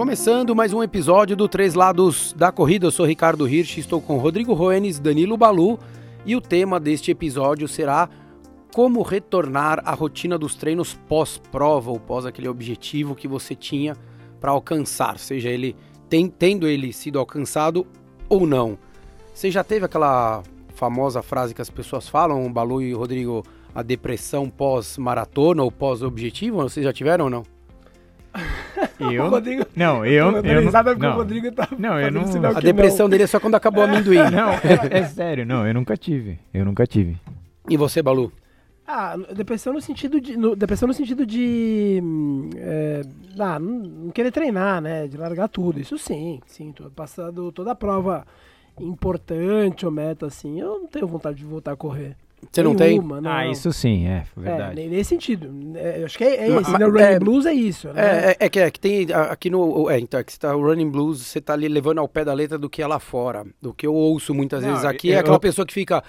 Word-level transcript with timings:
Começando 0.00 0.56
mais 0.56 0.72
um 0.72 0.82
episódio 0.82 1.36
do 1.36 1.46
Três 1.46 1.74
Lados 1.74 2.32
da 2.32 2.50
Corrida, 2.50 2.86
eu 2.86 2.90
sou 2.90 3.04
Ricardo 3.04 3.46
Hirsch, 3.46 3.76
estou 3.76 4.00
com 4.00 4.16
Rodrigo 4.16 4.54
Roenes, 4.54 4.98
Danilo 4.98 5.36
Balu 5.36 5.78
e 6.24 6.34
o 6.34 6.40
tema 6.40 6.80
deste 6.80 7.10
episódio 7.10 7.68
será 7.68 8.08
como 8.74 9.02
retornar 9.02 9.82
à 9.84 9.92
rotina 9.92 10.38
dos 10.38 10.54
treinos 10.54 10.94
pós-prova 11.06 11.90
ou 11.90 12.00
pós 12.00 12.24
aquele 12.24 12.48
objetivo 12.48 13.14
que 13.14 13.28
você 13.28 13.54
tinha 13.54 13.94
para 14.40 14.52
alcançar, 14.52 15.18
seja 15.18 15.50
ele 15.50 15.76
tem, 16.08 16.28
tendo 16.28 16.66
ele 16.66 16.94
sido 16.94 17.18
alcançado 17.18 17.86
ou 18.26 18.46
não. 18.46 18.78
Você 19.34 19.50
já 19.50 19.62
teve 19.62 19.84
aquela 19.84 20.42
famosa 20.74 21.22
frase 21.22 21.54
que 21.54 21.60
as 21.60 21.68
pessoas 21.68 22.08
falam, 22.08 22.50
Balu 22.50 22.80
e 22.80 22.94
Rodrigo, 22.94 23.44
a 23.74 23.82
depressão 23.82 24.48
pós-maratona 24.48 25.62
ou 25.62 25.70
pós-objetivo? 25.70 26.62
Vocês 26.62 26.84
já 26.86 26.92
tiveram 26.92 27.26
ou 27.26 27.30
não? 27.30 27.59
Eu? 28.98 29.28
Rodrigo, 29.28 29.66
Não, 29.74 30.04
eu. 30.04 30.12
eu, 30.30 30.44
eu 30.44 30.62
não, 30.62 30.70
porque 30.72 30.90
o 30.90 30.98
não. 31.08 31.16
Rodrigo 31.16 31.52
tá 31.52 31.68
Não, 31.78 32.00
eu 32.00 32.10
não- 32.10 32.26
sinal 32.26 32.56
A 32.56 32.60
depressão 32.60 33.04
não. 33.04 33.10
dele 33.10 33.22
é 33.24 33.26
só 33.26 33.38
quando 33.40 33.54
acabou 33.54 33.82
o 33.84 33.86
amendoim. 33.88 34.16
Não, 34.30 34.50
é, 34.52 34.98
é 35.00 35.04
sério, 35.04 35.44
não, 35.46 35.66
eu 35.66 35.74
nunca 35.74 35.96
tive. 35.96 36.38
Eu 36.52 36.64
nunca 36.64 36.86
tive. 36.86 37.16
E 37.68 37.76
você, 37.76 38.02
Balu? 38.02 38.32
Ah, 38.86 39.16
depressão 39.34 39.72
no 39.72 39.80
sentido 39.80 40.20
de. 40.20 40.36
no- 40.36 40.56
depressão 40.56 40.88
no 40.88 40.94
sentido 40.94 41.24
de. 41.24 42.02
é, 42.56 43.02
ah, 43.38 43.58
não, 43.58 43.68
não 43.78 44.10
querer 44.10 44.32
treinar, 44.32 44.80
né? 44.80 45.06
De 45.06 45.16
largar 45.16 45.48
tudo. 45.48 45.78
Isso 45.80 45.96
sim, 45.96 46.40
sim. 46.46 46.72
Tô 46.72 46.90
passando 46.90 47.52
toda 47.52 47.70
a 47.70 47.74
prova 47.76 48.26
importante 48.80 49.84
ou 49.86 49.92
meta, 49.92 50.26
assim, 50.26 50.60
eu 50.60 50.80
não 50.80 50.86
tenho 50.86 51.06
vontade 51.06 51.38
de 51.38 51.44
voltar 51.44 51.72
a 51.72 51.76
correr. 51.76 52.16
Você 52.50 52.62
não 52.62 52.74
tem? 52.74 52.90
Nenhuma, 52.90 53.20
não. 53.20 53.30
Ah, 53.30 53.46
isso 53.46 53.72
sim, 53.72 54.06
é, 54.06 54.24
É, 54.36 54.40
verdade. 54.40 54.74
ne- 54.76 54.88
nesse 54.88 55.10
sentido. 55.10 55.50
É, 55.76 56.02
acho 56.04 56.16
que 56.18 56.24
é, 56.24 56.46
é 56.46 56.48
ma- 56.48 56.78
né? 56.78 56.86
O 56.86 56.90
Running 56.90 57.02
é- 57.04 57.18
Blues 57.18 57.46
é 57.46 57.52
isso, 57.52 57.88
né? 57.92 58.02
É, 58.02 58.30
é, 58.30 58.36
é 58.40 58.48
que, 58.48 58.58
é 58.58 58.70
que 58.70 58.80
tem 58.80 59.06
aqui 59.12 59.50
no. 59.50 59.88
É, 59.90 59.98
então, 60.00 60.18
é 60.18 60.24
que 60.24 60.32
você 60.32 60.38
tá, 60.38 60.56
o 60.56 60.60
Running 60.62 60.90
Blues, 60.90 61.20
você 61.20 61.40
tá 61.40 61.52
ali 61.52 61.68
levando 61.68 61.98
ao 61.98 62.08
pé 62.08 62.24
da 62.24 62.32
letra 62.32 62.58
do 62.58 62.68
que 62.68 62.82
é 62.82 62.86
lá 62.86 62.98
fora. 62.98 63.44
Do 63.62 63.72
que 63.74 63.86
eu 63.86 63.94
ouço 63.94 64.34
muitas 64.34 64.62
Não, 64.62 64.70
vezes 64.70 64.84
aqui. 64.84 65.10
eu- 65.10 65.16
é 65.16 65.18
aquela 65.18 65.36
eu- 65.36 65.40
pessoa 65.40 65.64
que 65.66 65.72
fica. 65.74 66.02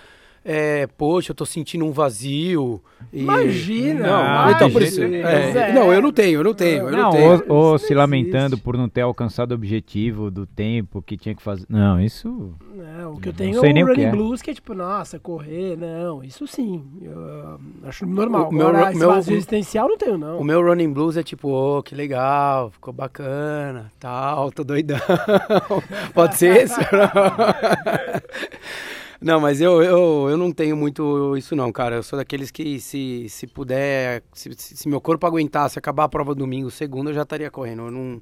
É, 0.43 0.87
poxa, 0.97 1.31
eu 1.31 1.35
tô 1.35 1.45
sentindo 1.45 1.85
um 1.85 1.91
vazio. 1.91 2.81
e- 3.13 3.21
Imagina, 3.21 4.07
Não, 4.07 4.51
então 4.51 4.71
por 4.71 4.81
isso. 4.81 4.99
imagina. 5.03 5.29
é, 5.29 5.69
É. 5.69 5.73
não, 5.73 5.93
eu 5.93 6.01
não 6.01 6.11
tenho, 6.11 6.39
eu 6.39 6.43
não 6.43 6.53
tenho. 6.55 6.85
Eu 6.85 6.91
não, 6.91 6.97
Não, 6.99 7.11
tenho. 7.11 7.43
ou, 7.47 7.55
ou 7.71 7.77
se 7.77 7.93
lamentando 7.93 8.57
por 8.57 8.75
não 8.75 8.89
ter 8.89 9.01
alcançado 9.01 9.51
o 9.51 9.55
objetivo 9.55 10.31
do 10.31 10.47
tempo 10.47 10.99
que 11.01 11.15
tinha 11.15 11.35
que 11.35 11.43
fazer. 11.43 11.65
Não, 11.69 11.99
isso. 12.01 12.53
Não, 12.73 13.13
o 13.13 13.19
que 13.21 13.29
eu 13.29 13.33
Não 13.33 13.37
tenho 13.37 13.59
sei 13.59 13.69
é 13.69 13.73
nem 13.73 13.83
o 13.83 13.85
o 13.85 13.89
que 13.89 13.95
running 14.01 14.07
é. 14.07 14.11
blues, 14.11 14.41
que 14.41 14.49
é 14.49 14.53
tipo, 14.55 14.73
nossa, 14.73 15.19
correr, 15.19 15.77
não, 15.77 16.23
isso 16.23 16.47
sim. 16.47 16.83
Eu 17.01 17.19
ah, 17.23 17.57
acho 17.87 18.05
normal. 18.07 18.49
O 18.49 18.53
meu 18.53 18.67
Agora, 18.67 18.83
ru- 18.85 18.89
esse 18.89 18.99
meu- 18.99 19.09
vazio 19.09 19.33
existencial 19.35 19.87
não 19.89 19.97
tenho, 19.97 20.17
não. 20.17 20.39
O 20.39 20.43
meu 20.43 20.61
running 20.63 20.91
blues 20.91 21.17
é 21.17 21.23
tipo, 21.23 21.49
ô, 21.49 21.83
que 21.83 21.93
legal, 21.93 22.71
ficou 22.71 22.91
bacana, 22.93 23.91
tal, 23.99 24.51
tô 24.51 24.63
doidão. 24.63 24.97
Pode 26.15 26.35
ser 26.37 26.63
esse? 26.63 26.79
Não, 29.23 29.39
mas 29.39 29.61
eu, 29.61 29.83
eu, 29.83 30.27
eu 30.31 30.37
não 30.37 30.51
tenho 30.51 30.75
muito 30.75 31.37
isso 31.37 31.55
não, 31.55 31.71
cara. 31.71 31.97
Eu 31.97 32.03
sou 32.03 32.17
daqueles 32.17 32.49
que 32.49 32.79
se, 32.79 33.27
se 33.29 33.45
puder, 33.45 34.23
se, 34.33 34.51
se- 34.57 34.75
se 34.77 34.89
meu 34.89 34.99
corpo 34.99 35.27
aguentasse 35.27 35.77
acabar 35.77 36.05
a 36.05 36.09
prova 36.09 36.33
domingo, 36.33 36.71
segunda, 36.71 37.11
eu 37.11 37.13
já 37.13 37.21
estaria 37.21 37.51
correndo. 37.51 37.83
Eu, 37.83 37.91
não, 37.91 38.21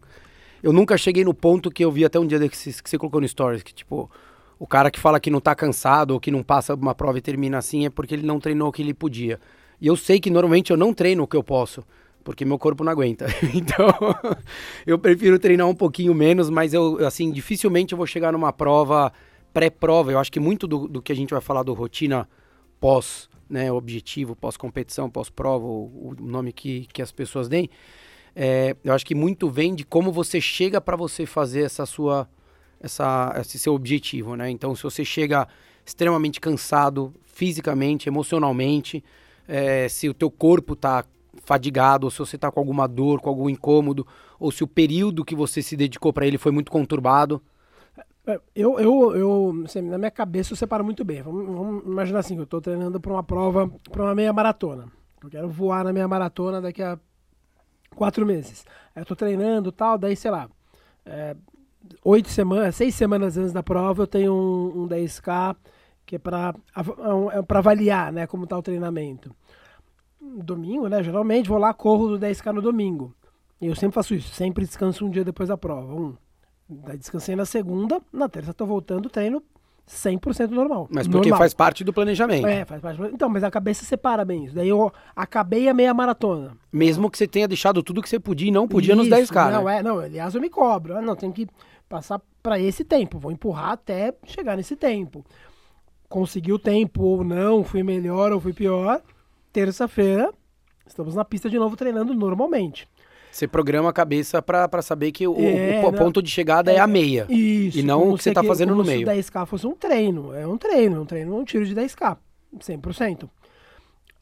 eu 0.62 0.74
nunca 0.74 0.98
cheguei 0.98 1.24
no 1.24 1.34
ponto 1.34 1.72
que 1.72 1.86
eu 1.86 1.92
vi 1.92 2.04
até 2.06 2.20
um 2.20 2.28
dia 2.28 2.40
que 2.50 2.58
você 2.58 2.98
colocou 2.98 3.22
no 3.22 3.28
stories, 3.28 3.64
que 3.64 3.74
tipo, 3.74 4.12
o 4.60 4.68
cara 4.68 4.92
que 4.92 5.00
fala 5.00 5.20
que 5.22 5.30
não 5.30 5.40
tá 5.40 5.56
cansado 5.56 6.12
ou 6.12 6.20
que 6.20 6.32
não 6.32 6.44
passa 6.44 6.76
uma 6.76 6.94
prova 6.96 7.18
e 7.18 7.22
termina 7.22 7.58
assim 7.58 7.86
é 7.86 7.90
porque 7.90 8.16
ele 8.16 8.26
não 8.28 8.40
treinou 8.40 8.68
o 8.70 8.72
que 8.72 8.82
ele 8.82 8.94
podia. 8.94 9.40
E 9.80 9.88
eu 9.88 9.96
sei 9.96 10.20
que 10.20 10.30
normalmente 10.30 10.72
eu 10.72 10.78
não 10.78 10.94
treino 10.94 11.24
o 11.24 11.28
que 11.28 11.38
eu 11.38 11.44
posso, 11.44 11.82
porque 12.26 12.44
meu 12.44 12.60
corpo 12.60 12.84
não 12.84 12.92
aguenta. 12.92 13.26
Então, 13.56 13.88
eu 14.86 15.00
prefiro 15.00 15.40
treinar 15.40 15.68
um 15.68 15.76
pouquinho 15.76 16.14
menos, 16.14 16.50
mas 16.50 16.74
eu, 16.74 17.06
assim, 17.06 17.32
dificilmente 17.32 17.94
eu 17.94 17.98
vou 17.98 18.08
chegar 18.08 18.32
numa 18.34 18.52
prova 18.52 19.14
pré-prova. 19.54 20.12
Eu 20.12 20.20
acho 20.20 20.32
que 20.32 20.40
muito 20.40 20.68
do, 20.68 20.88
do 20.88 21.02
que 21.02 21.12
a 21.12 21.16
gente 21.16 21.32
vai 21.32 21.42
falar 21.42 21.64
do 21.64 21.74
rotina 21.74 22.28
pós, 22.80 23.30
né, 23.50 23.72
objetivo, 23.72 24.36
pós-competição, 24.36 25.10
pós-prova, 25.10 25.66
o, 25.66 26.10
o 26.10 26.16
nome 26.20 26.54
que, 26.54 26.88
que 26.94 27.02
as 27.02 27.12
pessoas 27.12 27.50
deem, 27.50 27.70
é, 28.36 28.76
eu 28.84 28.94
acho 28.94 29.06
que 29.06 29.16
muito 29.16 29.50
vem 29.50 29.76
de 29.76 29.84
como 29.84 30.12
você 30.12 30.40
chega 30.40 30.80
para 30.80 30.96
você 30.96 31.26
fazer 31.26 31.64
essa 31.64 31.86
sua, 31.86 32.30
essa, 32.80 33.36
esse 33.40 33.60
seu 33.60 33.74
objetivo, 33.74 34.36
né? 34.36 34.50
Então, 34.50 34.76
se 34.76 34.84
você 34.84 35.04
chega 35.04 35.48
extremamente 35.86 36.40
cansado, 36.40 37.14
fisicamente, 37.26 38.08
emocionalmente, 38.08 39.04
é, 39.48 39.90
se 39.90 40.08
o 40.08 40.14
teu 40.14 40.30
corpo 40.30 40.76
tá 40.76 41.04
fadigado, 41.44 42.06
ou 42.06 42.12
se 42.12 42.20
você 42.20 42.38
tá 42.38 42.52
com 42.52 42.60
alguma 42.60 42.88
dor, 42.88 43.20
com 43.20 43.30
algum 43.30 43.50
incômodo, 43.50 44.06
ou 44.40 44.52
se 44.52 44.64
o 44.64 44.68
período 44.68 45.26
que 45.26 45.36
você 45.36 45.62
se 45.62 45.76
dedicou 45.76 46.14
para 46.14 46.28
ele 46.28 46.38
foi 46.38 46.52
muito 46.52 46.72
conturbado. 46.72 47.42
É, 48.30 48.40
Eu, 48.56 48.80
eu, 48.80 49.16
eu 49.16 49.64
assim, 49.66 49.82
na 49.82 49.98
minha 49.98 50.12
cabeça 50.12 50.54
eu 50.54 50.58
separo 50.58 50.84
muito 50.84 51.04
bem. 51.04 51.22
Vamos, 51.22 51.46
vamos 51.46 51.86
imaginar 51.86 52.20
assim, 52.20 52.38
eu 52.38 52.46
tô 52.46 52.62
treinando 52.62 53.00
para 53.00 53.12
uma 53.12 53.24
prova, 53.24 53.68
para 53.92 54.04
uma 54.04 54.16
meia 54.16 54.32
maratona. 54.32 54.88
Eu 55.24 55.30
quero 55.30 55.50
voar 55.50 55.84
na 55.84 55.92
minha 55.92 56.08
maratona 56.08 56.62
daqui 56.62 56.84
a 56.84 57.00
quatro 57.96 58.26
meses. 58.26 58.66
Eu 58.96 59.06
tô 59.06 59.16
treinando 59.16 59.72
tal, 59.72 59.98
daí, 59.98 60.16
sei 60.16 60.32
lá, 60.32 60.50
é, 61.06 61.36
oito 62.04 62.30
semanas, 62.30 62.76
seis 62.76 62.94
semanas 62.96 63.38
antes 63.38 63.52
da 63.52 63.64
prova 63.64 64.04
eu 64.04 64.08
tenho 64.08 64.34
um, 64.34 64.84
um 64.84 64.88
10K 64.88 65.56
que 66.06 66.16
é 66.16 66.20
para 66.20 66.56
é 67.34 67.42
para 67.42 67.60
avaliar, 67.60 68.12
né, 68.12 68.26
como 68.28 68.48
tá 68.48 68.58
o 68.58 68.62
treinamento. 68.62 69.36
Domingo, 70.22 70.88
né, 70.88 71.04
geralmente 71.04 71.50
vou 71.50 71.58
lá, 71.58 71.74
corro 71.74 72.10
do 72.10 72.20
10K 72.20 72.52
no 72.52 72.62
domingo. 72.62 73.14
E 73.62 73.68
eu 73.68 73.76
sempre 73.76 73.96
faço 73.96 74.14
isso, 74.16 74.34
sempre 74.34 74.66
descanso 74.66 75.06
um 75.06 75.10
dia 75.10 75.24
depois 75.24 75.50
da 75.50 75.58
prova. 75.58 75.94
Um, 75.94 76.16
Daí 76.70 76.98
descansei 76.98 77.36
na 77.36 77.46
segunda, 77.46 78.00
na 78.14 78.30
terça 78.30 78.54
tô 78.54 78.66
voltando, 78.66 79.10
treino 79.10 79.42
100% 79.90 80.52
normal. 80.52 80.88
Mas 80.92 81.08
porque 81.08 81.30
normal. 81.30 81.40
faz 81.40 81.54
parte 81.54 81.84
do 81.84 81.92
planejamento. 81.92 82.46
É, 82.46 82.64
faz 82.64 82.80
parte. 82.80 83.02
Então, 83.12 83.28
mas 83.28 83.44
a 83.44 83.50
cabeça 83.50 83.84
separa 83.84 84.24
bem 84.24 84.46
isso. 84.46 84.54
Daí 84.54 84.70
eu 84.70 84.92
acabei 85.16 85.68
a 85.68 85.74
meia 85.74 85.94
maratona. 85.94 86.56
Mesmo 86.72 87.10
que 87.10 87.18
você 87.18 87.28
tenha 87.28 87.48
deixado 87.48 87.82
tudo 87.82 88.02
que 88.02 88.08
você 88.08 88.20
podia 88.20 88.50
e 88.50 88.52
não 88.52 88.68
podia 88.68 88.96
nos 88.96 89.08
Isso, 89.08 89.34
10K, 89.34 89.52
Não, 89.52 89.64
né? 89.64 89.80
é, 89.80 89.84
não, 89.84 90.00
aliás 90.00 90.36
eu 90.36 90.42
me 90.42 90.50
cobro. 90.50 90.96
Ah, 90.96 91.02
não, 91.02 91.16
tem 91.16 91.32
que 91.32 91.48
passar 91.88 92.22
para 92.44 92.60
esse 92.60 92.84
tempo. 92.84 93.18
Vou 93.18 93.32
empurrar 93.32 93.72
até 93.72 94.14
chegar 94.26 94.56
nesse 94.56 94.76
tempo. 94.76 95.26
Consegui 96.08 96.54
o 96.54 96.60
tempo 96.60 97.02
ou 97.02 97.24
não, 97.24 97.64
fui 97.64 97.82
melhor 97.82 98.32
ou 98.32 98.40
fui 98.40 98.54
pior. 98.54 99.02
Terça-feira, 99.52 100.32
estamos 100.86 101.16
na 101.16 101.26
pista 101.26 101.50
de 101.50 101.58
novo 101.58 101.76
treinando 101.76 102.14
normalmente. 102.14 102.88
Você 103.32 103.48
programa 103.48 103.90
a 103.90 103.94
cabeça 103.94 104.42
pra, 104.42 104.68
pra 104.68 104.82
saber 104.82 105.12
que 105.12 105.28
o, 105.28 105.36
É, 105.40 105.82
o 105.86 105.92
não. 105.92 105.98
ponto 105.98 106.22
de 106.22 106.30
chegada 106.30 106.72
é, 106.72 106.80
a 106.80 106.88
meia. 106.88 107.26
Isso. 107.30 107.78
E 107.80 107.84
não 107.84 108.10
o 108.12 108.18
que 108.18 108.24
você 108.24 108.34
tá 108.34 108.44
fazendo 108.44 108.76
no 108.76 108.84
meio. 108.84 109.00
Se 109.00 109.04
o 109.06 109.08
10K 109.16 109.46
fosse 109.46 109.68
um 109.68 109.76
treino. 109.76 110.34
É 110.34 110.48
um 110.48 110.58
treino, 110.58 110.98
é 110.98 111.00
um 111.00 111.06
treino, 111.06 111.38
um 111.38 111.44
tiro 111.46 111.66
de 111.66 111.76
10K. 111.76 112.18
100%. 112.58 113.30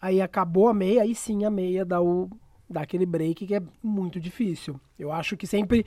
Aí 0.01 0.21
acabou 0.21 0.67
a 0.67 0.73
meia, 0.73 1.01
aí 1.01 1.15
sim 1.15 1.45
a 1.45 1.49
meia 1.49 1.83
dá, 1.85 2.01
o, 2.01 2.29
dá 2.69 2.81
aquele 2.81 3.05
break 3.05 3.47
que 3.47 3.55
é 3.55 3.61
muito 3.81 4.19
difícil. 4.19 4.79
Eu 4.99 5.11
acho 5.11 5.35
que 5.35 5.47
sempre, 5.47 5.85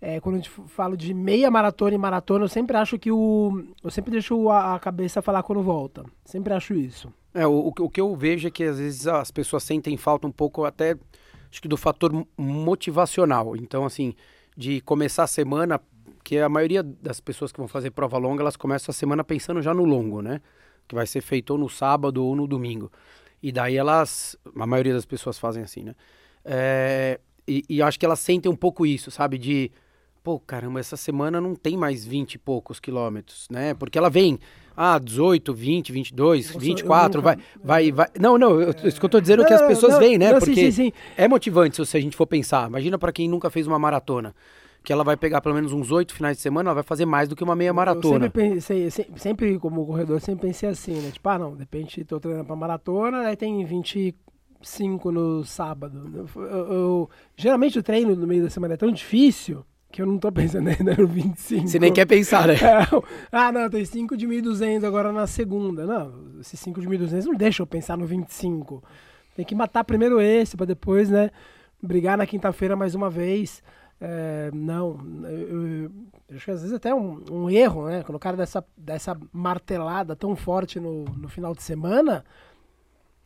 é, 0.00 0.20
quando 0.20 0.36
a 0.36 0.38
gente 0.38 0.50
fala 0.68 0.96
de 0.96 1.12
meia 1.12 1.50
maratona 1.50 1.94
e 1.94 1.98
maratona, 1.98 2.44
eu 2.44 2.48
sempre 2.48 2.76
acho 2.76 2.98
que 2.98 3.10
o. 3.10 3.64
Eu 3.82 3.90
sempre 3.90 4.12
deixo 4.12 4.48
a, 4.50 4.74
a 4.76 4.78
cabeça 4.78 5.20
falar 5.22 5.42
quando 5.42 5.62
volta. 5.62 6.04
Sempre 6.24 6.52
acho 6.54 6.74
isso. 6.74 7.12
É, 7.34 7.46
o, 7.46 7.72
o 7.78 7.88
que 7.88 8.00
eu 8.00 8.14
vejo 8.14 8.46
é 8.48 8.50
que 8.50 8.64
às 8.64 8.78
vezes 8.78 9.06
as 9.06 9.30
pessoas 9.30 9.62
sentem 9.62 9.96
falta 9.96 10.26
um 10.26 10.32
pouco 10.32 10.64
até, 10.64 10.96
acho 11.50 11.60
que 11.60 11.68
do 11.68 11.76
fator 11.76 12.12
mo- 12.12 12.28
motivacional. 12.36 13.56
Então, 13.56 13.84
assim, 13.84 14.14
de 14.56 14.80
começar 14.82 15.24
a 15.24 15.26
semana, 15.26 15.80
que 16.22 16.38
a 16.38 16.48
maioria 16.48 16.82
das 16.82 17.20
pessoas 17.20 17.52
que 17.52 17.58
vão 17.58 17.68
fazer 17.68 17.90
prova 17.90 18.18
longa, 18.18 18.42
elas 18.42 18.56
começam 18.56 18.92
a 18.92 18.94
semana 18.94 19.24
pensando 19.24 19.60
já 19.62 19.74
no 19.74 19.84
longo, 19.84 20.22
né? 20.22 20.40
Que 20.86 20.94
vai 20.94 21.06
ser 21.06 21.20
feito 21.20 21.50
ou 21.50 21.58
no 21.58 21.68
sábado 21.68 22.24
ou 22.24 22.36
no 22.36 22.46
domingo. 22.46 22.90
E 23.42 23.50
daí 23.50 23.76
elas, 23.76 24.36
a 24.56 24.66
maioria 24.66 24.92
das 24.92 25.06
pessoas 25.06 25.38
fazem 25.38 25.62
assim, 25.62 25.82
né? 25.82 25.94
É, 26.44 27.20
e, 27.46 27.64
e 27.68 27.82
acho 27.82 27.98
que 27.98 28.04
elas 28.04 28.20
sentem 28.20 28.50
um 28.50 28.56
pouco 28.56 28.84
isso, 28.86 29.10
sabe? 29.10 29.38
De, 29.38 29.70
pô, 30.22 30.38
caramba, 30.38 30.80
essa 30.80 30.96
semana 30.96 31.40
não 31.40 31.54
tem 31.54 31.76
mais 31.76 32.04
20 32.04 32.34
e 32.34 32.38
poucos 32.38 32.78
quilômetros, 32.78 33.46
né? 33.50 33.74
Porque 33.74 33.96
ela 33.98 34.10
vem, 34.10 34.38
ah, 34.76 34.98
18, 34.98 35.52
20, 35.54 35.92
22, 35.92 36.46
Nossa, 36.46 36.56
eu 36.56 36.60
24, 36.60 37.22
vai, 37.22 37.36
nunca- 37.36 37.48
vai, 37.62 37.92
vai. 37.92 38.06
Não, 38.20 38.36
não, 38.38 38.60
eu, 38.60 38.70
isso 38.84 38.98
que 39.00 39.04
eu 39.06 39.10
tô 39.10 39.20
dizendo 39.20 39.42
é 39.42 39.46
que 39.46 39.52
as 39.54 39.62
pessoas 39.62 39.92
não, 39.94 39.98
veem, 40.00 40.18
né? 40.18 40.32
não, 40.32 40.40
sim, 40.40 40.46
Porque 40.46 40.72
sim, 40.72 40.84
sim. 40.86 40.92
é 41.16 41.26
motivante 41.26 41.84
se 41.84 41.96
a 41.96 42.00
gente 42.00 42.16
for 42.16 42.26
pensar. 42.26 42.68
Imagina 42.68 42.98
pra 42.98 43.12
quem 43.12 43.28
nunca 43.28 43.48
fez 43.50 43.66
uma 43.66 43.78
maratona, 43.78 44.34
que 44.84 44.92
ela 44.92 45.04
vai 45.04 45.16
pegar 45.16 45.40
pelo 45.40 45.54
menos 45.54 45.72
uns 45.72 45.90
oito 45.90 46.14
finais 46.14 46.36
de 46.36 46.42
semana, 46.42 46.68
ela 46.70 46.74
vai 46.74 46.82
fazer 46.84 47.04
mais 47.06 47.28
do 47.28 47.34
que 47.36 47.44
uma 47.44 47.56
meia 47.56 47.68
Eu 47.70 47.74
maratona. 47.74 48.24
sempre 48.26 48.50
pensei, 48.50 48.90
se- 48.90 49.06
sempre 49.16 49.58
como 49.58 49.86
corredor, 49.86 50.20
sempre 50.20 50.48
pensei 50.48 50.68
assim, 50.68 50.94
né? 51.00 51.10
Tipo, 51.10 51.28
ah, 51.28 51.38
não, 51.38 51.52
de 51.54 51.60
repente 51.60 52.04
tô 52.04 52.18
treinando 52.20 52.46
pra 52.46 52.56
maratona, 52.56 53.20
aí 53.26 53.36
tem 53.36 53.62
25 53.64 55.10
no 55.10 55.44
sábado. 55.44 56.10
Eu, 56.14 56.42
eu- 56.42 56.72
eu- 56.72 57.10
geralmente 57.36 57.78
o 57.78 57.82
treino 57.82 58.14
no 58.14 58.26
meio 58.26 58.42
da 58.42 58.50
semana 58.50 58.74
é 58.74 58.76
tão 58.76 58.90
difícil 58.92 59.64
que 59.90 60.00
eu 60.00 60.06
não 60.06 60.18
tô 60.18 60.30
pensando 60.30 60.68
ainda 60.70 60.94
no 60.96 61.06
25. 61.06 61.68
Você 61.68 61.78
nem 61.78 61.92
quer 61.92 62.06
pensar, 62.06 62.48
né? 62.48 62.54
É, 62.60 63.36
ah, 63.36 63.52
não, 63.52 63.68
tem 63.68 63.84
5 63.84 64.16
de 64.16 64.26
1.200 64.26 64.84
agora 64.84 65.12
na 65.12 65.26
segunda. 65.26 65.86
Não, 65.86 66.40
esses 66.40 66.58
5 66.60 66.80
de 66.80 66.88
1.200 66.88 67.24
não 67.24 67.34
deixa 67.34 67.62
eu 67.62 67.66
pensar 67.66 67.96
no 67.96 68.06
25. 68.06 68.82
Tem 69.34 69.44
que 69.44 69.54
matar 69.54 69.84
primeiro 69.84 70.20
esse, 70.20 70.56
pra 70.56 70.66
depois, 70.66 71.08
né, 71.08 71.30
brigar 71.82 72.18
na 72.18 72.26
quinta-feira 72.26 72.76
mais 72.76 72.94
uma 72.94 73.10
vez. 73.10 73.62
É, 74.00 74.50
não, 74.54 74.98
eu, 75.24 75.66
eu, 75.84 75.90
acho 76.34 76.44
que 76.44 76.50
às 76.50 76.60
vezes 76.62 76.74
até 76.74 76.94
um, 76.94 77.22
um, 77.30 77.50
erro, 77.50 77.86
né? 77.86 78.02
Quando 78.02 78.16
o 78.16 78.20
cara 78.20 78.36
dessa, 78.36 78.64
dessa 78.76 79.16
martelada 79.32 80.16
tão 80.16 80.34
forte 80.34 80.80
no, 80.80 81.04
no 81.04 81.28
final 81.28 81.54
de 81.54 81.62
semana, 81.62 82.24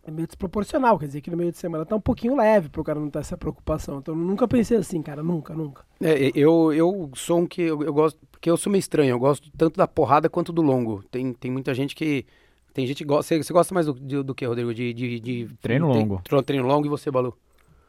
é 0.07 0.11
meio 0.11 0.27
desproporcional. 0.27 0.99
Quer 0.99 1.07
dizer, 1.07 1.21
que 1.21 1.31
no 1.31 1.37
meio 1.37 1.51
de 1.51 1.59
semana 1.59 1.85
tá 1.85 1.97
um 1.97 2.01
pouquinho 2.01 2.37
leve 2.37 2.69
pro 2.69 2.85
cara 2.85 3.01
não 3.01 3.11
ter 3.11 3.21
essa 3.21 3.37
preocupação. 3.37 3.99
Então 3.99 4.15
eu 4.15 4.21
nunca 4.21 4.47
pensei 4.47 4.77
assim, 4.77 5.03
cara, 5.03 5.23
nunca, 5.23 5.55
nunca. 5.55 5.85
É, 6.01 6.31
eu, 6.35 6.73
eu 6.73 7.11
sou 7.15 7.41
um 7.41 7.47
que 7.47 7.63
eu, 7.63 7.83
eu, 7.83 7.93
gosto, 7.93 8.19
porque 8.31 8.51
eu 8.51 8.57
sou 8.57 8.71
meio 8.71 8.81
estranho, 8.81 9.11
eu 9.11 9.19
gosto 9.19 9.51
tanto 9.57 9.77
da 9.77 9.89
porrada 9.89 10.29
quanto 10.29 10.53
do 10.53 10.63
longo. 10.63 11.03
Tem, 11.11 11.33
tem 11.33 11.51
muita 11.51 11.75
gente 11.75 11.95
que. 11.95 12.27
Tem 12.73 12.87
gente 12.87 12.99
que 12.99 13.05
gosta. 13.05 13.29
Você, 13.29 13.43
você 13.43 13.53
gosta 13.53 13.73
mais 13.73 13.87
do, 13.87 13.93
do, 13.93 14.25
do 14.25 14.35
que, 14.35 14.45
Rodrigo? 14.45 14.75
De, 14.75 14.93
de, 14.93 15.21
de 15.21 15.49
treino 15.61 15.91
de, 15.93 15.99
longo. 15.99 16.23
treino 16.45 16.67
longo 16.67 16.87
e 16.87 16.91
você, 16.91 17.11
Balu? 17.11 17.37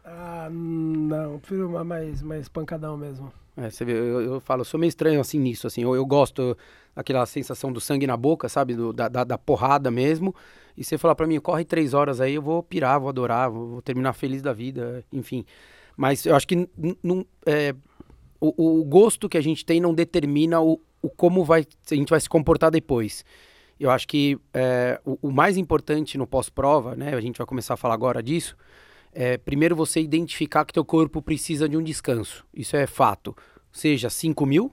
Ah, 0.06 0.48
não, 0.52 1.40
prefiro 1.40 1.84
mais, 1.84 2.22
mais 2.22 2.48
pancadão 2.48 2.96
mesmo. 2.96 3.34
É, 3.58 3.70
você 3.70 3.84
vê, 3.84 3.94
eu, 3.94 4.22
eu 4.22 4.40
falo, 4.40 4.62
eu 4.62 4.66
sou 4.66 4.80
meio 4.80 4.90
estranho 4.90 5.20
assim 5.20 5.40
nisso, 5.40 5.66
assim, 5.66 5.82
eu, 5.82 5.96
eu 5.96 6.06
gosto 6.06 6.58
daquela 6.94 7.26
sensação 7.26 7.72
do 7.72 7.80
sangue 7.80 8.06
na 8.06 8.18
boca, 8.18 8.50
sabe, 8.50 8.76
do, 8.76 8.92
da, 8.92 9.08
da, 9.08 9.24
da, 9.24 9.38
porrada 9.38 9.90
mesmo, 9.90 10.36
e 10.78 10.84
você 10.84 10.98
falar 10.98 11.16
para 11.16 11.28
mim, 11.28 11.40
corre 11.40 11.64
três 11.64 11.94
horas 11.94 12.20
aí, 12.20 12.36
eu 12.36 12.42
vou 12.42 12.62
pirar, 12.62 13.00
vou 13.00 13.10
adorar, 13.10 13.50
vou, 13.50 13.68
vou 13.68 13.82
terminar 13.82 14.14
feliz 14.14 14.42
da 14.42 14.54
vida, 14.54 15.04
enfim. 15.12 15.46
Mas 15.96 16.26
eu 16.26 16.36
acho 16.36 16.48
que 16.48 16.68
é, 17.46 17.74
o, 18.40 18.80
o, 18.80 18.84
gosto 18.84 19.30
que 19.30 19.38
a 19.38 19.42
gente 19.42 19.66
tem 19.66 19.80
não 19.80 19.94
determina 19.94 20.60
o, 20.60 20.80
o 21.02 21.10
como 21.10 21.46
vai, 21.46 21.66
a 21.90 21.96
gente 21.96 22.10
vai 22.10 22.20
se 22.20 22.28
comportar 22.28 22.70
depois. 22.70 23.24
Eu 23.80 23.90
acho 23.90 24.08
que 24.08 24.38
é, 24.54 25.00
o, 25.06 25.30
o 25.30 25.32
mais 25.32 25.58
importante 25.58 26.18
no 26.18 26.28
pós-prova, 26.28 26.96
né, 26.96 27.14
a 27.14 27.22
gente 27.22 27.38
vai 27.38 27.48
começar 27.48 27.76
a 27.76 27.78
falar 27.78 27.94
agora 27.94 28.22
disso, 28.22 28.56
é, 29.14 29.38
primeiro 29.38 29.76
você 29.76 30.02
identificar 30.02 30.66
que 30.66 30.74
teu 30.74 30.84
corpo 30.84 31.22
precisa 31.22 31.70
de 31.70 31.78
um 31.78 31.84
descanso. 31.84 32.46
Isso 32.54 32.76
é 32.76 32.86
fato. 32.86 33.36
Seja 33.72 34.10
5 34.10 34.46
mil, 34.46 34.72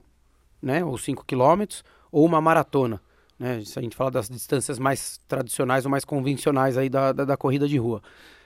né, 0.61 0.83
ou 0.83 0.97
5 0.97 1.25
quilômetros, 1.25 1.83
ou 2.11 2.25
uma 2.25 2.41
maratona. 2.41 3.01
Né? 3.43 3.55
A 3.55 3.81
gente 3.81 3.93
fala 3.93 4.09
das 4.09 4.29
distâncias 4.29 4.79
mais 4.79 5.19
tradicionais 5.27 5.83
ou 5.83 5.91
mais 5.91 6.05
convencionais 6.05 6.77
aí 6.77 6.87
da, 6.87 7.11
da, 7.11 7.25
da 7.25 7.35
corrida 7.35 7.67
de 7.67 7.77
rua. 7.77 8.01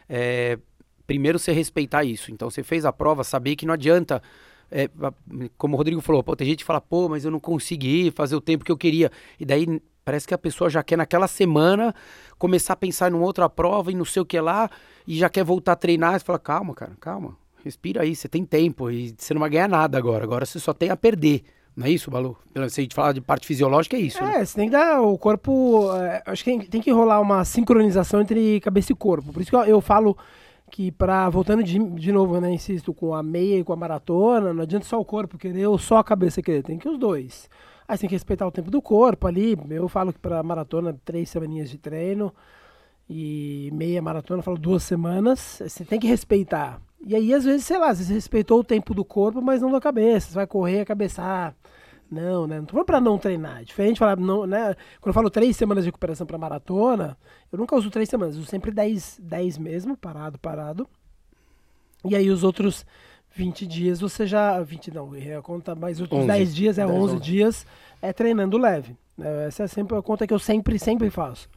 É, 0.09 0.57
primeiro 1.05 1.37
você 1.37 1.51
respeitar 1.51 2.03
isso. 2.03 2.31
Então 2.31 2.49
você 2.49 2.63
fez 2.63 2.83
a 2.83 2.91
prova, 2.91 3.23
saber 3.23 3.55
que 3.55 3.63
não 3.63 3.75
adianta. 3.75 4.23
É, 4.71 4.89
como 5.55 5.75
o 5.75 5.77
Rodrigo 5.77 6.01
falou, 6.01 6.23
pô, 6.23 6.35
tem 6.35 6.47
gente 6.47 6.59
que 6.59 6.65
fala, 6.65 6.81
pô, 6.81 7.07
mas 7.07 7.23
eu 7.23 7.29
não 7.29 7.39
consegui 7.39 8.09
fazer 8.09 8.35
o 8.35 8.41
tempo 8.41 8.65
que 8.65 8.71
eu 8.71 8.77
queria. 8.77 9.11
E 9.39 9.45
daí 9.45 9.79
Parece 10.03 10.25
que 10.25 10.33
a 10.33 10.37
pessoa 10.37 10.69
já 10.69 10.81
quer 10.81 10.95
naquela 10.95 11.27
semana 11.27 11.93
começar 12.39 12.71
a 12.71 12.77
pensar 12.77 13.11
em 13.11 13.15
outra 13.15 13.49
prova 13.49 13.91
e 13.91 13.93
não 13.93 14.05
sei 14.05 14.21
o 14.21 14.25
que 14.25 14.39
lá 14.39 14.69
e 15.05 15.17
já 15.17 15.27
quer 15.27 15.43
voltar 15.43 15.73
a 15.73 15.75
treinar. 15.75 16.17
Você 16.17 16.23
fala, 16.23 16.39
calma, 16.39 16.73
cara, 16.73 16.93
calma. 16.97 17.35
Respira 17.61 18.03
aí, 18.03 18.15
você 18.15 18.29
tem 18.29 18.45
tempo 18.45 18.89
e 18.89 19.13
você 19.17 19.33
não 19.33 19.41
vai 19.41 19.49
ganhar 19.49 19.67
nada 19.67 19.97
agora. 19.97 20.23
Agora 20.23 20.45
você 20.45 20.61
só 20.61 20.73
tem 20.73 20.89
a 20.89 20.95
perder. 20.95 21.43
Não 21.77 21.85
é 21.85 21.91
isso, 21.91 22.09
Balu? 22.09 22.35
Se 22.69 22.81
a 22.81 22.83
gente 22.83 22.95
falar 22.95 23.11
de 23.11 23.21
parte 23.21 23.45
fisiológica, 23.45 23.95
é 23.95 23.99
isso. 23.99 24.17
É, 24.17 24.39
né? 24.39 24.45
você 24.45 24.55
tem 24.55 24.65
que 24.67 24.71
dar 24.71 24.99
o 24.99 25.15
corpo. 25.15 25.95
É, 25.95 26.23
acho 26.25 26.43
que 26.43 26.67
tem 26.67 26.81
que 26.81 26.91
rolar 26.91 27.21
uma 27.21 27.45
sincronização 27.45 28.19
entre 28.19 28.59
cabeça 28.61 28.91
e 28.91 28.95
corpo. 28.95 29.31
Por 29.31 29.39
isso 29.39 29.51
que 29.51 29.55
eu, 29.55 29.63
eu 29.63 29.79
falo 29.79 30.17
que 30.71 30.91
para 30.91 31.29
voltando 31.29 31.63
de, 31.63 31.77
de 31.77 32.11
novo, 32.11 32.41
né, 32.41 32.51
insisto, 32.51 32.95
com 32.95 33.13
a 33.13 33.21
meia 33.21 33.59
e 33.59 33.63
com 33.63 33.73
a 33.73 33.75
maratona, 33.75 34.51
não 34.51 34.63
adianta 34.63 34.87
só 34.87 34.99
o 34.99 35.05
corpo 35.05 35.37
querer 35.37 35.67
ou 35.67 35.77
só 35.77 35.99
a 35.99 36.03
cabeça 36.03 36.41
querer, 36.41 36.63
tem 36.63 36.79
que 36.79 36.89
os 36.89 36.97
dois. 36.97 37.47
Aí 37.87 37.95
você 37.95 38.01
tem 38.01 38.09
que 38.09 38.15
respeitar 38.15 38.47
o 38.47 38.51
tempo 38.51 38.71
do 38.71 38.81
corpo 38.81 39.27
ali. 39.27 39.55
Eu 39.69 39.87
falo 39.87 40.11
que 40.11 40.19
para 40.19 40.41
maratona, 40.41 40.99
três 41.05 41.29
semaninhas 41.29 41.69
de 41.69 41.77
treino. 41.77 42.33
E 43.07 43.69
meia 43.71 44.01
maratona, 44.01 44.39
eu 44.39 44.43
falo 44.43 44.57
duas 44.57 44.81
semanas. 44.81 45.61
Você 45.63 45.85
tem 45.85 45.99
que 45.99 46.07
respeitar. 46.07 46.81
E 47.05 47.15
aí, 47.15 47.33
às 47.33 47.45
vezes, 47.45 47.65
sei 47.65 47.77
lá, 47.77 47.93
você 47.93 48.13
respeitou 48.13 48.59
o 48.59 48.63
tempo 48.63 48.93
do 48.93 49.05
corpo, 49.05 49.41
mas 49.41 49.61
não 49.61 49.71
da 49.71 49.79
cabeça. 49.79 50.29
Você 50.29 50.35
vai 50.35 50.47
correr 50.47 50.81
a 50.81 50.85
cabeça. 50.85 51.21
Ah, 51.21 51.53
não, 52.09 52.47
né? 52.47 52.57
Não 52.57 52.65
tô 52.65 52.71
falando 52.71 52.85
pra 52.85 53.01
não 53.01 53.17
treinar. 53.17 53.61
É 53.61 53.63
diferente 53.63 53.99
falar, 53.99 54.17
não, 54.17 54.45
né? 54.45 54.75
Quando 54.99 55.07
eu 55.07 55.13
falo 55.13 55.29
três 55.29 55.55
semanas 55.55 55.83
de 55.83 55.89
recuperação 55.89 56.25
para 56.25 56.37
maratona, 56.37 57.17
eu 57.51 57.59
nunca 57.59 57.75
uso 57.75 57.91
três 57.91 58.09
semanas, 58.09 58.35
eu 58.35 58.41
uso 58.41 58.49
sempre 58.49 58.71
dez, 58.71 59.19
dez 59.21 59.57
mesmo, 59.57 59.95
parado, 59.95 60.39
parado. 60.39 60.87
E 62.05 62.15
aí 62.15 62.29
os 62.29 62.43
outros 62.43 62.85
20 63.35 63.67
dias 63.67 63.99
você 63.99 64.25
já. 64.25 64.61
20 64.61 64.93
não, 64.93 65.11
a 65.37 65.41
conta 65.41 65.75
mais 65.75 65.99
outros 65.99 66.19
11, 66.21 66.27
10 66.27 66.55
dias, 66.55 66.77
é 66.79 66.85
10, 66.85 66.97
11, 66.97 67.15
11 67.15 67.23
dias 67.23 67.65
é 68.01 68.13
treinando 68.13 68.57
leve. 68.57 68.95
Né? 69.17 69.47
Essa 69.47 69.63
é 69.63 69.67
sempre 69.67 69.97
a 69.97 70.01
conta 70.01 70.25
que 70.25 70.33
eu 70.33 70.39
sempre, 70.39 70.79
sempre 70.79 71.09
faço. 71.09 71.49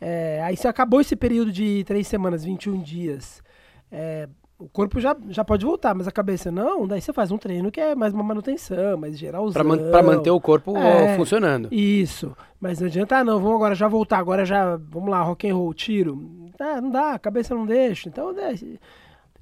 É, 0.00 0.42
aí 0.42 0.56
se 0.56 0.66
acabou 0.66 1.00
esse 1.00 1.14
período 1.14 1.52
de 1.52 1.84
3 1.84 2.06
semanas, 2.06 2.44
21 2.44 2.82
dias, 2.82 3.42
é, 3.90 4.28
o 4.58 4.68
corpo 4.68 5.00
já, 5.00 5.16
já 5.28 5.44
pode 5.44 5.64
voltar, 5.64 5.94
mas 5.94 6.06
a 6.06 6.12
cabeça 6.12 6.50
não, 6.50 6.86
daí 6.86 7.00
você 7.00 7.12
faz 7.12 7.30
um 7.30 7.38
treino 7.38 7.70
que 7.70 7.80
é 7.80 7.94
mais 7.94 8.12
uma 8.12 8.22
manutenção, 8.22 8.96
mais 8.96 9.18
geralzão. 9.18 9.52
Pra, 9.52 9.64
man 9.64 9.90
pra 9.90 10.02
manter 10.02 10.30
o 10.30 10.40
corpo 10.40 10.76
é, 10.76 11.16
funcionando. 11.16 11.68
Isso. 11.72 12.36
Mas 12.60 12.78
não 12.78 12.86
adianta, 12.86 13.18
ah, 13.18 13.24
não, 13.24 13.40
vamos 13.40 13.56
agora 13.56 13.74
já 13.74 13.88
voltar, 13.88 14.18
agora 14.18 14.44
já, 14.44 14.76
vamos 14.76 15.10
lá, 15.10 15.22
rock 15.22 15.48
and 15.48 15.54
roll, 15.54 15.74
tiro. 15.74 16.50
Ah, 16.58 16.80
não 16.80 16.90
dá, 16.90 17.14
a 17.14 17.18
cabeça 17.18 17.54
não 17.54 17.66
deixa. 17.66 18.08
Então, 18.08 18.32
né, 18.32 18.54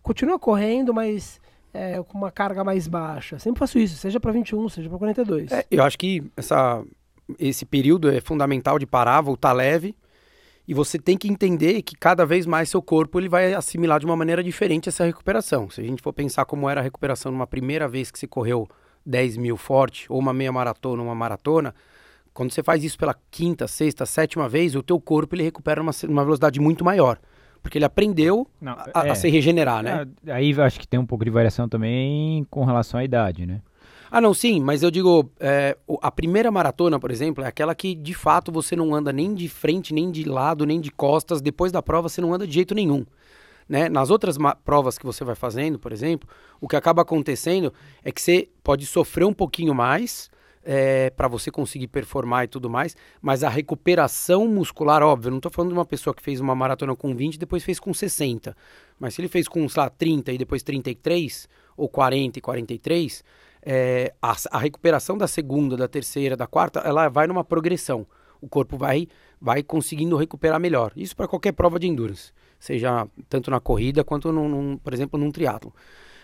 continua 0.03 0.38
correndo, 0.38 0.94
mas 0.94 1.41
é, 1.75 2.03
com 2.03 2.17
uma 2.17 2.31
carga 2.31 2.65
mais 2.65 2.88
baixa. 2.88 3.38
Sempre 3.38 3.61
faço 3.61 3.79
isso, 3.79 3.97
seja 3.97 4.19
para 4.19 4.32
21, 4.32 4.69
seja 4.70 4.88
para 4.88 4.99
42. 4.99 5.53
É, 5.53 5.65
eu 5.70 5.85
acho 5.85 5.99
que 5.99 6.25
essa, 6.37 6.82
esse 7.38 7.65
período 7.65 8.11
é 8.11 8.20
fundamental 8.20 8.79
de 8.79 8.87
parar, 8.87 9.20
voltar 9.20 9.53
leve. 9.53 9.94
E 10.67 10.75
você 10.75 10.99
tem 10.99 11.17
que 11.17 11.29
entender 11.29 11.82
que 11.82 11.97
cada 11.97 12.25
vez 12.25 12.47
mais 12.47 12.69
seu 12.70 12.81
corpo 12.81 13.19
ele 13.19 13.29
vai 13.29 13.53
assimilar 13.53 13.99
de 13.99 14.06
uma 14.06 14.17
maneira 14.17 14.43
diferente 14.43 14.88
essa 14.88 15.05
recuperação. 15.05 15.69
Se 15.69 15.81
a 15.81 15.85
gente 15.85 16.03
for 16.03 16.12
pensar 16.12 16.44
como 16.44 16.69
era 16.69 16.81
a 16.81 16.85
recuperação 16.85 17.32
numa 17.32 17.47
primeira 17.47 17.88
vez 17.88 18.11
que 18.11 18.19
você 18.19 18.26
correu 18.26 18.69
10 19.05 19.37
mil 19.37 19.56
forte, 19.56 20.06
ou 20.09 20.19
uma 20.19 20.32
meia 20.32 20.53
maratona, 20.53 21.03
uma 21.03 21.14
maratona, 21.14 21.75
quando 22.32 22.53
você 22.53 22.62
faz 22.62 22.85
isso 22.85 22.97
pela 22.97 23.14
quinta, 23.31 23.67
sexta, 23.67 24.06
sétima 24.06 24.49
vez, 24.49 24.75
o 24.75 24.82
teu 24.82 25.00
corpo 25.00 25.35
ele 25.35 25.43
recupera 25.43 25.82
uma, 25.82 25.93
uma 26.09 26.23
velocidade 26.23 26.61
muito 26.61 26.85
maior. 26.85 27.19
Porque 27.62 27.79
ele 27.79 27.85
aprendeu 27.85 28.47
Não, 28.61 28.73
a, 28.73 29.06
é, 29.06 29.11
a, 29.11 29.15
se 29.15 29.29
regenerar, 29.29 29.82
né? 29.82 30.06
É, 30.26 30.32
aí 30.32 30.53
acho 30.61 30.81
que 30.81 30.88
tem 30.88 30.99
um 30.99 31.06
pouco 31.06 31.25
de 31.25 31.31
variação 31.31 31.69
também 31.69 32.44
com 32.50 32.65
relação 32.65 32.99
à 32.99 33.05
idade, 33.05 33.47
né? 33.47 33.61
Ah, 34.14 34.20
não, 34.20 34.35
sim, 34.35 34.61
mas 34.61 34.82
eu 34.82 34.91
digo, 34.91 35.32
é, 35.41 35.75
a 36.03 36.11
primeira 36.11 36.50
maratona, 36.50 37.00
por 37.00 37.11
exemplo, 37.11 37.43
é 37.43 37.47
aquela 37.47 37.75
que 37.75 37.94
de 37.94 38.12
fato 38.12 38.53
você 38.53 38.76
não 38.76 38.94
anda 38.94 39.11
nem 39.11 39.35
de 39.35 39.49
frente, 39.49 39.94
nem 39.94 40.11
de 40.11 40.25
lado, 40.25 40.67
nem 40.67 40.79
de 40.79 40.91
costas. 40.91 41.41
Depois 41.41 41.73
da 41.73 41.81
prova 41.81 42.11
você 42.11 42.20
não 42.20 42.35
anda 42.35 42.47
de 42.47 42.53
jeito 42.53 42.75
nenhum. 42.75 43.06
Né? 43.67 43.88
Nas 43.88 44.11
outras 44.11 44.37
provas 44.67 44.99
que 44.99 45.06
você 45.06 45.25
vai 45.25 45.34
fazendo, 45.34 45.79
por 45.79 45.93
exemplo, 45.93 46.29
o 46.60 46.69
que 46.69 46.77
acaba 46.77 47.01
acontecendo 47.01 47.72
é 48.05 48.13
que 48.13 48.20
você 48.20 48.51
pode 48.63 48.84
sofrer 48.84 49.25
um 49.25 49.32
pouquinho 49.32 49.75
mais, 49.75 50.31
é, 50.63 51.08
para 51.08 51.27
você 51.27 51.51
conseguir 51.51 51.86
performar 51.86 52.44
e 52.44 52.48
tudo 52.48 52.69
mais, 52.69 52.94
mas 53.22 53.43
a 53.43 53.48
recuperação 53.48 54.46
muscular, 54.46 55.03
óbvio, 55.03 55.31
não 55.31 55.39
estou 55.39 55.51
falando 55.51 55.70
de 55.70 55.79
uma 55.79 55.86
pessoa 55.86 56.13
que 56.13 56.22
fez 56.22 56.39
uma 56.39 56.55
maratona 56.55 56.94
com 56.94 57.17
20 57.17 57.36
e 57.36 57.39
depois 57.39 57.65
fez 57.65 57.81
com 57.81 57.94
60, 57.94 58.55
mas 59.01 59.15
se 59.15 59.22
ele 59.22 59.29
fez 59.29 59.48
com, 59.48 59.67
sei 59.70 59.82
lá, 59.82 59.89
30 59.89 60.32
e 60.32 60.36
depois 60.36 60.63
33, 60.63 61.48
ou 61.79 61.89
40 61.89 62.39
e 62.39 62.43
43, 62.43 63.25
é, 63.64 64.12
a, 64.20 64.34
a 64.50 64.58
recuperação 64.58 65.16
da 65.16 65.28
segunda, 65.28 65.76
da 65.76 65.86
terceira, 65.86 66.36
da 66.36 66.46
quarta, 66.46 66.81
ela 66.81 67.08
vai 67.08 67.26
numa 67.26 67.44
progressão. 67.44 68.06
O 68.40 68.48
corpo 68.48 68.76
vai, 68.76 69.06
vai 69.40 69.62
conseguindo 69.62 70.16
recuperar 70.16 70.58
melhor. 70.58 70.92
Isso 70.96 71.14
para 71.14 71.28
qualquer 71.28 71.52
prova 71.52 71.78
de 71.78 71.86
endurance, 71.86 72.32
seja 72.58 73.06
tanto 73.28 73.50
na 73.50 73.60
corrida 73.60 74.02
quanto, 74.02 74.32
num, 74.32 74.48
num 74.48 74.76
por 74.76 74.92
exemplo, 74.92 75.19
num 75.19 75.31
triatlo. 75.31 75.72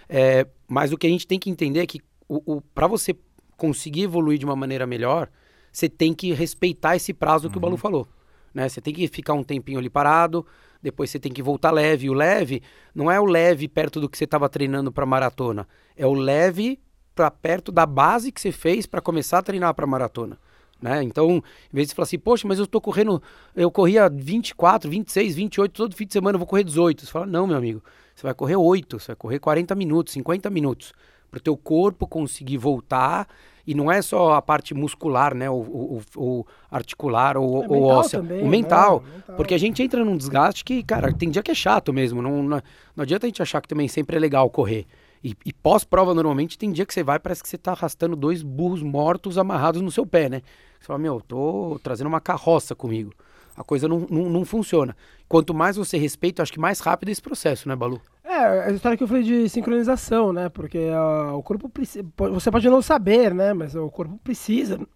É, 0.09 0.47
mas 0.67 0.93
o 0.93 0.99
que 0.99 1.07
a 1.07 1.11
gente 1.11 1.27
tem 1.27 1.39
que 1.39 1.49
entender 1.49 1.81
é 1.81 1.87
que 1.87 2.01
o, 2.29 2.57
o 2.57 2.61
para 2.61 2.87
você 2.87 3.15
conseguir 3.57 4.03
evoluir 4.03 4.39
de 4.39 4.45
uma 4.45 4.57
maneira 4.57 4.87
melhor, 4.87 5.29
você 5.71 5.89
tem 5.89 6.13
que 6.13 6.33
respeitar 6.33 6.97
esse 6.97 7.13
prazo 7.13 7.49
que 7.49 7.57
uhum. 7.57 7.59
o 7.59 7.63
Balu 7.63 7.75
uhum. 7.75 7.79
falou. 7.79 8.09
Né? 8.53 8.69
Você 8.69 8.81
tem 8.81 8.93
que 8.93 9.07
ficar 9.07 9.35
um 9.35 9.45
tempinho 9.45 9.79
ali 9.79 9.91
parado, 9.91 10.45
depois 10.83 11.11
você 11.11 11.19
tem 11.19 11.33
que 11.33 11.43
voltar 11.43 11.71
leve. 11.71 12.07
E 12.07 12.11
o 12.11 12.15
leve 12.15 12.63
não 12.95 13.11
é 13.11 13.21
o 13.21 13.25
leve 13.25 13.69
perto 13.69 14.01
do 14.01 14.09
que 14.09 14.19
você 14.19 14.25
estava 14.25 14.49
treinando 14.49 14.91
para 14.91 15.07
maratona, 15.07 15.69
é 15.97 16.07
o 16.07 16.15
leve 16.15 16.81
para 17.19 17.33
perto 17.33 17.73
da 17.73 17.85
base 17.85 18.31
que 18.31 18.41
você 18.41 18.53
fez 18.53 18.87
para 18.87 19.01
começar 19.01 19.39
a 19.39 19.43
treinar 19.43 19.75
para 19.75 19.85
maratona. 19.85 20.39
Né? 20.81 21.03
Então, 21.03 21.43
em 21.73 21.75
vez 21.75 21.89
de 21.89 21.95
falar 21.97 22.05
assim, 22.05 22.17
poxa, 22.17 22.47
mas 22.47 22.59
eu 22.59 22.65
estou 22.65 22.81
correndo, 22.81 23.21
eu 23.57 23.73
corria 23.73 24.09
24, 24.09 24.89
26, 24.89 25.35
28, 25.35 25.73
todo 25.73 25.97
fim 25.97 26.07
de 26.07 26.13
semana 26.13 26.37
eu 26.37 26.39
vou 26.39 26.47
correr 26.47 26.63
18. 26.63 27.05
Você 27.05 27.11
fala, 27.11 27.27
não, 27.27 27.45
meu 27.45 27.57
amigo, 27.57 27.83
você 28.15 28.23
vai 28.23 28.33
correr 28.35 28.55
8, 28.55 29.01
você 29.01 29.09
vai 29.09 29.17
correr 29.17 29.41
40 29.41 29.75
minutos, 29.75 30.13
50 30.13 30.49
minutos 30.49 30.93
para 31.29 31.39
o 31.39 31.41
teu 31.41 31.57
corpo 31.57 32.07
conseguir 32.07 32.57
voltar 32.57 33.27
e 33.67 33.75
não 33.75 33.91
é 33.91 34.01
só 34.01 34.35
a 34.35 34.41
parte 34.41 34.73
muscular, 34.73 35.35
né, 35.35 35.51
o, 35.51 35.55
o, 35.55 36.03
o 36.17 36.47
articular 36.71 37.37
ou 37.37 37.65
é, 37.65 37.69
óssea, 37.69 38.21
também, 38.21 38.45
o 38.45 38.47
mental, 38.47 39.03
né? 39.05 39.13
mental, 39.17 39.37
porque 39.37 39.55
a 39.55 39.59
gente 39.59 39.83
entra 39.83 40.05
num 40.05 40.17
desgaste 40.17 40.65
que, 40.65 40.85
cara, 40.85 41.13
tem 41.13 41.31
dia 41.31 41.43
que 41.43 41.51
é 41.51 41.55
chato 41.55 41.93
mesmo, 41.93 42.23
não, 42.23 42.45
não, 42.45 42.63
não 42.95 43.03
adianta 43.03 43.27
a 43.27 43.29
gente 43.29 43.43
achar 43.43 43.61
que 43.61 43.67
também 43.67 43.89
sempre 43.89 44.17
é 44.17 44.21
legal 44.21 44.49
correr. 44.49 44.87
E, 45.23 45.35
e 45.45 45.53
pós-prova, 45.53 46.15
normalmente, 46.15 46.59
tem 46.59 46.71
dia 46.71 46.87
que 46.87 46.95
você 46.95 47.03
vai, 47.03 47.19
parece 47.19 47.43
que 47.43 47.49
você 47.49 47.57
está 47.57 47.73
arrastando 47.73 48.15
dois 48.15 48.43
burros 48.43 48.83
mortos 48.83 49.39
amarrados 49.39 49.83
no 49.83 49.91
seu 49.91 50.07
pé, 50.07 50.29
né? 50.29 50.43
Você 50.79 50.87
fala, 50.87 50.99
meu, 50.99 51.21
tô 51.21 51.81
trazendo 51.83 52.07
uma 52.07 52.21
carroça 52.21 52.75
comigo. 52.75 53.13
A 53.57 53.65
coisa 53.65 53.89
não, 53.89 54.07
não, 54.09 54.31
não 54.31 54.45
funciona. 54.45 54.97
Quanto 55.29 55.53
mais 55.53 55.77
você 55.77 55.99
respeita, 55.99 56.43
acho 56.43 56.53
que 56.53 56.61
mais 56.61 56.79
rápido 56.79 57.09
é 57.09 57.13
esse 57.13 57.21
processo, 57.23 57.69
né, 57.69 57.75
Balu? 57.75 58.01
É, 58.23 58.67
a 58.67 58.71
história 58.71 58.97
que 58.97 59.03
eu 59.03 59.09
falei 59.09 59.25
de 59.25 59.49
sincronização, 59.49 60.33
né? 60.33 60.49
Porque 60.49 60.79
uh, 60.79 61.35
o 61.35 61.43
corpo 61.43 61.69
precisa. 61.69 62.07
Você 62.17 62.51
pode 62.51 62.69
não 62.69 62.81
saber, 62.81 63.35
né? 63.35 63.53
Mas 63.53 63.75
o 63.75 63.91
corpo 63.91 64.17
precisa. 64.23 64.79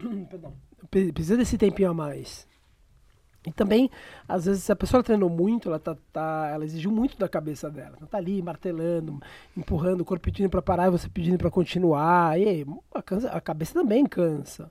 Precisa 0.91 1.39
desse 1.39 1.57
tempinho 1.57 1.89
a 1.89 1.95
mais. 1.95 2.47
E 3.47 3.51
também, 3.51 3.91
às 4.29 4.45
vezes, 4.45 4.63
se 4.63 4.71
a 4.71 4.77
pessoa 4.77 5.03
treinou 5.03 5.29
muito, 5.29 5.69
ela, 5.69 5.79
tá, 5.79 5.97
tá, 6.13 6.49
ela 6.53 6.65
exigiu 6.65 6.93
muito 6.93 7.19
da 7.19 7.29
cabeça 7.29 7.69
dela. 7.69 7.97
Ela 7.99 8.07
tá 8.07 8.19
ali 8.19 8.41
martelando, 8.41 9.21
empurrando, 9.57 10.03
o 10.03 10.05
corpo 10.05 10.25
pedindo 10.25 10.49
para 10.49 10.63
parar 10.63 10.87
e 10.87 10.91
você 10.91 11.09
pedindo 11.09 11.39
para 11.39 11.51
continuar. 11.51 12.39
E 12.39 12.65
a, 12.95 13.03
cansa, 13.03 13.29
a 13.31 13.41
cabeça 13.41 13.75
também 13.75 14.07
cansa. 14.07 14.71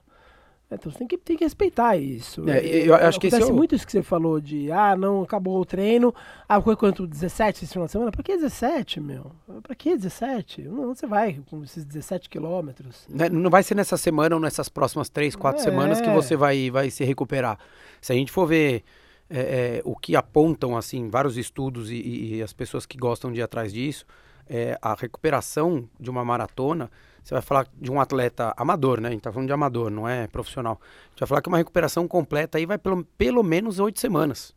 Então 0.74 0.92
você 0.92 1.00
tem 1.00 1.08
que, 1.08 1.18
tem 1.18 1.38
que 1.38 1.44
respeitar 1.44 1.98
isso. 1.98 2.50
É, 2.50 2.66
eu 2.88 2.96
acho 2.96 3.20
que 3.20 3.28
Acontece 3.28 3.50
é 3.50 3.54
o- 3.54 3.56
muito 3.56 3.76
isso 3.76 3.86
que 3.86 3.92
você 3.92 4.02
falou 4.02 4.40
de, 4.40 4.72
ah, 4.72 4.96
não, 4.96 5.22
acabou 5.24 5.60
o 5.60 5.66
treino. 5.66 6.14
Ah, 6.48 6.62
foi 6.62 6.76
quanto? 6.76 7.06
17 7.06 7.64
esse 7.66 7.74
final 7.74 7.86
de 7.88 7.92
semana? 7.92 8.12
Pra 8.12 8.24
que 8.24 8.36
17, 8.38 9.00
meu? 9.02 9.32
Pra 9.64 9.76
que 9.76 9.96
17? 9.98 10.62
Não, 10.64 10.96
você 10.96 11.06
vai 11.06 11.40
com 11.50 11.64
esses 11.64 11.84
17 11.84 12.30
quilômetros. 12.30 13.06
Né, 13.10 13.28
Não 13.30 13.50
vai 13.50 13.64
ser 13.64 13.76
nessa 13.76 13.98
semana 13.98 14.36
ou 14.36 14.42
nessas 14.42 14.70
próximas 14.70 15.10
três, 15.10 15.36
quatro 15.36 15.62
É. 15.62 15.64
semanas 15.66 16.00
que 16.00 16.10
você 16.10 16.36
vai, 16.36 16.70
vai 16.72 16.90
se 16.90 17.04
recuperar. 17.04 17.58
Se 18.00 18.14
a 18.14 18.16
gente 18.16 18.32
for 18.32 18.46
ver 18.48 18.84
é, 19.34 19.78
é, 19.78 19.82
o 19.86 19.96
que 19.96 20.14
apontam, 20.16 20.76
assim, 20.76 21.10
vários 21.10 21.38
estudos 21.38 21.90
e, 21.90 21.96
e- 22.38 22.42
as 22.44 22.52
pessoas 22.52 22.86
que 22.86 22.98
gostam 22.98 23.32
de 23.32 23.40
ir 23.40 23.44
atrás 23.44 23.72
disso, 23.72 24.06
é, 24.50 24.78
a 24.82 24.94
recuperação 24.94 25.88
de 25.98 26.10
uma 26.10 26.26
maratona, 26.26 26.92
você 27.24 27.36
vai 27.36 27.42
falar 27.42 27.68
de 27.80 27.92
um 27.92 28.00
atleta 28.02 28.54
amador, 28.58 29.00
né? 29.00 29.10
A 29.10 29.12
gente 29.12 29.22
tá 29.22 29.32
falando 29.32 29.48
de 29.48 29.54
amador, 29.54 29.90
não 29.90 30.08
é 30.08 30.28
profissional. 30.28 30.80
A 30.82 31.10
gente 31.10 31.20
vai 31.20 31.28
falar 31.28 31.42
que 31.42 31.48
uma 31.48 31.58
recuperação 31.58 32.08
completa 32.08 32.58
aí 32.58 32.66
vai 32.66 32.78
pelo, 32.78 33.04
pelo 33.18 33.44
menos 33.44 33.80
oito 33.80 34.00
semanas. 34.00 34.54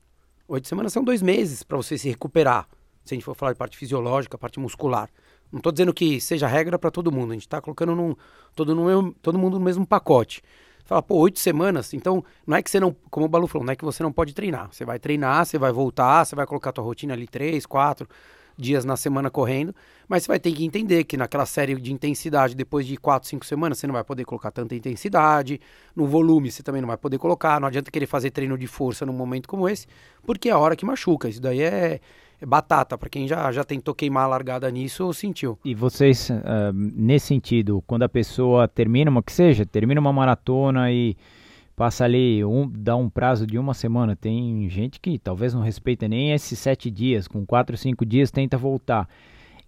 Oito 0.48 0.66
semanas 0.66 0.92
são 0.92 1.04
dois 1.04 1.22
meses 1.22 1.62
para 1.62 1.76
você 1.76 1.98
se 1.98 2.08
recuperar. 2.08 2.66
Se 3.04 3.14
a 3.14 3.16
gente 3.16 3.24
for 3.24 3.34
falar 3.34 3.52
de 3.52 3.58
parte 3.58 3.76
fisiológica, 3.76 4.38
parte 4.38 4.58
muscular. 4.58 5.10
Não 5.52 5.58
estou 5.58 5.70
dizendo 5.70 5.92
que 5.92 6.20
seja 6.20 6.46
regra 6.46 6.78
para 6.78 6.90
todo 6.90 7.12
mundo. 7.12 7.30
A 7.30 7.34
gente 7.34 7.42
está 7.42 7.60
colocando 7.60 7.94
num, 7.94 8.16
todo, 8.56 8.74
no 8.74 9.12
todo 9.14 9.38
mundo 9.38 9.58
no 9.58 9.64
mesmo 9.64 9.86
pacote. 9.86 10.42
Fala, 10.84 11.02
pô, 11.02 11.16
oito 11.16 11.38
semanas, 11.38 11.94
então 11.94 12.22
não 12.46 12.56
é 12.56 12.62
que 12.62 12.70
você 12.70 12.78
não, 12.78 12.94
como 13.10 13.24
o 13.24 13.28
Balu 13.28 13.46
falou, 13.46 13.64
não 13.64 13.72
é 13.72 13.76
que 13.76 13.84
você 13.84 14.02
não 14.02 14.12
pode 14.12 14.34
treinar. 14.34 14.68
Você 14.70 14.84
vai 14.84 14.98
treinar, 14.98 15.46
você 15.46 15.58
vai 15.58 15.72
voltar, 15.72 16.24
você 16.24 16.34
vai 16.34 16.46
colocar 16.46 16.70
a 16.70 16.72
tua 16.74 16.84
rotina 16.84 17.14
ali 17.14 17.26
três, 17.26 17.64
quatro 17.64 18.06
dias 18.56 18.84
na 18.84 18.96
semana 18.96 19.30
correndo, 19.30 19.74
mas 20.08 20.22
você 20.22 20.28
vai 20.28 20.40
ter 20.40 20.52
que 20.52 20.64
entender 20.64 21.04
que 21.04 21.16
naquela 21.16 21.46
série 21.46 21.74
de 21.76 21.92
intensidade, 21.92 22.54
depois 22.54 22.86
de 22.86 22.96
quatro, 22.96 23.28
cinco 23.28 23.44
semanas, 23.44 23.78
você 23.78 23.86
não 23.86 23.94
vai 23.94 24.04
poder 24.04 24.24
colocar 24.24 24.50
tanta 24.50 24.74
intensidade, 24.74 25.60
no 25.94 26.06
volume 26.06 26.50
você 26.50 26.62
também 26.62 26.80
não 26.80 26.88
vai 26.88 26.96
poder 26.96 27.18
colocar, 27.18 27.60
não 27.60 27.68
adianta 27.68 27.90
querer 27.90 28.06
fazer 28.06 28.30
treino 28.30 28.56
de 28.56 28.66
força 28.66 29.04
num 29.04 29.12
momento 29.12 29.48
como 29.48 29.68
esse, 29.68 29.86
porque 30.24 30.48
é 30.48 30.52
a 30.52 30.58
hora 30.58 30.76
que 30.76 30.84
machuca. 30.84 31.28
Isso 31.28 31.40
daí 31.40 31.60
é, 31.60 32.00
é 32.40 32.46
batata, 32.46 32.96
para 32.96 33.08
quem 33.08 33.26
já, 33.26 33.50
já 33.50 33.64
tentou 33.64 33.94
queimar 33.94 34.24
a 34.24 34.28
largada 34.28 34.70
nisso, 34.70 35.12
sentiu. 35.12 35.58
E 35.64 35.74
vocês, 35.74 36.30
ah, 36.30 36.72
nesse 36.74 37.26
sentido, 37.26 37.82
quando 37.86 38.02
a 38.02 38.08
pessoa 38.08 38.68
termina 38.68 39.10
uma, 39.10 39.22
que 39.22 39.32
seja, 39.32 39.64
termina 39.66 40.00
uma 40.00 40.12
maratona 40.12 40.90
e 40.92 41.16
passa 41.76 42.04
ali, 42.04 42.44
um, 42.44 42.70
dá 42.70 42.96
um 42.96 43.08
prazo 43.08 43.46
de 43.46 43.58
uma 43.58 43.74
semana, 43.74 44.14
tem 44.14 44.68
gente 44.68 45.00
que 45.00 45.18
talvez 45.18 45.54
não 45.54 45.60
respeita 45.62 46.06
nem 46.08 46.32
esses 46.32 46.58
sete 46.58 46.90
dias, 46.90 47.26
com 47.26 47.44
quatro, 47.44 47.76
cinco 47.76 48.04
dias 48.06 48.30
tenta 48.30 48.56
voltar. 48.56 49.08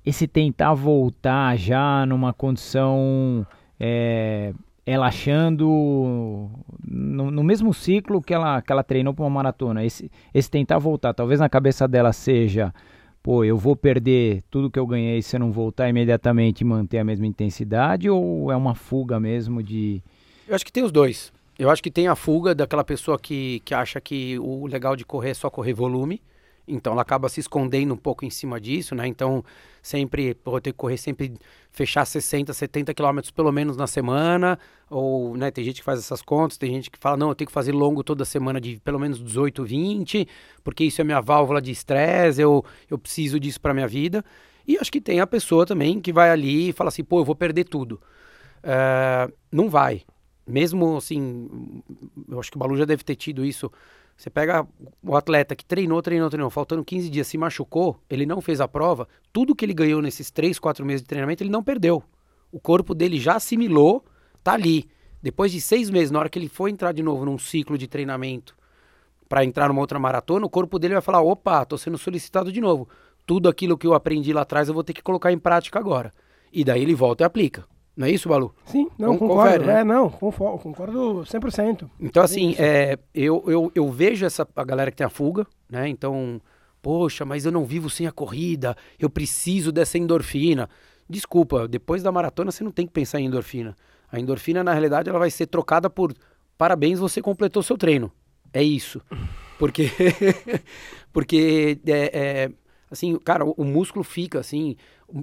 Esse 0.05 0.29
tentar 0.29 0.73
voltar 0.75 1.57
já 1.57 2.07
numa 2.07 2.33
condição, 2.33 3.45
é, 3.79 4.55
ela 4.85 5.07
achando 5.07 6.49
no, 6.87 7.31
no 7.31 7.43
mesmo 7.43 7.75
ciclo 7.75 8.23
que 8.23 8.33
ela, 8.33 8.63
que 8.63 8.71
ela 8.71 8.85
treinou 8.85 9.13
para 9.13 9.25
uma 9.25 9.31
maratona, 9.31 9.85
esse, 9.85 10.11
esse 10.33 10.49
tentar 10.49 10.79
voltar, 10.79 11.13
talvez 11.13 11.41
na 11.41 11.49
cabeça 11.49 11.89
dela 11.89 12.13
seja 12.13 12.73
pô, 13.27 13.43
eu 13.43 13.59
vou 13.59 13.75
perder 13.75 14.41
tudo 14.49 14.71
que 14.71 14.79
eu 14.79 14.87
ganhei 14.87 15.21
se 15.21 15.35
eu 15.35 15.41
não 15.41 15.51
voltar 15.51 15.89
imediatamente 15.89 16.61
e 16.61 16.65
manter 16.65 16.99
a 16.99 17.05
mesma 17.05 17.27
intensidade 17.27 18.09
ou 18.09 18.53
é 18.53 18.57
uma 18.57 18.73
fuga 18.73 19.19
mesmo 19.19 19.61
de 19.61 20.01
Eu 20.47 20.55
acho 20.55 20.65
que 20.65 20.71
tem 20.71 20.85
os 20.85 20.93
dois. 20.93 21.33
Eu 21.59 21.71
acho 21.71 21.83
que 21.83 21.91
tem 21.91 22.07
a 22.07 22.15
fuga 22.15 22.55
daquela 22.55 22.85
pessoa 22.85 23.19
que, 23.19 23.61
que 23.61 23.75
acha 23.75 24.01
que 24.01 24.39
o 24.39 24.67
legal 24.67 24.95
de 24.95 25.05
correr 25.05 25.31
é 25.31 25.35
só 25.35 25.49
correr 25.49 25.73
volume. 25.73 26.23
Então 26.69 26.93
ela 26.93 27.03
acaba 27.03 27.29
se 27.29 27.39
escondendo 27.39 27.95
um 27.95 27.97
pouco 27.97 28.25
em 28.25 28.31
cima 28.31 28.61
disso, 28.61 28.95
né? 28.95 29.07
Então 29.07 29.45
sempre, 29.81 30.35
pô, 30.35 30.61
ter 30.61 30.73
que 30.73 30.79
correr 30.79 30.97
sempre, 30.97 31.35
fechar 31.71 32.05
60, 32.05 32.53
70 32.53 32.93
quilômetros 32.93 33.31
pelo 33.31 33.53
menos 33.53 33.77
na 33.77 33.87
semana. 33.87 34.59
Ou, 34.91 35.37
né, 35.37 35.51
tem 35.51 35.65
gente 35.65 35.77
que 35.77 35.85
faz 35.85 36.01
essas 36.01 36.21
contas, 36.21 36.59
tem 36.59 36.73
gente 36.73 36.91
que 36.91 36.99
fala, 36.99 37.17
não, 37.17 37.29
eu 37.29 37.35
tenho 37.35 37.47
que 37.47 37.53
fazer 37.53 37.73
longo 37.73 38.03
toda 38.03 38.25
semana 38.25 38.61
de 38.61 38.81
pelo 38.85 38.99
menos 38.99 39.23
18, 39.23 39.65
20, 39.65 40.29
porque 40.65 40.85
isso 40.85 41.01
é 41.01 41.05
minha 41.05 41.21
válvula 41.21 41.63
de 41.63 41.71
estresse, 41.71 42.41
eu, 42.41 42.65
eu 42.91 42.99
preciso 42.99 43.39
disso 43.39 43.61
para 43.61 43.73
minha 43.73 43.89
vida. 43.89 44.25
E 44.67 44.77
acho 44.77 44.91
que 44.91 45.01
tem 45.01 45.21
a 45.21 45.27
pessoa 45.27 45.65
também 45.65 46.01
que 46.01 46.13
vai 46.13 46.31
ali 46.31 46.71
e 46.71 46.73
fala 46.73 46.89
assim, 46.89 47.05
pô, 47.05 47.21
eu 47.21 47.25
vou 47.25 47.37
perder 47.37 47.65
tudo. 47.65 48.01
É, 48.63 49.31
não 49.53 49.71
vai. 49.71 50.03
Mesmo 50.47 50.97
assim, 50.97 51.83
eu 52.29 52.39
acho 52.39 52.51
que 52.51 52.57
o 52.57 52.61
Balu 52.61 52.77
já 52.77 52.85
deve 52.85 53.03
ter 53.03 53.17
tido 53.17 53.45
isso. 53.45 53.71
Você 54.17 54.31
pega 54.31 54.67
o 55.03 55.17
atleta 55.17 55.57
que 55.57 55.65
treinou, 55.65 56.01
treinou, 56.01 56.31
treinou, 56.31 56.51
faltando 56.51 56.85
15 56.85 57.11
dias, 57.11 57.27
se 57.27 57.37
machucou, 57.37 58.01
ele 58.09 58.25
não 58.25 58.41
fez 58.41 58.61
a 58.61 58.69
prova, 58.69 59.07
tudo 59.33 59.55
que 59.55 59.65
ele 59.65 59.75
ganhou 59.75 60.01
nesses 60.01 60.31
3, 60.31 60.59
4 60.59 60.87
meses 60.87 61.03
de 61.03 61.09
treinamento, 61.09 61.43
ele 61.43 61.51
não 61.51 61.63
perdeu. 61.63 62.03
O 62.51 62.61
corpo 62.61 62.95
dele 62.95 63.19
já 63.19 63.37
assimilou, 63.37 64.05
tá 64.43 64.55
ali. 64.55 64.89
Depois 65.23 65.51
de 65.51 65.61
seis 65.61 65.91
meses, 65.91 66.11
na 66.11 66.21
hora 66.21 66.29
que 66.29 66.39
ele 66.39 66.49
for 66.49 66.69
entrar 66.69 66.93
de 66.93 67.03
novo 67.03 67.25
num 67.25 67.37
ciclo 67.37 67.77
de 67.77 67.89
treinamento 67.89 68.57
para 69.29 69.45
entrar 69.45 69.69
numa 69.69 69.81
outra 69.81 69.99
maratona, 69.99 70.47
o 70.47 70.51
corpo 70.51 70.79
dele 70.79 70.95
vai 70.95 71.03
falar: 71.03 71.21
opa, 71.21 71.65
tô 71.65 71.77
sendo 71.77 71.99
solicitado 71.99 72.53
de 72.53 72.61
novo. 72.61 72.89
Tudo 73.27 73.49
aquilo 73.49 73.77
que 73.77 73.87
eu 73.87 73.93
aprendi 73.93 74.33
lá 74.33 74.43
atrás 74.43 74.69
eu 74.69 74.75
vou 74.75 74.85
ter 74.85 74.93
que 74.93 75.03
colocar 75.03 75.33
em 75.33 75.39
prática 75.39 75.79
agora. 75.79 76.13
E 76.53 76.63
daí 76.65 76.81
ele 76.81 76.95
volta 76.95 77.25
e 77.25 77.27
aplica. 77.27 77.67
Não 77.97 78.07
é 78.07 78.11
isso, 78.11 78.29
Balu? 78.29 78.55
Sim, 78.67 78.89
não, 78.99 79.17
Con- 79.17 79.29
concordo. 79.29 79.43
confere, 79.59 79.65
né? 79.67 79.81
É, 79.81 79.85
não, 79.85 80.11
confo- 80.11 80.59
concordo 80.59 81.25
100%. 81.25 81.89
Então, 81.99 82.23
assim, 82.23 82.55
é, 82.59 82.99
eu, 83.15 83.43
eu, 83.47 83.73
eu 83.75 83.91
vejo 83.91 84.27
essa 84.27 84.47
a 84.55 84.65
galera 84.65 84.91
que 84.91 84.97
tem 84.99 85.07
a 85.07 85.11
fuga, 85.11 85.47
né? 85.69 85.89
Então, 85.89 86.41
poxa, 86.83 87.25
mas 87.25 87.47
eu 87.47 87.53
não 87.53 87.65
vivo 87.65 87.89
sem 87.89 88.07
a 88.07 88.13
corrida, 88.13 88.77
eu 88.99 89.09
preciso 89.09 89.73
dessa 89.73 89.97
endorfina. 89.97 90.69
Desculpa, 91.09 91.67
depois 91.67 92.03
da 92.03 92.13
maratona 92.13 92.51
você 92.51 92.63
não 92.63 92.71
tem 92.71 92.87
que 92.87 92.93
pensar 92.93 93.19
em 93.19 93.27
endorfina. 93.27 93.75
A 94.13 94.21
endorfina, 94.21 94.63
na 94.63 94.73
realidade, 94.73 95.09
ela 95.09 95.19
vai 95.19 95.31
ser 95.31 95.47
trocada 95.47 95.89
por 95.89 96.13
parabéns, 96.59 96.99
você 96.99 97.23
completou 97.23 97.63
seu 97.63 97.79
treino. 97.79 98.13
É 98.53 98.63
isso. 98.63 99.01
Porque, 99.59 99.91
porque 101.13 101.79
é, 101.87 102.11
é, 102.45 102.51
assim, 102.91 103.17
cara, 103.19 103.45
o, 103.45 103.55
o 103.57 103.65
músculo 103.65 104.05
fica 104.05 104.41
assim, 104.41 104.77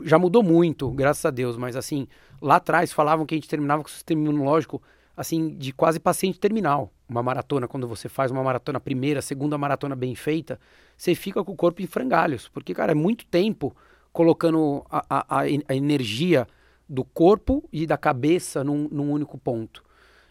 já 0.04 0.18
mudou 0.18 0.42
muito, 0.44 0.90
graças 0.92 1.24
a 1.26 1.30
Deus, 1.32 1.58
mas 1.58 1.76
assim, 1.76 2.08
lá 2.42 2.56
atrás 2.58 2.92
falavam 2.92 3.26
que 3.26 3.34
a 3.36 3.38
gente 3.38 3.50
terminava 3.50 3.84
com 3.84 3.90
o 3.90 3.92
sistema 3.92 4.22
imunológico 4.22 4.82
assim, 5.16 5.50
de 5.50 5.72
quase 5.72 6.00
paciente 6.00 6.40
terminal. 6.40 6.92
Uma 7.08 7.22
maratona, 7.22 7.68
quando 7.68 7.88
você 7.88 8.10
faz 8.10 8.32
uma 8.32 8.44
maratona 8.44 8.80
primeira, 8.80 9.22
segunda 9.22 9.58
maratona 9.58 9.96
bem 9.96 10.16
feita, 10.16 10.60
você 10.98 11.14
fica 11.14 11.44
com 11.44 11.52
o 11.52 11.56
corpo 11.56 11.82
em 11.82 11.88
frangalhos, 11.88 12.50
porque, 12.50 12.74
cara, 12.74 12.92
é 12.92 12.96
muito 12.96 13.26
tempo 13.28 13.76
colocando 14.12 14.84
a, 14.90 15.06
a, 15.10 15.40
a 15.40 15.50
en- 15.50 15.62
a 15.68 15.76
energia 15.76 16.48
do 16.90 17.04
corpo 17.04 17.64
e 17.72 17.86
da 17.86 17.98
cabeça 17.98 18.64
num, 18.64 18.88
num 18.92 19.12
único 19.12 19.38
ponto. 19.38 19.84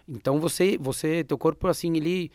Então 0.09 0.41
você, 0.41 0.77
você, 0.79 1.23
teu 1.25 1.39
corpo 1.39 1.67
assim, 1.69 1.97
ele, 1.97 2.31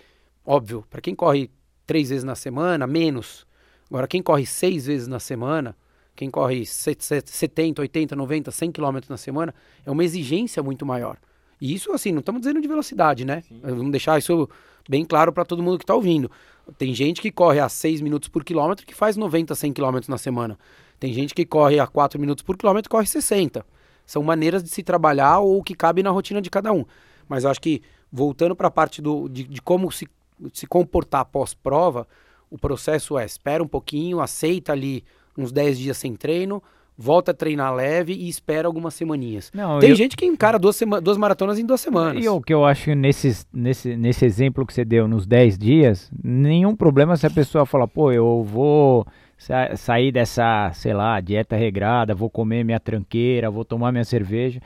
óbvio, 0.45 0.85
para 0.89 1.01
quem 1.01 1.13
corre 1.15 1.51
três 1.85 2.09
vezes 2.09 2.23
na 2.23 2.35
semana, 2.35 2.87
menos. 2.87 3.45
Agora 3.89 4.07
quem 4.07 4.21
corre 4.21 4.45
seis 4.45 4.85
vezes 4.85 5.07
na 5.07 5.19
semana, 5.19 5.75
quem 6.17 6.31
corre 6.31 6.65
set- 6.65 7.03
set- 7.03 7.29
70, 7.29 7.81
80, 7.81 8.15
90, 8.15 8.51
100 8.51 8.71
quilômetros 8.71 9.09
na 9.09 9.17
semana, 9.17 9.53
é 9.85 9.91
uma 9.91 10.03
exigência 10.03 10.63
muito 10.63 10.85
maior. 10.85 11.17
E 11.61 11.73
isso, 11.73 11.91
assim, 11.93 12.11
não 12.11 12.19
estamos 12.19 12.41
dizendo 12.41 12.59
de 12.59 12.67
velocidade, 12.67 13.23
né? 13.23 13.43
Vamos 13.61 13.91
deixar 13.91 14.17
isso 14.17 14.49
bem 14.89 15.05
claro 15.05 15.31
para 15.31 15.45
todo 15.45 15.61
mundo 15.61 15.77
que 15.77 15.83
está 15.83 15.93
ouvindo. 15.93 16.29
Tem 16.77 16.93
gente 16.93 17.21
que 17.21 17.31
corre 17.31 17.59
a 17.59 17.69
6 17.69 18.01
minutos 18.01 18.29
por 18.29 18.43
quilômetro 18.43 18.85
que 18.85 18.95
faz 18.95 19.15
90, 19.15 19.53
100 19.53 19.73
quilômetros 19.73 20.09
na 20.09 20.17
semana. 20.17 20.57
Tem 20.99 21.13
gente 21.13 21.35
que 21.35 21.45
corre 21.45 21.79
a 21.79 21.85
4 21.85 22.19
minutos 22.19 22.43
por 22.43 22.57
quilômetro 22.57 22.89
e 22.89 22.91
corre 22.91 23.05
60. 23.05 23.63
São 24.05 24.23
maneiras 24.23 24.63
de 24.63 24.69
se 24.69 24.81
trabalhar 24.81 25.39
ou 25.39 25.61
que 25.63 25.75
cabe 25.75 26.01
na 26.01 26.09
rotina 26.09 26.41
de 26.41 26.49
cada 26.49 26.73
um. 26.73 26.83
Mas 27.29 27.43
eu 27.43 27.51
acho 27.51 27.61
que, 27.61 27.81
voltando 28.11 28.55
para 28.55 28.69
a 28.69 28.71
parte 28.71 29.01
do, 29.01 29.29
de, 29.29 29.43
de 29.43 29.61
como 29.61 29.91
se, 29.91 30.07
se 30.53 30.65
comportar 30.65 31.25
pós-prova, 31.25 32.07
o 32.49 32.57
processo 32.57 33.17
é, 33.19 33.25
espera 33.25 33.61
um 33.63 33.67
pouquinho, 33.67 34.19
aceita 34.19 34.71
ali 34.71 35.03
uns 35.37 35.51
10 35.51 35.77
dias 35.77 35.97
sem 35.97 36.15
treino, 36.15 36.61
volta 36.97 37.29
a 37.31 37.33
treinar 37.33 37.73
leve 37.75 38.13
e 38.13 38.27
espera 38.27 38.67
algumas 38.67 38.93
semaninhas. 38.95 39.51
Não, 39.53 39.77
Tem 39.79 39.91
eu- 39.91 39.95
gente 39.95 40.17
que 40.17 40.25
encara 40.25 40.57
duas, 40.57 40.75
sema- 40.75 40.99
duas 40.99 41.15
maratonas 41.17 41.59
em 41.59 41.65
duas 41.65 41.79
semanas. 41.79 42.23
E 42.23 42.27
o 42.27 42.41
que 42.41 42.53
eu 42.53 42.65
acho 42.65 42.93
nesses, 42.95 43.45
nesse, 43.53 43.95
nesse 43.95 44.25
exemplo 44.25 44.65
que 44.65 44.73
você 44.73 44.83
deu, 44.83 45.07
nos 45.07 45.27
10 45.27 45.57
dias, 45.57 46.09
nenhum 46.23 46.75
problema 46.75 47.15
se 47.15 47.27
a 47.27 47.29
pessoa 47.29 47.65
falar, 47.67 47.87
pô, 47.87 48.11
eu 48.11 48.43
vou 48.43 49.05
sa- 49.37 49.75
sair 49.75 50.11
dessa, 50.11 50.71
sei 50.73 50.93
lá, 50.93 51.19
dieta 51.21 51.55
regrada, 51.55 52.15
vou 52.15 52.29
comer 52.31 52.63
minha 52.63 52.79
tranqueira, 52.79 53.51
vou 53.51 53.63
tomar 53.63 53.91
minha 53.91 54.03
cerveja. 54.05 54.59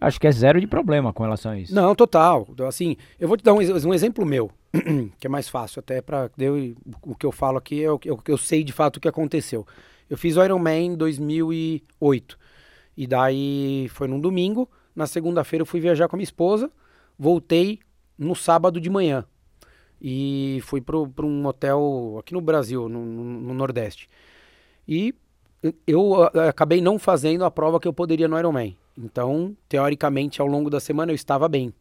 Acho 0.00 0.20
que 0.20 0.26
é 0.26 0.32
zero 0.32 0.60
de 0.60 0.66
problema 0.66 1.12
com 1.12 1.22
relação 1.22 1.52
a 1.52 1.58
isso. 1.58 1.74
Não, 1.74 1.94
total. 1.94 2.46
Então, 2.50 2.66
Assim, 2.66 2.96
eu 3.18 3.28
vou 3.28 3.36
te 3.36 3.44
dar 3.44 3.54
um, 3.54 3.58
um 3.58 3.94
exemplo 3.94 4.26
meu, 4.26 4.50
que 5.18 5.26
é 5.26 5.30
mais 5.30 5.48
fácil 5.48 5.78
até 5.78 6.02
para 6.02 6.28
o 7.02 7.14
que 7.14 7.24
eu 7.24 7.32
falo 7.32 7.56
aqui 7.58 7.82
é 7.82 7.90
o 7.90 7.98
que 7.98 8.10
eu, 8.10 8.20
eu 8.26 8.36
sei 8.36 8.62
de 8.64 8.72
fato 8.72 8.96
o 8.96 9.00
que 9.00 9.08
aconteceu. 9.08 9.64
Eu 10.08 10.16
fiz 10.16 10.36
o 10.36 10.44
Ironman 10.44 10.92
em 10.92 10.96
2008. 10.96 12.38
E 12.96 13.06
daí 13.06 13.88
foi 13.90 14.08
num 14.08 14.20
domingo. 14.20 14.68
Na 14.94 15.06
segunda-feira 15.06 15.62
eu 15.62 15.66
fui 15.66 15.80
viajar 15.80 16.08
com 16.08 16.16
a 16.16 16.18
minha 16.18 16.24
esposa. 16.24 16.70
Voltei 17.18 17.80
no 18.18 18.34
sábado 18.34 18.80
de 18.80 18.88
manhã. 18.88 19.24
E 20.00 20.60
fui 20.62 20.80
para 20.80 20.96
um 20.96 21.46
hotel 21.46 22.16
aqui 22.20 22.32
no 22.32 22.40
Brasil, 22.40 22.88
no, 22.88 23.04
no 23.04 23.54
Nordeste. 23.54 24.08
E 24.86 25.14
eu 25.86 26.22
acabei 26.48 26.80
não 26.80 26.98
fazendo 26.98 27.44
a 27.44 27.50
prova 27.50 27.80
que 27.80 27.88
eu 27.88 27.92
poderia 27.92 28.28
no 28.28 28.38
Ironman. 28.38 28.76
Então, 28.96 29.56
teoricamente, 29.68 30.40
ao 30.40 30.46
longo 30.46 30.70
da 30.70 30.80
semana 30.80 31.12
eu 31.12 31.14
estava 31.14 31.48
bem. 31.48 31.72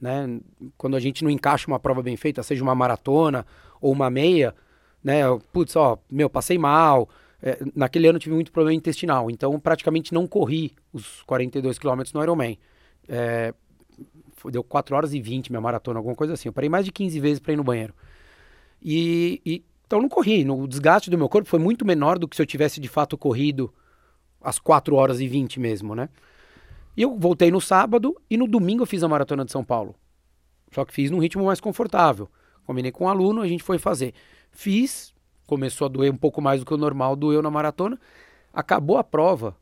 Né? 0.00 0.40
Quando 0.76 0.96
a 0.96 1.00
gente 1.00 1.22
não 1.22 1.30
encaixa 1.30 1.66
uma 1.68 1.78
prova 1.78 2.02
bem 2.02 2.16
feita, 2.16 2.42
seja 2.42 2.62
uma 2.62 2.74
maratona 2.74 3.46
ou 3.80 3.92
uma 3.92 4.10
meia, 4.10 4.54
né? 5.02 5.22
Putz, 5.52 5.76
ó, 5.76 5.98
meu, 6.10 6.30
passei 6.30 6.58
mal. 6.58 7.08
É, 7.42 7.58
naquele 7.74 8.06
ano 8.06 8.20
tive 8.20 8.34
muito 8.34 8.52
problema 8.52 8.76
intestinal, 8.76 9.28
então 9.28 9.58
praticamente 9.58 10.14
não 10.14 10.28
corri 10.28 10.72
os 10.92 11.22
42 11.22 11.78
quilômetros 11.78 12.12
no 12.12 12.22
Ironman. 12.22 12.56
É, 13.08 13.52
deu 14.50 14.62
4 14.62 14.94
horas 14.94 15.12
e 15.12 15.20
20 15.20 15.50
minha 15.50 15.60
maratona, 15.60 15.98
alguma 15.98 16.14
coisa 16.14 16.34
assim. 16.34 16.48
Eu 16.48 16.52
parei 16.52 16.70
mais 16.70 16.84
de 16.84 16.92
15 16.92 17.18
vezes 17.20 17.40
para 17.40 17.52
ir 17.52 17.56
no 17.56 17.64
banheiro. 17.64 17.94
E, 18.80 19.40
e 19.44 19.64
então 19.92 20.00
não 20.00 20.08
corri. 20.08 20.48
O 20.48 20.66
desgaste 20.66 21.10
do 21.10 21.18
meu 21.18 21.28
corpo 21.28 21.48
foi 21.48 21.58
muito 21.58 21.84
menor 21.84 22.18
do 22.18 22.26
que 22.26 22.34
se 22.34 22.40
eu 22.40 22.46
tivesse 22.46 22.80
de 22.80 22.88
fato 22.88 23.18
corrido 23.18 23.72
às 24.40 24.58
4 24.58 24.94
horas 24.94 25.20
e 25.20 25.28
20 25.28 25.60
mesmo, 25.60 25.94
né? 25.94 26.08
E 26.96 27.02
eu 27.02 27.18
voltei 27.18 27.50
no 27.50 27.60
sábado 27.60 28.16
e 28.30 28.36
no 28.36 28.46
domingo 28.46 28.82
eu 28.82 28.86
fiz 28.86 29.02
a 29.02 29.08
maratona 29.08 29.44
de 29.44 29.52
São 29.52 29.62
Paulo. 29.62 29.94
Só 30.72 30.84
que 30.84 30.94
fiz 30.94 31.10
num 31.10 31.18
ritmo 31.18 31.44
mais 31.44 31.60
confortável. 31.60 32.30
Combinei 32.64 32.90
com 32.90 33.04
um 33.04 33.08
aluno, 33.08 33.42
a 33.42 33.48
gente 33.48 33.62
foi 33.62 33.78
fazer. 33.78 34.14
Fiz, 34.50 35.11
começou 35.46 35.86
a 35.86 35.88
doer 35.88 36.12
um 36.12 36.16
pouco 36.16 36.40
mais 36.40 36.60
do 36.60 36.66
que 36.66 36.74
o 36.74 36.78
normal, 36.78 37.16
doeu 37.16 37.42
na 37.42 37.50
maratona. 37.50 37.98
Acabou 38.52 38.98
a 38.98 39.04
prova, 39.04 39.56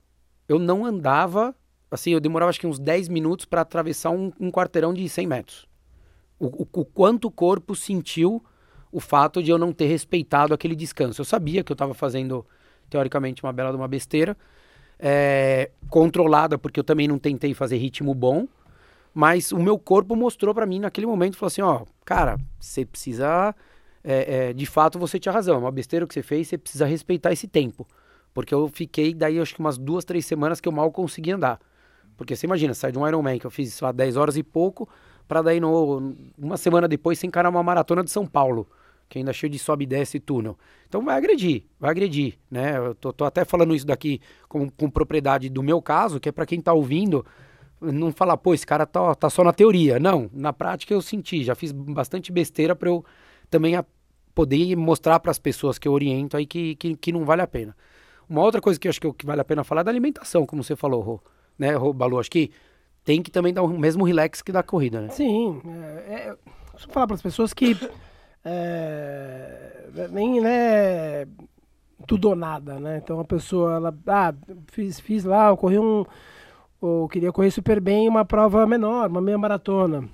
eu 0.48 0.58
não 0.58 0.84
andava, 0.84 1.54
assim, 1.90 2.10
eu 2.10 2.20
demorava 2.20 2.50
acho 2.50 2.60
que 2.60 2.66
uns 2.66 2.78
10 2.78 3.08
minutos 3.08 3.44
para 3.44 3.60
atravessar 3.60 4.10
um, 4.10 4.32
um, 4.40 4.50
quarteirão 4.50 4.92
de 4.92 5.08
100 5.08 5.26
metros. 5.26 5.68
O, 6.38 6.62
o, 6.62 6.68
o 6.72 6.84
quanto 6.84 7.28
o 7.28 7.30
corpo 7.30 7.74
sentiu 7.74 8.42
o 8.90 8.98
fato 8.98 9.42
de 9.42 9.50
eu 9.50 9.58
não 9.58 9.72
ter 9.72 9.86
respeitado 9.86 10.52
aquele 10.52 10.74
descanso. 10.74 11.20
Eu 11.20 11.24
sabia 11.24 11.62
que 11.62 11.70
eu 11.70 11.74
estava 11.74 11.94
fazendo, 11.94 12.44
teoricamente, 12.88 13.44
uma 13.44 13.52
bela 13.52 13.70
de 13.70 13.76
uma 13.76 13.86
besteira, 13.86 14.36
é, 14.98 15.70
controlada, 15.88 16.58
porque 16.58 16.80
eu 16.80 16.84
também 16.84 17.06
não 17.06 17.18
tentei 17.18 17.54
fazer 17.54 17.76
ritmo 17.76 18.14
bom, 18.14 18.48
mas 19.14 19.52
o 19.52 19.58
meu 19.58 19.78
corpo 19.78 20.14
mostrou 20.14 20.54
para 20.54 20.66
mim 20.66 20.80
naquele 20.80 21.06
momento, 21.06 21.36
falou 21.36 21.48
assim, 21.48 21.62
ó, 21.62 21.84
cara, 22.04 22.38
você 22.58 22.84
precisa, 22.84 23.54
é, 24.02 24.48
é, 24.48 24.52
de 24.52 24.66
fato 24.66 24.98
você 24.98 25.18
tinha 25.18 25.32
razão, 25.32 25.56
é 25.56 25.58
uma 25.58 25.70
besteira 25.70 26.06
que 26.06 26.14
você 26.14 26.22
fez, 26.22 26.48
você 26.48 26.58
precisa 26.58 26.86
respeitar 26.86 27.32
esse 27.32 27.46
tempo. 27.46 27.86
Porque 28.32 28.54
eu 28.54 28.68
fiquei 28.68 29.12
daí 29.12 29.40
acho 29.40 29.54
que 29.54 29.60
umas 29.60 29.76
duas, 29.76 30.04
três 30.04 30.24
semanas 30.24 30.60
que 30.60 30.68
eu 30.68 30.72
mal 30.72 30.90
consegui 30.90 31.32
andar. 31.32 31.58
Porque 32.16 32.36
você 32.36 32.46
imagina, 32.46 32.74
sai 32.74 32.92
de 32.92 32.98
um 32.98 33.06
Ironman 33.06 33.38
que 33.38 33.46
eu 33.46 33.50
fiz, 33.50 33.74
sei 33.74 33.86
lá, 33.86 33.92
10 33.92 34.16
horas 34.16 34.36
e 34.36 34.42
pouco, 34.42 34.88
para 35.26 35.42
daí 35.42 35.58
no, 35.58 36.14
uma 36.38 36.56
semana 36.56 36.86
depois 36.86 37.18
você 37.18 37.26
encarar 37.26 37.48
uma 37.48 37.62
maratona 37.62 38.04
de 38.04 38.10
São 38.10 38.26
Paulo 38.26 38.68
que 39.10 39.18
ainda 39.18 39.32
é 39.32 39.34
cheio 39.34 39.50
de 39.50 39.58
sobe 39.58 39.82
e 39.82 39.86
desce 39.86 40.20
túnel. 40.20 40.56
Então 40.88 41.04
vai 41.04 41.16
agredir, 41.16 41.64
vai 41.80 41.90
agredir, 41.90 42.38
né? 42.48 42.78
Eu 42.78 42.94
tô, 42.94 43.12
tô 43.12 43.24
até 43.24 43.44
falando 43.44 43.74
isso 43.74 43.84
daqui 43.84 44.20
com, 44.48 44.70
com, 44.70 44.88
propriedade 44.88 45.48
do 45.50 45.64
meu 45.64 45.82
caso, 45.82 46.20
que 46.20 46.28
é 46.28 46.32
para 46.32 46.46
quem 46.46 46.60
tá 46.60 46.72
ouvindo, 46.72 47.26
não 47.80 48.12
falar, 48.12 48.36
pô, 48.36 48.54
esse 48.54 48.64
cara 48.64 48.86
tá, 48.86 49.14
tá 49.16 49.28
só 49.28 49.42
na 49.42 49.52
teoria. 49.52 49.98
Não, 49.98 50.30
na 50.32 50.52
prática 50.52 50.94
eu 50.94 51.02
senti, 51.02 51.42
já 51.42 51.56
fiz 51.56 51.72
bastante 51.72 52.30
besteira 52.30 52.76
para 52.76 52.88
eu 52.88 53.04
também 53.50 53.76
a, 53.76 53.84
poder 54.34 54.76
mostrar 54.76 55.20
para 55.20 55.30
as 55.30 55.38
pessoas 55.38 55.78
que 55.78 55.86
eu 55.86 55.92
oriento 55.92 56.36
aí 56.36 56.46
que, 56.46 56.74
que, 56.76 56.96
que, 56.96 57.12
não 57.12 57.24
vale 57.24 57.42
a 57.42 57.46
pena. 57.46 57.76
Uma 58.28 58.42
outra 58.42 58.60
coisa 58.60 58.78
que 58.78 58.86
eu 58.86 58.90
acho 58.90 59.00
que, 59.00 59.12
que 59.12 59.26
vale 59.26 59.40
a 59.40 59.44
pena 59.44 59.64
falar 59.64 59.80
é 59.80 59.84
da 59.84 59.90
alimentação, 59.90 60.46
como 60.46 60.62
você 60.62 60.76
falou, 60.76 61.00
Rô, 61.00 61.20
né, 61.58 61.74
Rô, 61.74 61.92
Balu? 61.92 62.18
Acho 62.18 62.30
que 62.30 62.50
tem 63.04 63.22
que 63.22 63.30
também 63.30 63.52
dar 63.52 63.62
o 63.62 63.68
mesmo 63.78 64.04
relax 64.04 64.40
que 64.40 64.52
da 64.52 64.62
corrida, 64.62 65.00
né? 65.00 65.08
Sim, 65.08 65.60
é, 65.66 66.14
é, 66.14 66.30
eu 66.30 66.38
falar 66.88 67.06
para 67.06 67.16
as 67.16 67.22
pessoas 67.22 67.52
que 67.52 67.76
é, 68.44 70.08
nem 70.10 70.40
né, 70.40 71.26
tudo 72.06 72.30
ou 72.30 72.36
nada, 72.36 72.78
né? 72.78 73.00
Então 73.02 73.20
a 73.20 73.24
pessoa, 73.24 73.74
ela, 73.74 73.98
ah, 74.06 74.34
fiz, 74.68 75.00
fiz 75.00 75.24
lá, 75.24 75.48
eu 75.48 75.56
corri 75.56 75.78
um, 75.78 76.04
eu 76.82 77.08
queria 77.10 77.32
correr 77.32 77.50
super 77.50 77.80
bem 77.80 78.08
uma 78.08 78.24
prova 78.24 78.66
menor, 78.66 79.10
uma 79.10 79.20
meia 79.20 79.36
maratona. 79.36 80.08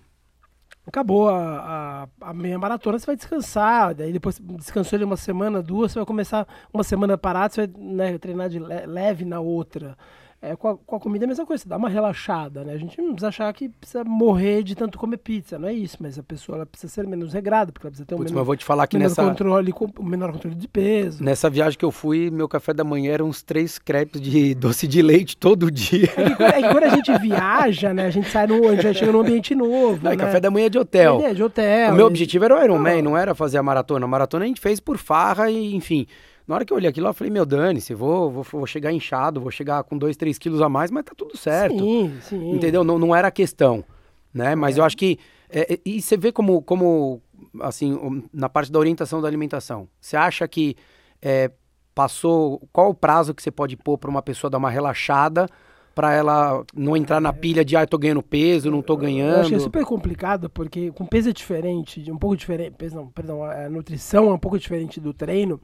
Acabou 0.87 1.29
a, 1.29 2.09
a, 2.21 2.29
a, 2.31 2.33
meia 2.33 2.59
maratona, 2.59 2.97
você 2.97 3.07
vai 3.07 3.17
descansar, 3.17 3.93
daí 3.93 4.13
depois 4.13 4.39
descansou 4.39 4.97
ele 4.97 5.05
uma 5.05 5.17
semana, 5.17 5.61
duas, 5.61 5.91
você 5.91 5.99
vai 5.99 6.07
começar 6.07 6.47
uma 6.73 6.85
semana 6.85 7.19
parada, 7.19 7.53
você 7.53 7.67
vai 7.67 7.75
né, 7.77 8.19
treinar 8.19 8.49
de 8.49 8.61
leve 8.61 9.25
na 9.25 9.41
outra. 9.41 9.99
É, 10.47 10.55
com, 10.55 10.69
a, 10.69 10.77
com, 10.77 10.97
a, 10.97 11.01
comida 11.01 11.25
é 11.25 11.27
a 11.27 11.29
mesma 11.29 11.45
coisa, 11.45 11.65
você 11.65 11.69
dá 11.69 11.77
uma 11.77 11.89
relaxada, 11.89 12.63
né? 12.63 12.73
A 12.73 12.77
gente 12.77 12.97
não 13.01 13.09
precisa 13.09 13.29
achar 13.29 13.53
que 13.53 13.69
precisa 13.69 14.05
morrer 14.05 14.63
de 14.63 14.77
tanto 14.77 14.97
comer 14.97 15.17
pizza, 15.17 15.59
não 15.59 15.67
é 15.67 15.73
isso, 15.73 15.97
mas 15.99 16.17
a 16.17 16.23
pessoa 16.23 16.57
ela 16.57 16.67
precisa 16.67 16.93
ser 16.93 17.05
menos 17.05 17.33
regrada, 17.33 17.73
porque 17.73 17.85
ela 17.85 17.91
precisa 17.91 18.07
ter 18.07 18.15
um 18.15 18.19
menor, 18.19 18.33
mas 18.33 18.47
vou 18.47 18.57
te 18.57 18.65
falar 18.65 18.87
que 18.87 18.97
nessa... 18.97 19.25
controle, 19.25 19.75
menor 20.01 20.31
controle 20.31 20.55
de 20.55 20.69
peso. 20.69 21.25
Nessa 21.25 21.51
viagem 21.51 21.77
que 21.77 21.85
eu 21.85 21.91
fui, 21.91 22.31
meu 22.31 22.49
café 22.49 22.73
da 22.73 22.85
manhã 22.85 23.13
eram 23.13 23.27
uns 23.27 23.43
três 23.43 23.77
crepes 23.77 24.21
de 24.21 24.55
doce 24.57 24.87
de 24.87 25.03
leite 25.03 25.37
todo 25.37 25.69
dia. 25.69 26.13
É 26.17 26.35
que, 26.37 26.43
é 26.43 26.63
que 26.63 26.69
quando 26.69 26.85
a 26.85 26.91
gente 26.91 27.19
viaja, 27.19 27.93
né, 27.93 28.07
a 28.07 28.11
gente 28.11 28.29
sai 28.31 28.47
no, 28.47 28.69
a 28.69 28.77
gente 28.77 28.99
chega 28.99 29.11
num 29.11 29.21
ambiente 29.21 29.53
novo, 29.53 29.99
não, 30.01 30.13
né? 30.13 30.17
café 30.17 30.39
da 30.39 30.51
manhã 30.51 30.71
de 30.71 30.79
hotel. 30.79 31.21
É, 31.23 31.35
de 31.35 31.43
hotel. 31.43 31.93
O 31.93 31.97
meu 31.97 32.07
objetivo 32.07 32.45
era 32.45 32.57
o 32.57 32.63
Ironman, 32.63 33.03
não. 33.03 33.11
não 33.11 33.19
era 33.19 33.35
fazer 33.35 33.59
a 33.59 33.63
maratona. 33.65 34.05
A 34.05 34.09
maratona 34.09 34.45
a 34.45 34.49
gente 34.49 34.61
fez 34.61 34.79
por 34.79 34.97
farra 34.97 35.51
e, 35.51 35.75
enfim... 35.75 36.07
Na 36.47 36.55
hora 36.55 36.65
que 36.65 36.73
eu 36.73 36.77
olhei 36.77 36.89
aquilo, 36.89 37.09
eu 37.09 37.15
falei, 37.15 37.31
meu, 37.33 37.45
dane-se, 37.45 37.93
vou, 37.93 38.31
vou, 38.31 38.43
vou 38.45 38.67
chegar 38.67 38.93
inchado, 38.93 39.41
vou 39.41 39.51
chegar 39.51 39.83
com 39.83 39.99
2, 39.99 40.17
3 40.17 40.39
quilos 40.39 40.63
a 40.63 40.69
mais, 40.69 40.91
mas 40.91 41.05
tá 41.05 41.13
tudo 41.17 41.37
certo. 41.37 41.79
Sim, 41.79 42.19
sim. 42.21 42.53
Entendeu? 42.53 42.85
Não, 42.85 42.99
não 42.99 43.15
era 43.15 43.29
a 43.29 43.33
questão, 43.33 43.85
né? 44.33 44.55
Mas 44.55 44.77
é. 44.77 44.81
eu 44.81 44.85
acho 44.85 44.97
que... 44.97 45.19
É, 45.51 45.75
é, 45.75 45.81
e 45.85 46.01
você 46.01 46.17
vê 46.17 46.31
como, 46.31 46.63
como, 46.63 47.21
assim, 47.61 48.23
na 48.33 48.49
parte 48.49 48.71
da 48.71 48.79
orientação 48.79 49.21
da 49.21 49.27
alimentação, 49.27 49.89
você 50.01 50.17
acha 50.17 50.47
que 50.47 50.77
é, 51.21 51.51
passou... 51.95 52.63
Qual 52.73 52.91
o 52.91 52.95
prazo 52.95 53.35
que 53.35 53.43
você 53.43 53.51
pode 53.51 53.77
pôr 53.77 53.99
para 53.99 54.11
uma 54.11 54.23
pessoa 54.23 54.49
dar 54.49 54.59
uma 54.59 54.71
relaxada 54.71 55.49
para 55.97 56.13
ela 56.13 56.63
não 56.75 56.95
entrar 56.95 57.21
na 57.23 57.33
pilha 57.33 57.65
de, 57.65 57.75
ah, 57.75 57.83
eu 57.83 57.87
tô 57.87 57.97
ganhando 57.97 58.23
peso, 58.23 58.71
não 58.71 58.83
tô 58.83 58.99
ganhando. 58.99 59.37
Eu 59.37 59.41
achei 59.41 59.59
super 59.59 59.83
complicado, 59.85 60.51
porque 60.51 60.93
com 60.93 61.07
peso 61.07 61.31
é 61.31 61.33
diferente, 61.33 62.13
um 62.13 62.19
pouco 62.19 62.37
diferente, 62.37 62.75
peso 62.77 62.97
não, 62.97 63.09
perdão, 63.09 63.43
a 63.43 63.69
nutrição 63.71 64.29
é 64.29 64.33
um 64.35 64.39
pouco 64.39 64.59
diferente 64.59 65.01
do 65.01 65.15
treino. 65.15 65.59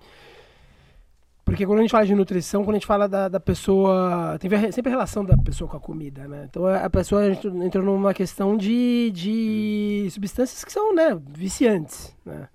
Porque 1.53 1.67
quando 1.67 1.81
a 1.81 1.83
gente 1.83 1.91
fala 1.91 2.07
de 2.07 2.15
nutrição, 2.15 2.65
quando 2.65 2.77
a 2.77 2.79
gente 2.79 2.87
fala 2.87 3.07
da, 3.07 3.29
da 3.29 3.39
pessoa. 3.39 4.39
Tem 4.41 4.51
sempre 4.73 4.89
a 4.91 4.95
relação 4.95 5.23
da 5.23 5.37
pessoa 5.37 5.69
com 5.69 5.77
a 5.77 5.81
comida, 5.81 6.27
né? 6.27 6.47
Então 6.49 6.65
a 6.65 6.89
pessoa 6.89 7.31
entrou 7.31 7.85
numa 7.85 8.15
questão 8.15 8.57
de, 8.57 9.11
de 9.13 10.09
substâncias 10.11 10.65
que 10.65 10.73
são, 10.73 10.95
né, 10.95 11.15
viciantes, 11.29 12.17
né? 12.25 12.49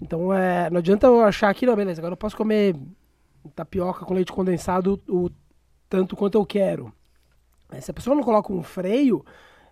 Então 0.00 0.34
é, 0.34 0.68
não 0.70 0.78
adianta 0.78 1.06
eu 1.06 1.20
achar 1.20 1.54
que, 1.54 1.64
não, 1.64 1.76
beleza, 1.76 2.00
agora 2.00 2.14
eu 2.14 2.16
posso 2.16 2.36
comer 2.36 2.74
tapioca 3.54 4.04
com 4.04 4.12
leite 4.12 4.32
condensado 4.32 5.00
o 5.08 5.30
tanto 5.88 6.16
quanto 6.16 6.36
eu 6.36 6.44
quero. 6.44 6.92
Se 7.80 7.92
a 7.92 7.94
pessoa 7.94 8.16
não 8.16 8.24
coloca 8.24 8.52
um 8.52 8.64
freio, 8.64 9.24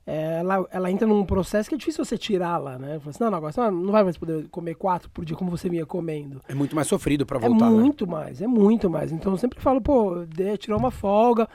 ela, 0.06 0.66
ela 0.70 0.90
entra 0.90 1.06
num 1.06 1.24
processo 1.24 1.68
que 1.68 1.74
é 1.74 1.78
difícil 1.78 2.04
você 2.04 2.18
tirá-la, 2.18 2.78
né? 2.78 2.98
Fala 2.98 3.10
assim, 3.10 3.22
não, 3.24 3.30
não, 3.30 3.38
agora 3.38 3.52
você 3.52 3.70
não 3.70 3.92
vai 3.92 4.02
mais 4.02 4.16
poder 4.16 4.48
comer 4.48 4.74
quatro 4.74 5.10
por 5.10 5.24
dia 5.24 5.36
como 5.36 5.50
você 5.50 5.68
vinha 5.68 5.86
comendo. 5.86 6.40
É 6.48 6.54
muito 6.54 6.74
mais 6.74 6.88
sofrido 6.88 7.24
para 7.26 7.38
voltar, 7.38 7.66
É 7.66 7.70
muito 7.70 8.06
né? 8.06 8.12
mais, 8.12 8.42
é 8.42 8.46
muito 8.46 8.90
mais. 8.90 9.12
Então 9.12 9.32
eu 9.32 9.38
sempre 9.38 9.60
falo, 9.60 9.80
pô, 9.80 10.24
de, 10.26 10.56
tirou 10.56 10.78
uma 10.78 10.90
folga, 10.90 11.48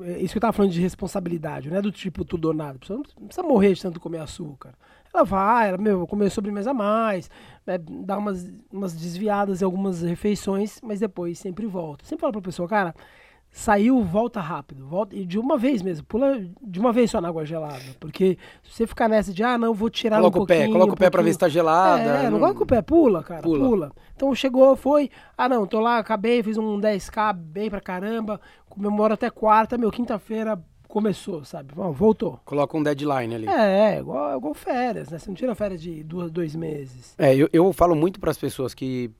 é, 0.00 0.18
isso 0.18 0.32
que 0.32 0.38
eu 0.38 0.42
tava 0.42 0.52
falando 0.52 0.72
de 0.72 0.80
responsabilidade, 0.80 1.70
né? 1.70 1.80
Do 1.80 1.90
tipo 1.92 2.24
tudo 2.24 2.48
ou 2.48 2.54
nada. 2.54 2.76
A 2.76 2.78
pessoa 2.78 3.02
não 3.18 3.26
precisa 3.26 3.46
morrer 3.46 3.74
de 3.74 3.82
tanto 3.82 4.00
comer 4.00 4.18
açúcar. 4.18 4.74
Ela 5.12 5.24
vai, 5.24 5.68
ela, 5.70 5.78
meu, 5.78 6.06
comer 6.06 6.30
sobremesa 6.30 6.70
a 6.70 6.74
mais, 6.74 7.30
né, 7.66 7.78
dá 7.78 8.18
umas, 8.18 8.46
umas 8.70 8.92
desviadas 8.92 9.62
em 9.62 9.64
algumas 9.64 10.02
refeições, 10.02 10.78
mas 10.82 11.00
depois 11.00 11.38
sempre 11.38 11.66
volta. 11.66 12.04
Sempre 12.04 12.20
falo 12.20 12.32
pra 12.32 12.42
pessoa, 12.42 12.68
cara, 12.68 12.94
saiu, 13.50 14.02
volta 14.02 14.40
rápido. 14.40 14.86
Volta, 14.86 15.16
e 15.16 15.24
de 15.24 15.38
uma 15.38 15.56
vez 15.56 15.82
mesmo, 15.82 16.06
pula 16.06 16.40
de 16.62 16.78
uma 16.78 16.92
vez 16.92 17.10
só 17.10 17.20
na 17.20 17.28
água 17.28 17.44
gelada. 17.44 17.82
Porque 17.98 18.38
se 18.62 18.72
você 18.72 18.86
ficar 18.86 19.08
nessa 19.08 19.32
de, 19.32 19.42
ah, 19.42 19.58
não, 19.58 19.74
vou 19.74 19.90
tirar 19.90 20.18
coloca 20.18 20.38
um 20.38 20.40
pouquinho... 20.40 20.58
Coloca 20.58 20.68
o 20.68 20.68
pé, 20.68 20.72
coloca 20.72 20.92
um 20.92 20.94
o 20.94 20.98
pé 20.98 21.10
pra 21.10 21.22
ver 21.22 21.32
se 21.32 21.38
tá 21.38 21.48
gelada. 21.48 22.02
É, 22.02 22.24
não, 22.24 22.32
não 22.32 22.40
coloca 22.40 22.62
o 22.62 22.66
pé, 22.66 22.82
pula, 22.82 23.22
cara, 23.22 23.42
pula. 23.42 23.68
pula. 23.68 23.92
Então 24.14 24.34
chegou, 24.34 24.76
foi, 24.76 25.10
ah, 25.36 25.48
não, 25.48 25.66
tô 25.66 25.80
lá, 25.80 25.98
acabei, 25.98 26.42
fiz 26.42 26.56
um 26.56 26.80
10k 26.80 27.34
bem 27.34 27.70
pra 27.70 27.80
caramba, 27.80 28.40
comemoro 28.68 29.14
até 29.14 29.30
quarta, 29.30 29.76
meu, 29.76 29.90
quinta-feira 29.90 30.58
começou, 30.86 31.44
sabe? 31.44 31.74
Bom, 31.74 31.92
voltou. 31.92 32.40
Coloca 32.44 32.76
um 32.76 32.82
deadline 32.82 33.34
ali. 33.34 33.48
É, 33.48 33.94
é 33.94 33.98
igual, 33.98 34.38
igual 34.38 34.54
férias, 34.54 35.10
né? 35.10 35.18
Você 35.18 35.28
não 35.28 35.34
tira 35.34 35.54
férias 35.54 35.82
de 35.82 36.02
duas, 36.02 36.30
dois 36.30 36.56
meses. 36.56 37.14
É, 37.18 37.36
eu, 37.36 37.48
eu 37.52 37.72
falo 37.72 37.94
muito 37.94 38.18
para 38.18 38.30
as 38.30 38.38
pessoas 38.38 38.72
que, 38.72 39.10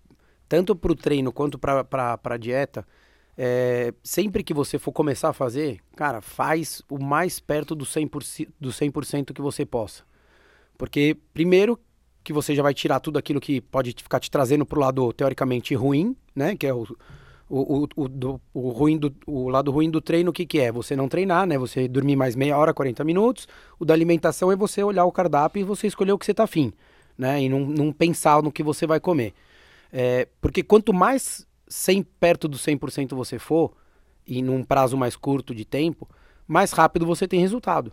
tanto 0.48 0.74
pro 0.74 0.94
treino 0.94 1.30
quanto 1.30 1.58
pra, 1.58 1.84
pra, 1.84 2.16
pra 2.16 2.36
dieta 2.38 2.86
é, 3.40 3.94
sempre 4.02 4.42
que 4.42 4.52
você 4.52 4.80
for 4.80 4.90
começar 4.90 5.28
a 5.28 5.32
fazer, 5.32 5.78
cara, 5.94 6.20
faz 6.20 6.82
o 6.90 6.98
mais 6.98 7.38
perto 7.38 7.72
do 7.72 7.84
100%, 7.84 8.48
do 8.60 8.72
100 8.72 9.24
que 9.32 9.40
você 9.40 9.64
possa. 9.64 10.02
Porque, 10.76 11.16
primeiro, 11.32 11.78
que 12.24 12.32
você 12.32 12.52
já 12.52 12.64
vai 12.64 12.74
tirar 12.74 12.98
tudo 12.98 13.16
aquilo 13.16 13.40
que 13.40 13.60
pode 13.60 13.94
ficar 13.96 14.18
te 14.18 14.28
trazendo 14.28 14.66
para 14.66 14.76
o 14.76 14.82
lado 14.82 15.12
teoricamente 15.12 15.72
ruim, 15.76 16.16
né? 16.34 16.56
Que 16.56 16.66
é 16.66 16.74
o, 16.74 16.84
O, 17.48 17.84
o, 17.84 17.88
o, 17.94 18.08
do, 18.08 18.40
o, 18.52 18.70
ruim 18.70 18.98
do, 18.98 19.14
o 19.24 19.48
lado 19.48 19.70
ruim 19.70 19.88
do 19.88 20.00
treino, 20.00 20.30
o 20.30 20.32
que, 20.32 20.44
que 20.44 20.58
é? 20.58 20.72
Você 20.72 20.96
não 20.96 21.08
treinar, 21.08 21.46
né? 21.46 21.56
Você 21.56 21.86
dormir 21.86 22.16
mais 22.16 22.34
meia 22.34 22.58
hora, 22.58 22.74
40 22.74 23.04
minutos. 23.04 23.46
O 23.78 23.84
da 23.84 23.94
alimentação 23.94 24.50
é 24.50 24.56
você 24.56 24.82
olhar 24.82 25.04
o 25.04 25.12
cardápio 25.12 25.60
e 25.60 25.64
você 25.64 25.86
escolher 25.86 26.12
o 26.12 26.18
que 26.18 26.26
você 26.26 26.34
tá 26.34 26.42
afim, 26.42 26.72
né? 27.16 27.40
E 27.40 27.48
não, 27.48 27.60
não 27.60 27.92
pensar 27.92 28.42
no 28.42 28.50
que 28.50 28.64
você 28.64 28.84
vai 28.84 28.98
comer. 28.98 29.32
É, 29.92 30.28
porque 30.40 30.62
quanto 30.62 30.92
mais 30.92 31.47
100, 31.68 32.02
perto 32.20 32.48
do 32.48 32.56
100% 32.56 33.14
você 33.14 33.38
for, 33.38 33.72
e 34.26 34.42
num 34.42 34.62
prazo 34.62 34.96
mais 34.96 35.16
curto 35.16 35.54
de 35.54 35.64
tempo, 35.64 36.08
mais 36.46 36.72
rápido 36.72 37.06
você 37.06 37.26
tem 37.26 37.40
resultado. 37.40 37.92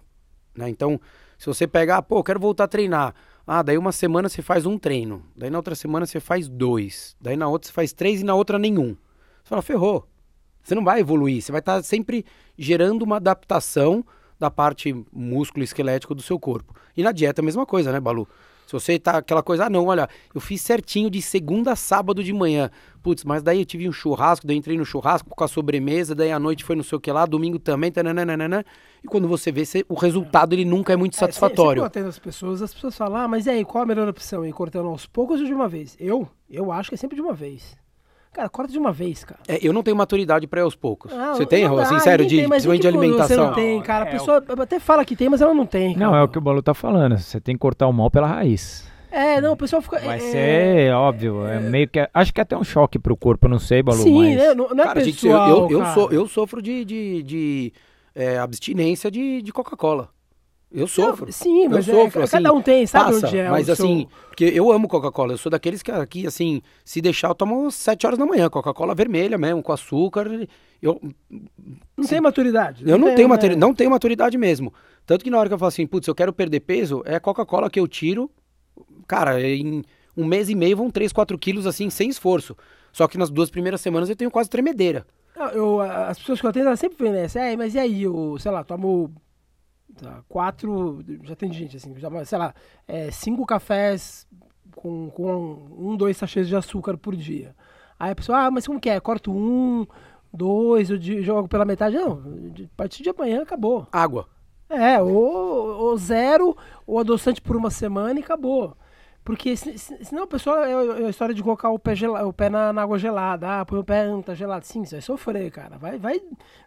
Né? 0.55 0.69
Então, 0.69 0.99
se 1.37 1.45
você 1.45 1.67
pegar, 1.67 1.97
ah, 1.97 2.01
pô, 2.01 2.23
quero 2.23 2.39
voltar 2.39 2.65
a 2.65 2.67
treinar. 2.67 3.13
Ah, 3.45 3.61
daí 3.61 3.77
uma 3.77 3.91
semana 3.91 4.29
você 4.29 4.41
faz 4.41 4.65
um 4.65 4.77
treino. 4.77 5.23
Daí 5.35 5.49
na 5.49 5.57
outra 5.57 5.75
semana 5.75 6.05
você 6.05 6.19
faz 6.19 6.47
dois. 6.47 7.15
Daí 7.21 7.35
na 7.35 7.47
outra 7.47 7.67
você 7.67 7.73
faz 7.73 7.93
três 7.93 8.21
e 8.21 8.23
na 8.23 8.33
outra 8.33 8.57
nenhum. 8.57 8.95
Você 9.43 9.49
fala, 9.49 9.61
ferrou. 9.61 10.07
Você 10.63 10.73
não 10.73 10.83
vai 10.83 11.01
evoluir. 11.01 11.41
Você 11.41 11.51
vai 11.51 11.59
estar 11.59 11.83
sempre 11.83 12.25
gerando 12.57 13.03
uma 13.03 13.17
adaptação 13.17 14.03
da 14.39 14.49
parte 14.49 14.93
músculo 15.11 15.63
esquelético 15.63 16.15
do 16.15 16.21
seu 16.21 16.39
corpo. 16.39 16.73
E 16.97 17.03
na 17.03 17.11
dieta 17.11 17.41
é 17.41 17.43
a 17.43 17.45
mesma 17.45 17.65
coisa, 17.65 17.91
né, 17.91 17.99
Balu? 17.99 18.27
Se 18.65 18.73
você 18.73 18.97
tá 18.97 19.17
aquela 19.17 19.43
coisa, 19.43 19.65
ah, 19.65 19.69
não, 19.69 19.85
olha, 19.85 20.09
eu 20.33 20.41
fiz 20.41 20.61
certinho 20.61 21.09
de 21.09 21.21
segunda 21.21 21.73
a 21.73 21.75
sábado 21.75 22.23
de 22.23 22.33
manhã. 22.33 22.69
Putz, 23.03 23.23
mas 23.23 23.43
daí 23.43 23.59
eu 23.59 23.65
tive 23.65 23.87
um 23.87 23.91
churrasco, 23.91 24.47
daí 24.47 24.57
entrei 24.57 24.77
no 24.77 24.85
churrasco 24.85 25.29
com 25.29 25.43
a 25.43 25.47
sobremesa, 25.47 26.15
daí 26.15 26.31
à 26.31 26.39
noite 26.39 26.63
foi 26.63 26.75
não 26.75 26.83
sei 26.83 26.97
o 26.97 26.99
que 26.99 27.11
lá, 27.11 27.25
domingo 27.25 27.59
também, 27.59 27.91
tananana, 27.91 28.65
e 29.03 29.07
quando 29.07 29.27
você 29.27 29.51
vê, 29.51 29.63
você, 29.63 29.85
o 29.87 29.93
resultado 29.93 30.53
ele 30.53 30.65
nunca 30.65 30.91
é 30.91 30.95
muito 30.95 31.13
é, 31.13 31.17
satisfatório. 31.17 31.83
Você, 31.83 32.01
você 32.01 32.09
as 32.09 32.19
pessoas, 32.19 32.61
as 32.63 32.73
pessoas 32.73 32.97
falam, 32.97 33.21
ah, 33.21 33.27
mas 33.27 33.45
e 33.45 33.51
aí, 33.51 33.63
qual 33.63 33.83
a 33.83 33.85
melhor 33.85 34.07
opção? 34.07 34.43
Ir 34.43 34.51
cortando 34.51 34.87
aos 34.87 35.05
poucos 35.05 35.39
ou 35.39 35.45
de 35.45 35.53
uma 35.53 35.67
vez? 35.67 35.95
Eu, 35.99 36.27
eu 36.49 36.71
acho 36.71 36.89
que 36.89 36.95
é 36.95 36.97
sempre 36.97 37.15
de 37.15 37.21
uma 37.21 37.33
vez. 37.33 37.77
Cara, 38.35 38.49
corta 38.49 38.69
de 38.69 38.77
uma 38.77 38.91
vez, 38.91 39.23
cara. 39.23 39.39
É, 39.47 39.65
eu 39.65 39.71
não 39.71 39.81
tenho 39.81 39.95
maturidade 39.95 40.45
para 40.45 40.59
ir 40.59 40.63
aos 40.63 40.75
poucos. 40.75 41.09
Não, 41.09 41.35
você 41.35 41.45
tem, 41.45 41.63
não 41.63 41.77
assim, 41.77 41.97
sério, 42.01 42.25
de, 42.25 42.35
tem, 42.35 42.49
principalmente 42.49 42.81
de 42.81 42.87
alimentação? 42.89 43.27
Você 43.27 43.35
não 43.37 43.53
tem, 43.53 43.81
cara. 43.81 44.03
A 44.03 44.07
é, 44.09 44.11
pessoa 44.11 44.43
até 44.59 44.77
fala 44.77 45.05
que 45.05 45.15
tem, 45.15 45.29
mas 45.29 45.39
ela 45.39 45.53
não 45.53 45.65
tem. 45.65 45.93
Cara. 45.93 46.05
Não, 46.05 46.13
é 46.17 46.21
o 46.21 46.27
que 46.27 46.37
o 46.37 46.41
Balu 46.41 46.61
tá 46.61 46.73
falando. 46.73 47.17
Você 47.17 47.39
tem 47.39 47.55
que 47.55 47.59
cortar 47.59 47.87
o 47.87 47.93
mal 47.93 48.11
pela 48.11 48.27
raiz. 48.27 48.91
É, 49.09 49.39
não, 49.39 49.53
o 49.53 49.55
pessoal 49.55 49.81
fica. 49.81 49.99
Vai 49.99 50.17
é, 50.17 50.19
ser, 50.19 50.93
óbvio, 50.93 51.47
é, 51.47 51.55
é, 51.55 51.59
meio 51.61 51.87
que. 51.87 52.05
Acho 52.13 52.33
que 52.33 52.41
é 52.41 52.43
até 52.43 52.57
um 52.57 52.63
choque 52.65 52.99
pro 52.99 53.15
corpo, 53.15 53.47
não 53.47 53.57
sei, 53.57 53.81
Balu. 53.81 54.03
Sim, 54.03 54.19
mas... 54.19 54.35
né? 54.35 54.53
Não, 54.53 54.67
não 54.67 54.83
é 54.83 54.87
cara, 54.87 55.01
pessoal, 55.01 55.61
gente, 55.61 55.71
eu, 55.71 55.79
eu, 55.79 55.85
eu, 55.85 55.93
sou, 55.93 56.11
eu 56.11 56.27
sofro 56.27 56.61
de, 56.61 56.83
de, 56.83 57.23
de 57.23 57.73
é, 58.13 58.37
abstinência 58.37 59.09
de, 59.09 59.41
de 59.41 59.53
Coca-Cola. 59.53 60.09
Eu 60.75 60.87
sofro. 60.87 61.31
Sim, 61.31 61.67
mas 61.67 61.87
eu 61.87 61.99
é, 61.99 62.03
sofro, 62.03 62.23
assim, 62.23 62.31
cada 62.31 62.53
um 62.53 62.61
tem, 62.61 62.85
sabe 62.85 63.13
passa, 63.13 63.27
onde 63.27 63.37
é. 63.37 63.49
Mas 63.49 63.69
assim, 63.69 63.99
seu... 63.99 64.27
porque 64.27 64.43
eu 64.45 64.71
amo 64.71 64.87
Coca-Cola. 64.87 65.33
Eu 65.33 65.37
sou 65.37 65.49
daqueles 65.49 65.81
que 65.81 65.91
aqui, 65.91 66.27
assim, 66.27 66.61
se 66.83 67.01
deixar, 67.01 67.29
eu 67.29 67.35
tomo 67.35 67.71
7 67.71 68.05
horas 68.05 68.19
da 68.19 68.25
manhã. 68.25 68.49
Coca-Cola 68.49 68.93
vermelha 68.93 69.37
mesmo, 69.37 69.63
com 69.63 69.71
açúcar. 69.71 70.27
Eu. 70.81 71.01
Não 71.95 72.03
se, 72.03 72.09
tem 72.09 72.21
maturidade. 72.21 72.83
Eu 72.87 72.97
não, 72.97 73.15
tenho, 73.15 73.29
maturidade, 73.29 73.59
não 73.59 73.73
tenho 73.73 73.89
maturidade 73.89 74.37
mesmo. 74.37 74.73
Tanto 75.05 75.23
que 75.23 75.29
na 75.29 75.39
hora 75.39 75.47
que 75.47 75.53
eu 75.53 75.59
falo 75.59 75.69
assim, 75.69 75.87
putz, 75.87 76.07
eu 76.07 76.15
quero 76.15 76.33
perder 76.33 76.59
peso, 76.59 77.01
é 77.05 77.19
Coca-Cola 77.19 77.69
que 77.69 77.79
eu 77.79 77.87
tiro 77.87 78.29
cara, 79.07 79.41
em 79.41 79.83
um 80.15 80.25
mês 80.25 80.49
e 80.49 80.55
meio 80.55 80.77
vão 80.77 80.89
3, 80.89 81.11
4 81.11 81.37
quilos 81.37 81.67
assim, 81.67 81.89
sem 81.89 82.09
esforço. 82.09 82.55
Só 82.91 83.07
que 83.07 83.17
nas 83.17 83.29
duas 83.29 83.49
primeiras 83.49 83.81
semanas 83.81 84.09
eu 84.09 84.15
tenho 84.15 84.31
quase 84.31 84.49
tremedeira. 84.49 85.05
Eu, 85.53 85.81
as 85.81 86.17
pessoas 86.17 86.39
que 86.39 86.45
eu 86.45 86.49
atendo, 86.49 86.67
elas 86.67 86.79
sempre 86.79 86.97
vêm 87.03 87.11
nessa, 87.11 87.41
é, 87.41 87.57
mas 87.57 87.75
e 87.75 87.79
aí, 87.79 88.03
eu, 88.03 88.37
sei 88.39 88.51
lá, 88.51 88.63
tomo 88.63 89.11
tá, 89.95 90.23
quatro, 90.27 91.03
já 91.23 91.35
tem 91.35 91.51
gente 91.51 91.77
assim, 91.77 91.97
já, 91.97 92.25
sei 92.25 92.37
lá, 92.37 92.53
é, 92.87 93.11
cinco 93.11 93.45
cafés 93.45 94.27
com, 94.75 95.09
com 95.09 95.67
um, 95.77 95.95
dois 95.95 96.17
sachês 96.17 96.47
de 96.47 96.55
açúcar 96.55 96.97
por 96.97 97.15
dia. 97.15 97.55
Aí 97.99 98.11
a 98.11 98.15
pessoa, 98.15 98.39
ah, 98.39 98.51
mas 98.51 98.67
como 98.67 98.79
que 98.79 98.89
é? 98.89 98.99
Corto 98.99 99.31
um, 99.31 99.85
dois, 100.33 100.89
eu 100.89 101.01
jogo 101.23 101.47
pela 101.47 101.65
metade. 101.65 101.95
Não, 101.95 102.21
a 102.63 102.77
partir 102.77 103.03
de 103.03 103.09
amanhã 103.09 103.41
acabou. 103.41 103.87
Água. 103.91 104.27
É, 104.69 105.01
ou, 105.01 105.13
ou 105.13 105.97
zero, 105.97 106.57
ou 106.85 106.99
adoçante 106.99 107.41
por 107.41 107.55
uma 107.55 107.69
semana 107.69 108.19
e 108.19 108.23
acabou. 108.23 108.75
Porque 109.25 109.57
senão 109.57 110.25
o 110.25 110.27
pessoal 110.27 110.63
é, 110.63 111.01
é 111.01 111.07
a 111.07 111.09
história 111.09 111.33
de 111.33 111.41
colocar 111.41 111.71
o 111.71 111.79
pé, 111.79 111.95
gel, 111.95 112.13
o 112.27 112.31
pé 112.31 112.47
na, 112.47 112.71
na, 112.71 112.83
água 112.83 112.99
gelada. 112.99 113.59
Ah, 113.59 113.65
põe 113.65 113.79
o 113.79 113.83
pé, 113.83 114.07
não 114.07 114.21
tá 114.21 114.35
gelado. 114.35 114.63
Sim, 114.67 114.85
você 114.85 114.97
vai 114.97 115.01
sofrer, 115.01 115.49
cara. 115.49 115.79
Vai, 115.79 115.97
vai, 115.97 116.21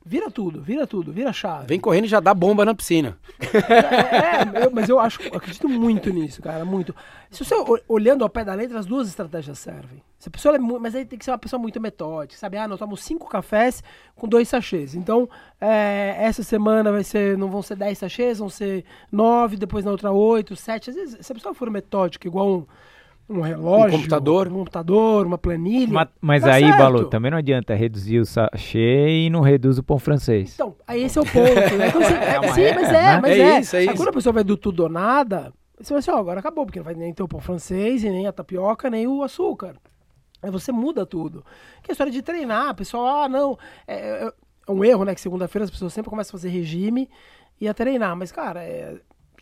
vira 0.05 0.29
tudo, 0.29 0.61
vira 0.61 0.85
tudo, 0.85 1.12
vira 1.12 1.33
chave. 1.33 1.68
Vem 1.68 1.79
correndo 1.79 2.07
e 2.07 2.09
já 2.09 2.18
dá 2.18 2.35
bomba 2.35 2.64
na 2.64 2.75
piscina. 2.75 3.16
É, 3.40 4.59
é 4.59 4.66
eu, 4.66 4.73
mas 4.73 4.88
eu 4.88 4.99
acho, 4.99 5.23
eu 5.23 5.37
acredito 5.37 5.68
muito 5.68 6.11
nisso, 6.11 6.42
cara, 6.42 6.64
muito. 6.64 6.92
Se 7.31 7.44
você, 7.44 7.55
olhando 7.87 8.25
ao 8.25 8.29
pé 8.29 8.44
da 8.44 8.55
letra, 8.55 8.79
as 8.81 8.87
duas 8.87 9.07
estratégias 9.07 9.59
servem. 9.61 10.03
Se 10.18 10.29
a 10.29 10.33
pessoa 10.33 10.57
é, 10.57 10.59
mas 10.59 10.97
aí 10.97 11.05
tem 11.05 11.16
que 11.16 11.25
ser 11.25 11.31
uma 11.31 11.38
pessoa 11.38 11.61
muito 11.61 11.81
metódica, 11.81 12.38
sabe? 12.40 12.57
Ah, 12.57 12.66
nós 12.66 12.81
tomamos 12.81 13.03
cinco 13.05 13.29
cafés 13.29 13.85
com 14.16 14.27
dois 14.27 14.49
sachês. 14.49 14.97
Então, 14.97 15.29
é, 15.61 16.16
essa 16.18 16.42
semana 16.42 16.90
vai 16.90 17.05
ser, 17.05 17.38
não 17.38 17.49
vão 17.49 17.62
ser 17.62 17.77
dez 17.77 17.99
sachês, 17.99 18.40
vão 18.40 18.49
ser 18.49 18.85
nove, 19.12 19.57
depois 19.57 19.85
na 19.85 19.92
outra 19.92 20.11
oito, 20.11 20.57
sete. 20.57 20.90
Às 20.90 20.97
vezes, 20.97 21.25
se 21.25 21.31
a 21.31 21.35
pessoa 21.37 21.55
for 21.55 21.71
metódica, 21.71 22.27
igual 22.27 22.47
um, 22.48 22.66
um 23.28 23.40
relógio, 23.40 23.88
um 23.88 23.98
computador, 23.98 24.48
um 24.48 24.52
computador, 24.52 25.26
uma 25.26 25.38
planilha. 25.38 25.92
Mas, 25.92 26.08
mas 26.20 26.44
aí, 26.44 26.64
certo. 26.64 26.78
Balu, 26.78 27.04
também 27.06 27.30
não 27.30 27.38
adianta 27.38 27.74
reduzir 27.74 28.18
o 28.18 28.26
sachê 28.26 29.26
e 29.26 29.30
não 29.30 29.40
reduz 29.40 29.78
o 29.78 29.82
pão 29.82 29.98
francês. 29.98 30.54
Então, 30.54 30.74
aí 30.87 31.02
esse 31.02 31.18
é 31.18 31.22
o 31.22 31.24
ponto. 31.24 31.76
Né? 31.76 31.88
Então, 31.88 32.00
você, 32.00 32.14
é, 32.16 32.52
sim, 32.52 32.74
mas 32.74 32.88
é, 32.92 33.20
mas 33.20 33.30
é. 33.32 33.40
é. 33.40 33.61
Isso, 33.61 33.76
é 33.76 33.84
isso. 33.84 33.94
Quando 33.94 34.08
a 34.08 34.12
pessoa 34.12 34.32
vai 34.32 34.44
do 34.44 34.56
tudo 34.56 34.84
ou 34.84 34.88
nada, 34.88 35.52
você 35.78 35.92
vai 35.92 36.00
assim, 36.00 36.11
ó, 36.11 36.16
agora 36.16 36.40
acabou, 36.40 36.64
porque 36.64 36.78
não 36.78 36.84
vai 36.84 36.94
nem 36.94 37.12
ter 37.12 37.22
o 37.22 37.28
pão 37.28 37.40
francês, 37.40 38.02
e 38.02 38.11
nem 38.11 38.26
a 38.26 38.32
tapioca, 38.32 38.90
nem 38.90 39.06
o 39.06 39.22
açúcar. 39.22 39.76
Aí 40.42 40.50
você 40.50 40.72
muda 40.72 41.04
tudo. 41.04 41.44
Que 41.82 41.90
é 41.90 41.92
a 41.92 41.94
história 41.94 42.12
de 42.12 42.22
treinar, 42.22 42.74
pessoal, 42.74 43.24
ah, 43.24 43.28
não. 43.28 43.58
É, 43.87 44.24
é, 44.24 44.32
é 44.68 44.72
um 44.72 44.84
erro, 44.84 45.04
né? 45.04 45.14
Que 45.14 45.20
segunda-feira 45.20 45.64
as 45.64 45.70
pessoas 45.70 45.92
sempre 45.92 46.11
começam 46.11 46.30
a 46.30 46.38
fazer 46.40 46.48
regime 46.48 47.08
e 47.61 47.68
a 47.68 47.74
treinar. 47.74 48.16
Mas, 48.16 48.32
cara, 48.32 48.62
é, 48.62 48.96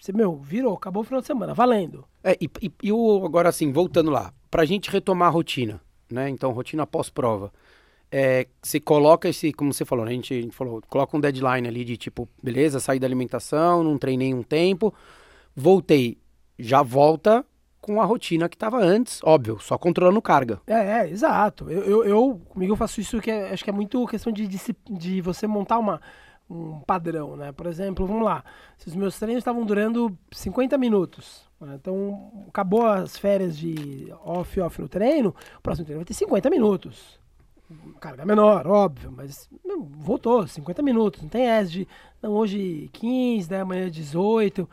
você, 0.05 0.13
meu, 0.13 0.37
virou, 0.37 0.75
acabou 0.75 1.03
o 1.03 1.05
final 1.05 1.21
de 1.21 1.27
semana, 1.27 1.55
valendo. 1.55 2.05
É, 2.23 2.37
e, 2.41 2.49
e, 2.61 2.73
e 2.83 2.93
o, 2.93 3.25
agora 3.25 3.49
assim, 3.49 3.73
voltando 3.73 4.11
lá, 4.11 4.33
pra 4.51 4.65
gente 4.65 4.91
retomar 4.91 5.29
a 5.29 5.31
rotina, 5.31 5.81
né? 6.11 6.29
Então, 6.29 6.53
rotina 6.53 6.87
pós-prova. 6.87 7.53
É, 8.11 8.47
você 8.63 8.79
coloca 8.79 9.29
esse, 9.29 9.53
como 9.53 9.73
você 9.73 9.85
falou, 9.85 10.05
né? 10.05 10.13
a, 10.13 10.15
gente, 10.15 10.33
a 10.33 10.41
gente 10.41 10.55
falou, 10.55 10.81
coloca 10.89 11.17
um 11.17 11.21
deadline 11.21 11.67
ali 11.67 11.85
de 11.85 11.97
tipo, 11.97 12.29
beleza, 12.43 12.79
saí 12.79 13.01
da 13.01 13.07
alimentação, 13.07 13.83
não 13.83 13.99
treinei 13.99 14.33
um 14.33 14.43
tempo, 14.43 14.95
voltei, 15.55 16.17
já 16.59 16.83
volta 16.83 17.45
com 17.81 18.01
a 18.01 18.05
rotina 18.05 18.49
que 18.49 18.57
estava 18.57 18.79
antes, 18.79 19.21
óbvio, 19.23 19.59
só 19.61 19.79
controlando 19.79 20.21
carga. 20.21 20.61
É, 20.67 21.03
é 21.03 21.11
exato. 21.11 21.71
Eu, 21.71 21.83
eu, 21.85 22.05
eu, 22.05 22.41
comigo 22.49 22.73
eu 22.73 22.77
faço 22.77 23.01
isso 23.01 23.21
que 23.21 23.31
é, 23.31 23.53
acho 23.53 23.63
que 23.63 23.71
é 23.71 23.73
muito 23.73 24.05
questão 24.07 24.33
de, 24.33 24.47
de, 24.47 24.59
de 24.91 25.21
você 25.21 25.47
montar 25.47 25.79
uma, 25.79 26.01
um 26.49 26.81
padrão, 26.81 27.37
né? 27.37 27.53
Por 27.53 27.67
exemplo, 27.67 28.07
vamos 28.07 28.25
lá, 28.25 28.45
se 28.77 28.89
os 28.89 28.95
meus 28.95 29.19
treinos 29.19 29.41
estavam 29.41 29.65
durando 29.65 30.17
50 30.31 30.79
minutos, 30.79 31.45
né? 31.61 31.77
então 31.81 32.47
acabou 32.49 32.87
as 32.87 33.17
férias 33.17 33.57
de 33.57 34.13
off 34.25 34.61
off 34.61 34.81
no 34.81 34.89
treino, 34.89 35.35
o 35.59 35.63
próximo 35.63 35.85
treino 35.85 36.01
vai 36.01 36.07
ter 36.07 36.15
50 36.15 36.49
minutos. 36.51 37.19
Carga 37.99 38.25
menor, 38.25 38.65
óbvio, 38.67 39.11
mas 39.11 39.49
voltou, 39.99 40.47
50 40.47 40.83
minutos, 40.83 41.21
não 41.21 41.29
tem 41.29 41.47
essa 41.49 41.69
de, 41.69 41.89
não, 42.23 42.33
hoje 42.33 42.89
15, 42.93 43.51
né, 43.51 43.61
amanhã 43.61 43.91
18. 43.91 44.69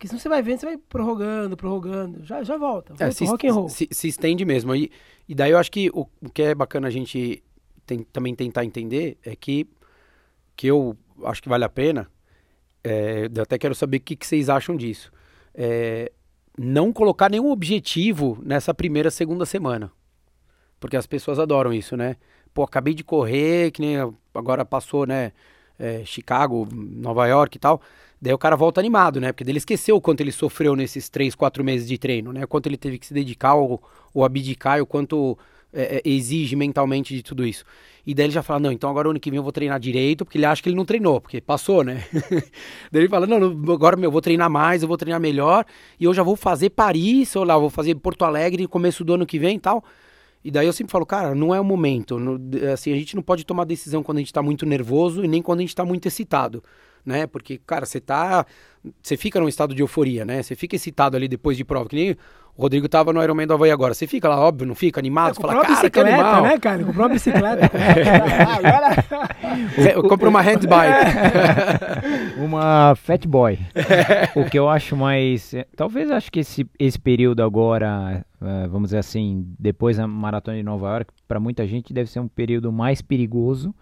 Porque 0.00 0.08
senão 0.08 0.18
você 0.18 0.28
vai 0.30 0.40
vendo, 0.40 0.60
você 0.60 0.66
vai 0.66 0.78
prorrogando, 0.78 1.56
prorrogando, 1.58 2.24
já, 2.24 2.42
já 2.42 2.56
volta. 2.56 2.94
É, 2.98 3.10
se, 3.10 3.24
rock 3.26 3.46
and 3.46 3.52
roll. 3.52 3.68
Se, 3.68 3.86
se, 3.90 4.08
estende 4.08 4.46
mesmo. 4.46 4.74
E, 4.74 4.90
e 5.28 5.34
daí 5.34 5.50
eu 5.50 5.58
acho 5.58 5.70
que 5.70 5.90
o, 5.90 6.06
o 6.22 6.30
que 6.30 6.40
é 6.40 6.54
bacana 6.54 6.88
a 6.88 6.90
gente 6.90 7.42
tem, 7.84 8.02
também 8.04 8.34
tentar 8.34 8.64
entender 8.64 9.18
é 9.22 9.36
que, 9.36 9.68
que 10.60 10.66
eu 10.66 10.94
acho 11.24 11.42
que 11.42 11.48
vale 11.48 11.64
a 11.64 11.70
pena, 11.70 12.06
é, 12.84 13.30
eu 13.34 13.42
até 13.42 13.56
quero 13.56 13.74
saber 13.74 13.96
o 13.96 14.00
que, 14.00 14.14
que 14.14 14.26
vocês 14.26 14.50
acham 14.50 14.76
disso. 14.76 15.10
É, 15.54 16.12
não 16.58 16.92
colocar 16.92 17.30
nenhum 17.30 17.50
objetivo 17.50 18.38
nessa 18.42 18.74
primeira, 18.74 19.10
segunda 19.10 19.46
semana. 19.46 19.90
Porque 20.78 20.98
as 20.98 21.06
pessoas 21.06 21.38
adoram 21.38 21.72
isso, 21.72 21.96
né? 21.96 22.16
Pô, 22.52 22.62
acabei 22.62 22.92
de 22.92 23.02
correr, 23.02 23.70
que 23.70 23.80
nem 23.80 23.96
agora 24.34 24.62
passou, 24.62 25.06
né? 25.06 25.32
É, 25.78 26.04
Chicago, 26.04 26.68
Nova 26.70 27.26
York 27.26 27.56
e 27.56 27.58
tal. 27.58 27.80
Daí 28.20 28.34
o 28.34 28.38
cara 28.38 28.54
volta 28.54 28.82
animado, 28.82 29.18
né? 29.18 29.32
Porque 29.32 29.50
ele 29.50 29.56
esqueceu 29.56 29.96
o 29.96 30.00
quanto 30.00 30.20
ele 30.20 30.30
sofreu 30.30 30.76
nesses 30.76 31.08
três, 31.08 31.34
quatro 31.34 31.64
meses 31.64 31.88
de 31.88 31.96
treino, 31.96 32.34
né? 32.34 32.44
O 32.44 32.48
quanto 32.48 32.66
ele 32.66 32.76
teve 32.76 32.98
que 32.98 33.06
se 33.06 33.14
dedicar 33.14 33.54
ou, 33.54 33.82
ou 34.12 34.26
abdicar 34.26 34.78
o 34.82 34.84
quanto 34.84 35.38
é, 35.72 35.96
é, 35.96 36.02
exige 36.04 36.56
mentalmente 36.56 37.14
de 37.14 37.22
tudo 37.22 37.46
isso. 37.46 37.64
E 38.06 38.14
daí 38.14 38.26
ele 38.26 38.32
já 38.32 38.42
fala, 38.42 38.60
não, 38.60 38.72
então 38.72 38.90
agora 38.90 39.08
ano 39.08 39.20
que 39.20 39.30
vem 39.30 39.36
eu 39.36 39.42
vou 39.42 39.52
treinar 39.52 39.78
direito, 39.78 40.24
porque 40.24 40.38
ele 40.38 40.46
acha 40.46 40.62
que 40.62 40.68
ele 40.68 40.76
não 40.76 40.84
treinou, 40.84 41.20
porque 41.20 41.40
passou, 41.40 41.84
né? 41.84 42.04
daí 42.90 43.02
ele 43.02 43.08
fala, 43.08 43.26
não, 43.26 43.46
agora 43.72 44.00
eu 44.00 44.10
vou 44.10 44.20
treinar 44.20 44.50
mais, 44.50 44.82
eu 44.82 44.88
vou 44.88 44.96
treinar 44.96 45.20
melhor, 45.20 45.64
e 45.98 46.04
eu 46.04 46.14
já 46.14 46.22
vou 46.22 46.34
fazer 46.34 46.70
Paris, 46.70 47.36
ou 47.36 47.44
lá, 47.44 47.56
vou 47.56 47.70
fazer 47.70 47.94
Porto 47.96 48.24
Alegre 48.24 48.62
no 48.62 48.68
começo 48.68 49.04
do 49.04 49.14
ano 49.14 49.26
que 49.26 49.38
vem 49.38 49.56
e 49.56 49.60
tal. 49.60 49.84
E 50.42 50.50
daí 50.50 50.66
eu 50.66 50.72
sempre 50.72 50.90
falo, 50.90 51.04
cara, 51.04 51.34
não 51.34 51.54
é 51.54 51.60
o 51.60 51.64
momento. 51.64 52.18
Assim, 52.72 52.92
a 52.92 52.96
gente 52.96 53.14
não 53.14 53.22
pode 53.22 53.44
tomar 53.44 53.64
decisão 53.64 54.02
quando 54.02 54.18
a 54.18 54.20
gente 54.20 54.32
tá 54.32 54.42
muito 54.42 54.64
nervoso 54.64 55.22
e 55.22 55.28
nem 55.28 55.42
quando 55.42 55.58
a 55.58 55.62
gente 55.62 55.76
tá 55.76 55.84
muito 55.84 56.06
excitado 56.06 56.62
né? 57.04 57.26
Porque, 57.26 57.58
cara, 57.66 57.84
você 57.86 58.00
tá. 58.00 58.44
Você 59.02 59.16
fica 59.16 59.38
num 59.38 59.48
estado 59.48 59.74
de 59.74 59.82
euforia, 59.82 60.24
né? 60.24 60.42
Você 60.42 60.54
fica 60.56 60.74
excitado 60.76 61.16
ali 61.16 61.28
depois 61.28 61.56
de 61.56 61.64
prova. 61.64 61.88
Que 61.88 61.96
nem 61.96 62.16
O 62.56 62.62
Rodrigo 62.62 62.88
tava 62.88 63.12
no 63.12 63.22
Ironman 63.22 63.46
do 63.46 63.52
Havaí 63.54 63.70
agora. 63.70 63.92
Você 63.92 64.06
fica 64.06 64.26
lá, 64.28 64.40
óbvio, 64.40 64.66
não 64.66 64.74
fica 64.74 64.98
animado? 65.00 65.32
É, 65.32 65.34
Você 65.34 65.40
fala, 65.40 65.52
comprou 65.54 65.70
uma 65.70 65.76
cara, 65.76 65.90
que 65.90 66.00
bicicleta, 66.00 66.26
animal. 66.26 66.42
né, 66.42 66.58
cara? 66.58 66.84
Comprou 66.84 67.06
uma 67.06 67.12
bicicleta. 67.12 67.70
Ah, 68.40 68.56
Agora... 68.56 69.92
Eu 69.94 70.02
compro 70.02 70.28
uma 70.28 70.40
handbike. 70.40 71.10
Uma 72.40 72.94
Fat 72.96 73.26
Boy. 73.26 73.58
o 74.34 74.44
que 74.48 74.58
eu 74.58 74.68
acho 74.68 74.96
mais. 74.96 75.52
é, 75.54 75.66
Talvez 75.76 76.10
acho 76.10 76.30
que 76.32 76.40
esse, 76.40 76.66
esse 76.78 76.98
período 76.98 77.42
agora, 77.42 78.24
eh, 78.40 78.66
vamos 78.68 78.88
dizer 78.88 78.98
assim, 78.98 79.46
depois 79.58 79.96
da 79.98 80.06
maratona 80.06 80.56
de 80.56 80.62
Nova 80.62 80.88
York, 80.88 81.12
para 81.28 81.38
muita 81.38 81.66
gente 81.66 81.92
deve 81.92 82.10
ser 82.10 82.20
um 82.20 82.28
período 82.28 82.72
mais 82.72 83.02
perigoso, 83.02 83.74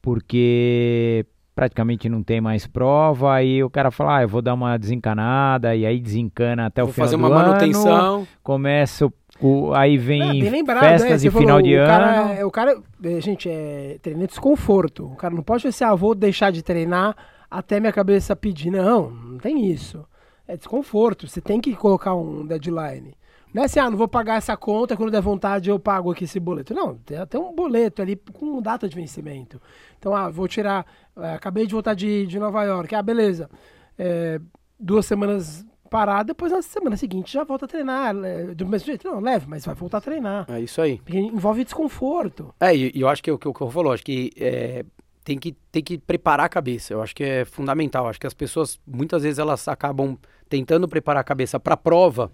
porque 0.00 1.26
praticamente 1.54 2.08
não 2.08 2.22
tem 2.22 2.40
mais 2.40 2.66
prova, 2.66 3.32
aí 3.34 3.62
o 3.62 3.70
cara 3.70 3.90
fala, 3.90 4.18
ah, 4.18 4.22
eu 4.22 4.28
vou 4.28 4.42
dar 4.42 4.54
uma 4.54 4.76
desencanada, 4.76 5.74
e 5.76 5.86
aí 5.86 6.00
desencana 6.00 6.66
até 6.66 6.82
o 6.82 6.86
Vou 6.86 6.94
final 6.94 7.06
fazer 7.06 7.16
do 7.16 7.22
uma 7.24 7.28
ano, 7.34 7.48
manutenção. 7.48 8.26
começa 8.42 9.06
o, 9.06 9.12
o- 9.40 9.72
aí 9.74 9.94
É, 9.94 9.98
vem 9.98 10.40
bem 10.40 10.50
lembrado, 10.50 10.80
festas 10.80 11.10
né? 11.10 11.16
de 11.16 11.30
final 11.30 11.46
falou, 11.58 11.62
de 11.62 11.76
o 11.76 11.78
ano. 11.80 11.86
Cara, 11.86 12.32
é- 12.34 12.44
o 12.44 12.50
cara, 12.50 12.76
é, 13.04 13.20
gente, 13.20 13.48
é 13.48 13.98
treino 14.02 14.24
é 14.24 14.26
desconforto. 14.26 15.06
O 15.06 15.16
cara 15.16 15.32
não 15.34 15.42
pode 15.42 15.62
ser 15.62 15.68
assim, 15.68 15.84
ah, 15.84 15.94
vou 15.94 16.14
deixar 16.14 16.50
de 16.50 16.62
treinar 16.62 17.16
até 17.50 17.78
minha 17.78 17.92
cabeça 17.92 18.34
pedir. 18.34 18.70
Não, 18.70 19.10
não 19.10 19.38
tem 19.38 19.70
isso. 19.70 20.04
É 20.48 20.56
desconforto. 20.56 21.26
Você 21.28 21.40
tem 21.40 21.60
que 21.60 21.74
colocar 21.74 22.14
um 22.14 22.44
deadline. 22.44 23.14
Não 23.54 23.62
é 23.62 23.66
assim, 23.66 23.78
ah, 23.78 23.88
não 23.88 23.96
vou 23.96 24.08
pagar 24.08 24.34
essa 24.34 24.56
conta, 24.56 24.96
quando 24.96 25.12
der 25.12 25.22
vontade 25.22 25.70
eu 25.70 25.78
pago 25.78 26.10
aqui 26.10 26.24
esse 26.24 26.40
boleto. 26.40 26.74
Não, 26.74 26.96
tem 26.96 27.16
até 27.16 27.38
um 27.38 27.54
boleto 27.54 28.02
ali 28.02 28.16
com 28.16 28.60
data 28.60 28.88
de 28.88 28.96
vencimento. 28.96 29.62
Então, 29.96 30.12
ah, 30.12 30.28
vou 30.28 30.48
tirar, 30.48 30.84
é, 31.16 31.34
acabei 31.34 31.64
de 31.64 31.72
voltar 31.72 31.94
de, 31.94 32.26
de 32.26 32.36
Nova 32.40 32.64
York. 32.64 32.92
Ah, 32.92 33.02
beleza. 33.02 33.48
É, 33.96 34.40
duas 34.78 35.06
semanas 35.06 35.64
parada, 35.88 36.24
depois 36.24 36.50
na 36.50 36.60
semana 36.60 36.96
seguinte 36.96 37.32
já 37.32 37.44
volta 37.44 37.66
a 37.66 37.68
treinar. 37.68 38.12
Do 38.56 38.66
mesmo 38.66 38.86
jeito, 38.86 39.06
não, 39.06 39.20
leve, 39.20 39.46
mas 39.48 39.64
vai 39.64 39.76
voltar 39.76 39.98
a 39.98 40.00
treinar. 40.00 40.46
É 40.48 40.60
isso 40.60 40.82
aí. 40.82 40.98
Porque 40.98 41.16
envolve 41.16 41.62
desconforto. 41.62 42.52
É, 42.58 42.74
e, 42.74 42.90
eu 43.00 43.08
acho 43.08 43.22
que 43.22 43.30
é 43.30 43.32
o 43.32 43.38
que 43.38 43.46
o 43.46 43.54
eu 43.60 43.70
falou, 43.70 43.92
acho 43.92 44.02
que 44.02 44.32
é, 44.36 44.84
tem 45.22 45.38
que 45.38 45.52
tem 45.70 45.80
que 45.80 45.96
preparar 45.96 46.46
a 46.46 46.48
cabeça. 46.48 46.92
Eu 46.92 47.00
acho 47.00 47.14
que 47.14 47.22
é 47.22 47.44
fundamental. 47.44 48.08
Acho 48.08 48.18
que 48.18 48.26
as 48.26 48.34
pessoas 48.34 48.80
muitas 48.84 49.22
vezes 49.22 49.38
elas 49.38 49.68
acabam 49.68 50.18
tentando 50.48 50.88
preparar 50.88 51.20
a 51.20 51.24
cabeça 51.24 51.60
para 51.60 51.74
a 51.74 51.76
prova, 51.76 52.32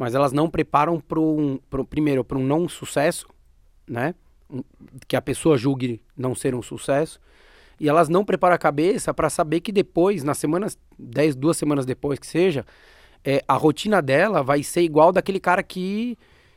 mas 0.00 0.14
elas 0.14 0.32
não 0.32 0.48
preparam 0.48 0.98
para 0.98 1.20
um 1.20 1.58
pro- 1.68 1.84
primeiro 1.84 2.24
para 2.24 2.38
um 2.38 2.42
não 2.42 2.66
sucesso, 2.66 3.26
né? 3.86 4.14
Que 5.06 5.14
a 5.14 5.20
pessoa 5.20 5.58
julgue 5.58 6.00
não 6.16 6.34
ser 6.34 6.54
um 6.54 6.62
sucesso. 6.62 7.20
E 7.78 7.86
elas 7.86 8.08
não 8.08 8.24
preparam 8.24 8.54
a 8.54 8.58
cabeça 8.58 9.12
para 9.12 9.28
saber 9.28 9.60
que 9.60 9.70
depois, 9.70 10.24
nas 10.24 10.38
semanas, 10.38 10.78
10, 10.98 11.36
duas 11.36 11.58
semanas 11.58 11.84
depois 11.84 12.18
que 12.18 12.26
seja, 12.26 12.64
é, 13.22 13.42
a 13.46 13.52
rotina 13.52 14.00
dela 14.00 14.42
vai 14.42 14.62
ser 14.62 14.80
igual 14.80 15.12
daquele 15.12 15.38
cara 15.38 15.62
que, 15.62 16.16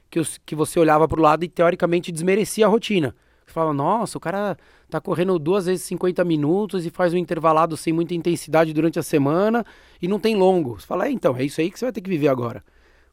que, 0.09 0.21
os- 0.21 0.37
que 0.45 0.55
você 0.55 0.79
olhava 0.79 1.05
pro 1.05 1.21
lado 1.21 1.43
e 1.43 1.49
teoricamente 1.49 2.13
desmerecia 2.13 2.65
a 2.65 2.69
rotina. 2.69 3.13
Você 3.45 3.73
nossa, 3.73 4.17
o 4.17 4.21
cara 4.21 4.57
tá 4.89 5.01
correndo 5.01 5.37
duas 5.37 5.65
vezes 5.65 5.83
50 5.85 6.23
minutos 6.23 6.85
e 6.85 6.89
faz 6.89 7.13
um 7.13 7.17
intervalado 7.17 7.75
sem 7.75 7.91
muita 7.91 8.13
intensidade 8.13 8.71
durante 8.71 8.97
a 8.99 9.03
semana 9.03 9.65
e 10.01 10.07
não 10.07 10.17
tem 10.17 10.33
longo. 10.33 10.79
Você 10.79 10.87
fala, 10.87 11.07
é, 11.07 11.11
então, 11.11 11.35
é 11.35 11.43
isso 11.43 11.59
aí 11.59 11.69
que 11.69 11.77
você 11.77 11.83
vai 11.83 11.91
ter 11.91 11.99
que 11.99 12.09
viver 12.09 12.29
agora. 12.29 12.63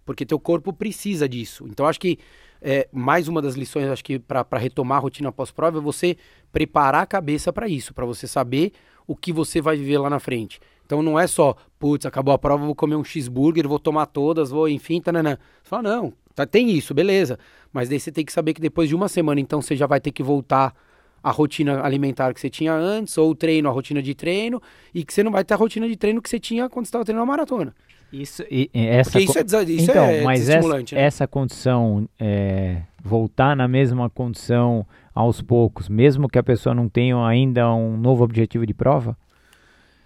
Porque 0.04 0.26
teu 0.26 0.38
corpo 0.38 0.72
precisa 0.72 1.28
disso. 1.28 1.66
Então, 1.68 1.86
acho 1.86 2.00
que 2.00 2.18
é, 2.60 2.88
mais 2.92 3.28
uma 3.28 3.40
das 3.40 3.54
lições, 3.54 3.86
acho 3.88 4.04
que 4.04 4.18
para 4.18 4.58
retomar 4.58 4.98
a 4.98 5.00
rotina 5.00 5.32
pós-prova 5.32 5.78
é 5.78 5.80
você 5.80 6.16
preparar 6.52 7.02
a 7.02 7.06
cabeça 7.06 7.52
para 7.52 7.68
isso, 7.68 7.94
para 7.94 8.04
você 8.04 8.26
saber 8.26 8.72
o 9.06 9.16
que 9.16 9.32
você 9.32 9.60
vai 9.60 9.76
viver 9.76 9.98
lá 9.98 10.10
na 10.10 10.20
frente. 10.20 10.60
Então 10.84 11.02
não 11.02 11.18
é 11.18 11.26
só, 11.26 11.54
putz, 11.78 12.04
acabou 12.04 12.34
a 12.34 12.38
prova, 12.38 12.66
vou 12.66 12.74
comer 12.74 12.96
um 12.96 13.04
cheeseburger, 13.04 13.66
vou 13.68 13.78
tomar 13.78 14.06
todas, 14.06 14.50
vou, 14.50 14.68
enfim, 14.68 15.00
tananã. 15.00 15.38
Você 15.62 15.68
fala, 15.70 15.82
não, 15.82 16.12
tá, 16.34 16.44
tem 16.44 16.70
isso, 16.70 16.92
beleza. 16.92 17.38
Mas 17.72 17.88
daí 17.88 18.00
você 18.00 18.10
tem 18.10 18.24
que 18.24 18.32
saber 18.32 18.54
que 18.54 18.60
depois 18.60 18.88
de 18.88 18.94
uma 18.94 19.08
semana, 19.08 19.40
então, 19.40 19.62
você 19.62 19.76
já 19.76 19.86
vai 19.86 20.00
ter 20.00 20.10
que 20.10 20.22
voltar 20.22 20.74
à 21.22 21.30
rotina 21.30 21.80
alimentar 21.82 22.34
que 22.34 22.40
você 22.40 22.50
tinha 22.50 22.72
antes, 22.72 23.16
ou 23.16 23.30
o 23.30 23.34
treino, 23.34 23.68
a 23.68 23.72
rotina 23.72 24.02
de 24.02 24.14
treino, 24.14 24.60
e 24.92 25.04
que 25.04 25.14
você 25.14 25.22
não 25.22 25.30
vai 25.30 25.44
ter 25.44 25.54
a 25.54 25.56
rotina 25.56 25.88
de 25.88 25.96
treino 25.96 26.20
que 26.20 26.28
você 26.28 26.40
tinha 26.40 26.68
quando 26.68 26.86
você 26.86 26.88
estava 26.88 27.04
treinando 27.04 27.22
a 27.22 27.26
maratona. 27.26 27.74
Isso, 28.12 28.42
e, 28.50 28.68
essa 28.74 29.12
Porque 29.12 29.24
isso 29.24 29.38
é, 29.38 29.44
desa- 29.44 29.62
isso 29.62 29.90
então, 29.90 30.04
é 30.04 30.22
mas 30.22 30.48
essa, 30.48 30.78
né? 30.78 30.84
essa 30.92 31.26
condição, 31.28 32.08
é, 32.18 32.82
voltar 33.02 33.54
na 33.54 33.68
mesma 33.68 34.10
condição 34.10 34.84
aos 35.14 35.40
poucos, 35.40 35.88
mesmo 35.88 36.28
que 36.28 36.38
a 36.38 36.42
pessoa 36.42 36.74
não 36.74 36.88
tenha 36.88 37.16
ainda 37.24 37.72
um 37.72 37.96
novo 37.96 38.24
objetivo 38.24 38.66
de 38.66 38.74
prova? 38.74 39.16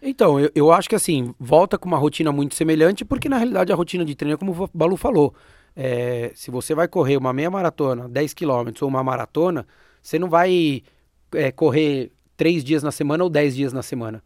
Então, 0.03 0.39
eu, 0.39 0.51
eu 0.55 0.71
acho 0.71 0.89
que 0.89 0.95
assim, 0.95 1.35
volta 1.41 1.79
com 1.79 1.89
uma 1.89 1.97
rotina 1.97 2.31
muito 2.31 2.55
semelhante, 2.55 3.07
porque 3.07 3.27
na 3.29 3.39
realidade 3.39 3.73
a 3.73 3.77
rotina 3.77 4.05
de 4.05 4.15
treino 4.15 4.35
é 4.35 4.37
como 4.37 4.53
o 4.65 4.71
Balu 4.75 4.97
falou. 4.99 5.35
É, 5.75 6.31
se 6.35 6.51
você 6.51 6.75
vai 6.75 6.87
correr 6.87 7.17
uma 7.17 7.33
meia 7.33 7.51
maratona, 7.51 8.07
10 8.09 8.35
quilômetros 8.35 8.83
ou 8.83 8.89
uma 8.89 9.03
maratona, 9.03 9.67
você 10.03 10.19
não 10.19 10.29
vai 10.29 10.83
é, 11.33 11.51
correr 11.51 12.13
três 12.37 12.63
dias 12.63 12.83
na 12.83 12.93
semana 12.93 13.25
ou 13.25 13.31
10 13.31 13.57
dias 13.57 13.73
na 13.73 13.83
semana. 13.83 14.23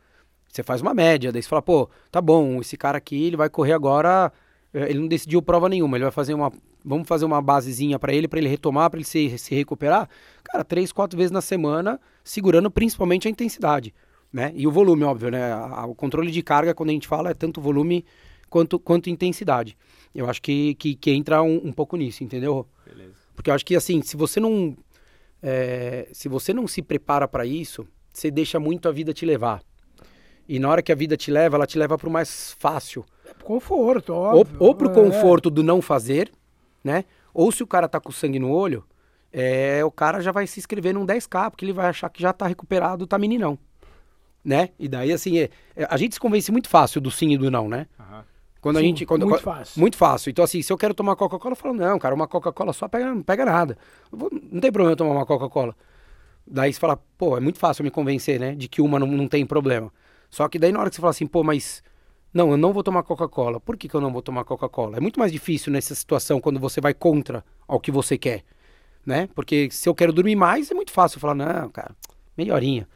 Você 0.49 0.63
faz 0.63 0.81
uma 0.81 0.95
média, 0.95 1.31
daí 1.31 1.43
você 1.43 1.49
fala, 1.49 1.63
pô, 1.63 1.89
tá 2.11 2.21
bom, 2.21 2.61
esse 2.61 2.77
cara 2.77 2.99
aqui, 2.99 3.27
ele 3.27 3.37
vai 3.37 3.51
correr 3.51 3.73
agora, 3.73 4.33
eh, 4.73 4.91
ele 4.91 4.99
não 4.99 5.09
decidiu 5.09 5.43
prova 5.43 5.69
nenhuma, 5.69 5.97
ele 5.97 6.05
vai 6.05 6.11
fazer 6.11 6.35
uma, 6.35 6.53
vamos 6.85 7.07
fazer 7.07 7.25
uma 7.25 7.41
basezinha 7.41 7.99
pra 7.99 8.13
ele, 8.13 8.27
pra 8.27 8.39
ele 8.39 8.49
retomar, 8.49 8.91
pra 8.91 8.99
ele 8.99 9.05
se, 9.05 9.37
se 9.39 9.55
recuperar. 9.55 10.09
Cara, 10.43 10.65
três, 10.65 10.91
quatro 10.91 11.17
vezes 11.17 11.31
na 11.31 11.41
semana, 11.41 12.01
segurando 12.25 12.71
principalmente 12.71 13.29
a 13.29 13.31
intensidade, 13.31 13.95
né? 14.33 14.53
E 14.55 14.67
o 14.67 14.73
volume, 14.73 15.05
óbvio, 15.05 15.31
né? 15.31 15.55
O 15.87 15.95
controle 15.95 16.31
de 16.31 16.43
carga, 16.43 16.75
quando 16.75 16.91
a 16.91 16.93
gente 16.93 17.07
fala, 17.07 17.31
é 17.31 17.35
tanto 17.35 17.61
volume 17.61 18.05
quanto, 18.49 18.79
quanto 18.79 19.11
intensidade. 19.11 19.77
Eu 20.15 20.29
acho 20.29 20.41
que, 20.41 20.75
que, 20.77 20.95
que 20.95 21.11
entra 21.11 21.43
um, 21.43 21.69
um 21.69 21.73
pouco 21.73 21.97
nisso, 21.97 22.25
entendeu? 22.25 22.67
Porque 23.35 23.51
eu 23.51 23.55
acho 23.55 23.65
que, 23.65 23.77
assim, 23.77 24.03
se 24.03 24.17
você 24.17 24.41
não, 24.41 24.77
eh, 25.43 26.09
se 26.13 26.29
você 26.29 26.53
não 26.53 26.67
se 26.67 26.83
prepara 26.83 27.29
pra 27.29 27.47
isso, 27.47 27.87
você 28.13 28.31
deixa 28.31 28.59
muito 28.59 28.89
a 28.89 28.93
vida 28.93 29.13
te 29.13 29.25
levar. 29.25 29.63
E 30.49 30.59
na 30.59 30.69
hora 30.71 30.83
que 30.83 30.91
a 30.91 30.95
vida 30.95 31.17
te 31.17 31.31
leva, 31.31 31.57
ela 31.57 31.67
te 31.67 31.79
leva 31.79 31.99
pro 31.99 32.11
mais 32.11 32.53
fácil. 32.59 33.05
Conforto, 33.45 34.13
Ou, 34.15 34.41
óbvio. 34.41 34.57
ou 34.59 34.75
pro 34.75 34.91
É. 34.91 34.95
conforto 34.95 35.51
do 35.51 35.63
não 35.63 35.81
fazer, 35.83 36.31
né? 36.83 37.05
Ou 37.35 37.53
se 37.53 37.63
o 37.63 37.67
cara 37.67 37.89
tá 37.89 38.01
com 38.01 38.11
sangue 38.11 38.39
no 38.39 38.51
olho, 38.51 38.85
é, 39.33 39.85
o 39.85 39.91
cara 39.91 40.21
já 40.21 40.33
vai 40.33 40.47
se 40.47 40.59
inscrever 40.59 40.95
num 40.95 41.05
10K, 41.07 41.51
porque 41.51 41.65
ele 41.65 41.73
vai 41.73 41.87
achar 41.87 42.09
que 42.09 42.23
já 42.23 42.33
tá 42.33 42.47
recuperado, 42.47 43.07
tá 43.07 43.19
meninão. 43.19 43.59
Né? 44.45 44.71
E 44.79 44.89
daí, 44.89 45.13
assim, 45.13 45.39
é- 45.39 45.51
é- 45.77 45.87
a 45.91 45.97
gente 45.99 46.15
se 46.15 46.21
convence 46.21 46.51
muito 46.51 46.69
fácil 46.69 47.01
do 47.01 47.11
sim 47.11 47.31
e 47.33 47.37
do 47.39 47.51
não, 47.51 47.69
né? 47.69 47.87
Quando 48.61 48.79
a 48.79 48.81
Sim, 48.81 48.87
gente. 48.89 49.07
Quando, 49.07 49.27
muito 49.27 49.43
quando- 49.43 49.57
fácil. 49.57 49.81
Muito 49.81 49.97
fácil. 49.97 50.31
Então, 50.31 50.45
assim, 50.45 50.61
se 50.63 50.73
eu 50.73 50.77
quero 50.77 50.93
tomar 50.93 51.15
Coca-Cola, 51.15 51.53
eu 51.53 51.57
falo, 51.57 51.75
não, 51.75 51.97
cara, 51.99 52.13
uma 52.15 52.27
Coca-Cola 52.27 52.73
só 52.73 52.89
pega, 52.89 53.15
não 53.15 53.23
pega 53.23 53.45
nada. 53.45 53.79
Vou- 54.11 54.31
não 54.33 54.61
tem 54.61 54.73
problema 54.73 54.93
eu 54.93 54.97
tomar 54.97 55.13
uma 55.13 55.25
Coca-Cola. 55.27 55.77
Daí 56.47 56.73
você 56.73 56.81
fala, 56.81 56.97
pô, 57.17 57.37
é 57.37 57.41
muito 57.41 57.59
fácil 57.59 57.85
me 57.85 57.91
convencer, 57.91 58.41
né? 58.41 58.55
De 58.57 58.67
que 58.69 58.81
uma 58.83 58.99
não, 58.99 59.07
não 59.07 59.29
tem 59.29 59.47
problema. 59.47 59.93
Só 60.31 60.49
que 60.49 60.59
daí 60.59 60.73
na 60.73 60.81
hora 60.81 60.91
que 60.91 60.97
você 60.97 61.01
fala 61.01 61.11
assim, 61.11 61.27
pô, 61.27 61.43
mas. 61.43 61.83
Não, 62.33 62.51
eu 62.51 62.59
não 62.59 62.75
vou 62.75 62.83
tomar 62.83 63.03
Coca-Cola. 63.03 63.59
Por 63.59 63.77
que, 63.77 63.89
que 63.89 63.95
eu 63.95 64.01
não 64.01 64.13
vou 64.13 64.21
tomar 64.21 64.45
Coca-Cola? 64.45 64.99
É 64.99 65.01
muito 65.01 65.19
mais 65.19 65.33
difícil 65.33 65.73
nessa 65.73 65.95
situação 65.95 66.41
quando 66.41 66.61
você 66.61 66.81
vai 66.81 66.93
contra 66.93 67.43
ao 67.67 67.81
que 67.81 67.91
você 67.91 68.19
quer, 68.19 68.45
né? 69.05 69.29
Porque 69.35 69.71
se 69.71 69.89
eu 69.89 69.95
quero 69.95 70.13
dormir 70.13 70.37
mais, 70.37 70.71
é 70.71 70.75
muito 70.75 70.93
fácil 70.93 71.19
falar, 71.19 71.35
não, 71.35 71.71
cara, 71.71 71.97
meia 72.37 72.55
horinha, 72.55 72.87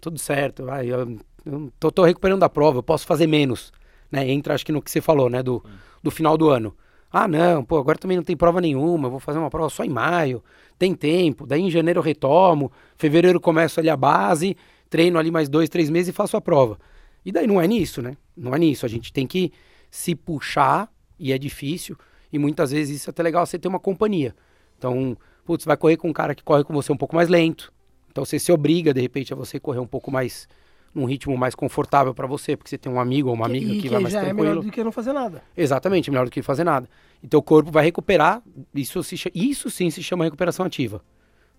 tudo 0.00 0.18
certo, 0.18 0.64
vai, 0.64 0.86
eu, 0.86 1.18
eu 1.46 1.72
tô, 1.78 1.92
tô 1.92 2.04
recuperando 2.04 2.40
da 2.40 2.48
prova, 2.48 2.78
eu 2.78 2.82
posso 2.82 3.06
fazer 3.06 3.28
menos, 3.28 3.72
né? 4.10 4.28
Entra, 4.28 4.54
acho 4.54 4.66
que 4.66 4.72
no 4.72 4.82
que 4.82 4.90
você 4.90 5.00
falou, 5.00 5.30
né, 5.30 5.42
do, 5.42 5.64
do 6.02 6.10
final 6.10 6.36
do 6.36 6.48
ano. 6.48 6.74
Ah, 7.12 7.26
não, 7.26 7.64
pô, 7.64 7.78
agora 7.78 7.98
também 7.98 8.16
não 8.16 8.24
tem 8.24 8.36
prova 8.36 8.60
nenhuma, 8.60 9.06
eu 9.06 9.10
vou 9.10 9.20
fazer 9.20 9.38
uma 9.38 9.50
prova 9.50 9.68
só 9.68 9.82
em 9.82 9.88
maio, 9.88 10.42
tem 10.78 10.94
tempo, 10.94 11.44
daí 11.44 11.60
em 11.60 11.70
janeiro 11.70 11.98
eu 11.98 12.04
retomo, 12.04 12.70
fevereiro 12.96 13.40
começo 13.40 13.80
ali 13.80 13.90
a 13.90 13.96
base, 13.96 14.56
treino 14.90 15.18
ali 15.18 15.30
mais 15.30 15.48
dois, 15.48 15.68
três 15.68 15.88
meses 15.88 16.08
e 16.08 16.12
faço 16.12 16.36
a 16.36 16.40
prova. 16.40 16.78
E 17.24 17.30
daí 17.30 17.46
não 17.46 17.60
é 17.60 17.66
nisso, 17.66 18.02
né? 18.02 18.16
Não 18.36 18.54
é 18.54 18.58
nisso, 18.58 18.84
a 18.84 18.88
gente 18.88 19.12
tem 19.12 19.26
que 19.26 19.52
se 19.90 20.14
puxar, 20.14 20.90
e 21.18 21.32
é 21.32 21.38
difícil, 21.38 21.96
e 22.32 22.38
muitas 22.38 22.70
vezes 22.70 23.00
isso 23.00 23.10
é 23.10 23.12
até 23.12 23.22
legal 23.22 23.46
você 23.46 23.58
ter 23.58 23.68
uma 23.68 23.80
companhia. 23.80 24.34
Então, 24.78 25.16
putz, 25.44 25.64
vai 25.64 25.76
correr 25.76 25.96
com 25.96 26.08
um 26.08 26.12
cara 26.12 26.34
que 26.34 26.42
corre 26.42 26.64
com 26.64 26.72
você 26.72 26.92
um 26.92 26.96
pouco 26.96 27.14
mais 27.14 27.28
lento, 27.28 27.72
então 28.10 28.24
você 28.24 28.38
se 28.38 28.50
obriga, 28.50 28.92
de 28.92 29.00
repente, 29.00 29.32
a 29.32 29.36
você 29.36 29.60
correr 29.60 29.78
um 29.78 29.86
pouco 29.86 30.10
mais, 30.10 30.48
num 30.94 31.04
ritmo 31.04 31.36
mais 31.36 31.54
confortável 31.54 32.14
para 32.14 32.26
você, 32.26 32.56
porque 32.56 32.70
você 32.70 32.78
tem 32.78 32.90
um 32.90 32.98
amigo 32.98 33.28
ou 33.28 33.34
uma 33.34 33.46
amiga 33.46 33.66
e 33.66 33.76
que, 33.76 33.82
que 33.82 33.88
vai 33.88 34.00
mais 34.00 34.12
já 34.12 34.20
é 34.20 34.24
tranquilo. 34.24 34.48
melhor 34.48 34.64
do 34.64 34.70
que 34.70 34.82
não 34.82 34.90
fazer 34.90 35.12
nada. 35.12 35.42
Exatamente, 35.56 36.10
melhor 36.10 36.24
do 36.24 36.30
que 36.30 36.42
fazer 36.42 36.64
nada. 36.64 36.88
E 37.22 37.28
teu 37.28 37.42
corpo 37.42 37.70
vai 37.70 37.84
recuperar, 37.84 38.42
isso, 38.74 39.02
se, 39.02 39.16
isso 39.34 39.70
sim 39.70 39.90
se 39.90 40.02
chama 40.02 40.24
recuperação 40.24 40.66
ativa, 40.66 41.02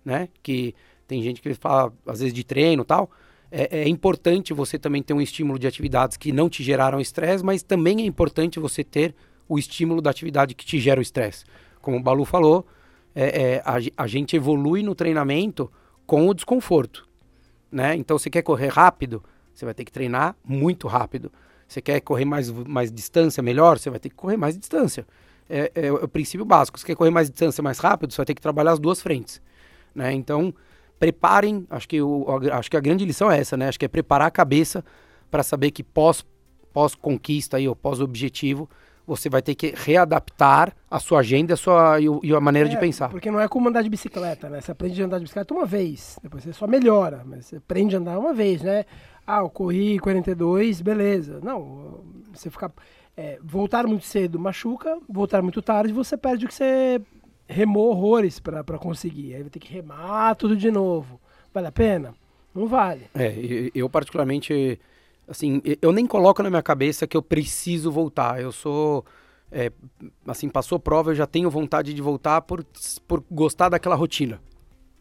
né? 0.04 0.28
Que 0.42 0.74
tem 1.12 1.22
gente 1.22 1.42
que 1.42 1.52
fala, 1.52 1.92
às 2.06 2.20
vezes, 2.20 2.32
de 2.32 2.42
treino 2.42 2.86
tal. 2.86 3.10
É, 3.50 3.82
é 3.82 3.88
importante 3.88 4.54
você 4.54 4.78
também 4.78 5.02
ter 5.02 5.12
um 5.12 5.20
estímulo 5.20 5.58
de 5.58 5.66
atividades 5.66 6.16
que 6.16 6.32
não 6.32 6.48
te 6.48 6.62
geraram 6.62 6.98
estresse, 6.98 7.44
mas 7.44 7.62
também 7.62 8.00
é 8.00 8.06
importante 8.06 8.58
você 8.58 8.82
ter 8.82 9.14
o 9.46 9.58
estímulo 9.58 10.00
da 10.00 10.08
atividade 10.08 10.54
que 10.54 10.64
te 10.64 10.80
gera 10.80 10.98
o 10.98 11.02
estresse. 11.02 11.44
Como 11.82 11.98
o 11.98 12.02
Balu 12.02 12.24
falou, 12.24 12.66
é, 13.14 13.42
é, 13.42 13.62
a, 13.62 14.04
a 14.04 14.06
gente 14.06 14.34
evolui 14.34 14.82
no 14.82 14.94
treinamento 14.94 15.70
com 16.06 16.26
o 16.26 16.32
desconforto, 16.32 17.06
né? 17.70 17.94
Então, 17.94 18.18
você 18.18 18.30
quer 18.30 18.40
correr 18.40 18.68
rápido, 18.68 19.22
você 19.52 19.66
vai 19.66 19.74
ter 19.74 19.84
que 19.84 19.92
treinar 19.92 20.34
muito 20.42 20.88
rápido. 20.88 21.30
Você 21.68 21.82
quer 21.82 22.00
correr 22.00 22.24
mais, 22.24 22.50
mais 22.50 22.90
distância 22.90 23.42
melhor, 23.42 23.78
você 23.78 23.90
vai 23.90 24.00
ter 24.00 24.08
que 24.08 24.14
correr 24.14 24.38
mais 24.38 24.56
distância. 24.56 25.06
é, 25.48 25.70
é, 25.74 25.86
é, 25.88 25.92
o 25.92 26.08
princípio 26.08 26.46
básico. 26.46 26.78
Se 26.78 26.86
quer 26.86 26.94
correr 26.94 27.10
mais 27.10 27.28
distância 27.28 27.62
mais 27.62 27.78
rápido, 27.78 28.12
você 28.12 28.16
vai 28.16 28.26
ter 28.26 28.34
que 28.34 28.40
trabalhar 28.40 28.72
as 28.72 28.78
duas 28.78 29.02
frentes. 29.02 29.42
Né? 29.94 30.12
Então, 30.14 30.54
preparem, 31.02 31.66
acho 31.68 31.88
que, 31.88 32.00
o, 32.00 32.24
acho 32.52 32.70
que 32.70 32.76
a 32.76 32.80
grande 32.80 33.04
lição 33.04 33.28
é 33.28 33.36
essa, 33.36 33.56
né? 33.56 33.66
Acho 33.66 33.76
que 33.76 33.84
é 33.84 33.88
preparar 33.88 34.28
a 34.28 34.30
cabeça 34.30 34.84
para 35.32 35.42
saber 35.42 35.72
que 35.72 35.82
pós, 35.82 36.24
pós 36.72 36.94
conquista 36.94 37.56
aí, 37.56 37.66
ou 37.66 37.74
pós 37.74 37.98
objetivo, 37.98 38.70
você 39.04 39.28
vai 39.28 39.42
ter 39.42 39.56
que 39.56 39.74
readaptar 39.76 40.72
a 40.88 41.00
sua 41.00 41.18
agenda 41.18 41.54
a 41.54 41.56
sua, 41.56 42.00
e, 42.00 42.04
e 42.22 42.32
a 42.32 42.40
maneira 42.40 42.68
é, 42.68 42.70
de 42.70 42.78
pensar. 42.78 43.08
Porque 43.08 43.32
não 43.32 43.40
é 43.40 43.48
como 43.48 43.68
andar 43.68 43.82
de 43.82 43.88
bicicleta, 43.88 44.48
né? 44.48 44.60
Você 44.60 44.70
aprende 44.70 45.02
a 45.02 45.06
andar 45.06 45.18
de 45.18 45.24
bicicleta 45.24 45.52
uma 45.52 45.66
vez, 45.66 46.20
depois 46.22 46.44
você 46.44 46.52
só 46.52 46.68
melhora, 46.68 47.24
mas 47.26 47.46
você 47.46 47.56
aprende 47.56 47.96
a 47.96 47.98
andar 47.98 48.16
uma 48.16 48.32
vez, 48.32 48.62
né? 48.62 48.84
Ah, 49.26 49.40
eu 49.40 49.50
corri 49.50 49.98
42, 49.98 50.80
beleza. 50.82 51.40
Não, 51.42 51.98
você 52.32 52.48
ficar. 52.48 52.70
É, 53.16 53.40
voltar 53.42 53.88
muito 53.88 54.06
cedo 54.06 54.38
machuca, 54.38 54.96
voltar 55.08 55.42
muito 55.42 55.60
tarde 55.60 55.92
você 55.92 56.16
perde 56.16 56.46
o 56.46 56.48
que 56.48 56.54
você 56.54 57.02
remou 57.52 57.90
horrores 57.90 58.40
para 58.40 58.78
conseguir. 58.78 59.34
Aí 59.34 59.42
vai 59.42 59.50
ter 59.50 59.60
que 59.60 59.72
remar 59.72 60.34
tudo 60.34 60.56
de 60.56 60.70
novo. 60.70 61.20
Vale 61.52 61.66
a 61.66 61.72
pena? 61.72 62.14
Não 62.54 62.66
vale. 62.66 63.08
É, 63.14 63.34
eu 63.74 63.88
particularmente 63.88 64.80
assim, 65.26 65.62
eu 65.80 65.92
nem 65.92 66.06
coloco 66.06 66.42
na 66.42 66.50
minha 66.50 66.62
cabeça 66.62 67.06
que 67.06 67.16
eu 67.16 67.22
preciso 67.22 67.90
voltar. 67.90 68.40
Eu 68.40 68.52
sou. 68.52 69.04
É, 69.50 69.70
assim, 70.26 70.48
passou 70.48 70.78
prova, 70.78 71.10
eu 71.10 71.14
já 71.14 71.26
tenho 71.26 71.50
vontade 71.50 71.92
de 71.92 72.00
voltar 72.00 72.40
por, 72.42 72.64
por 73.06 73.22
gostar 73.30 73.68
daquela 73.68 73.94
rotina. 73.94 74.40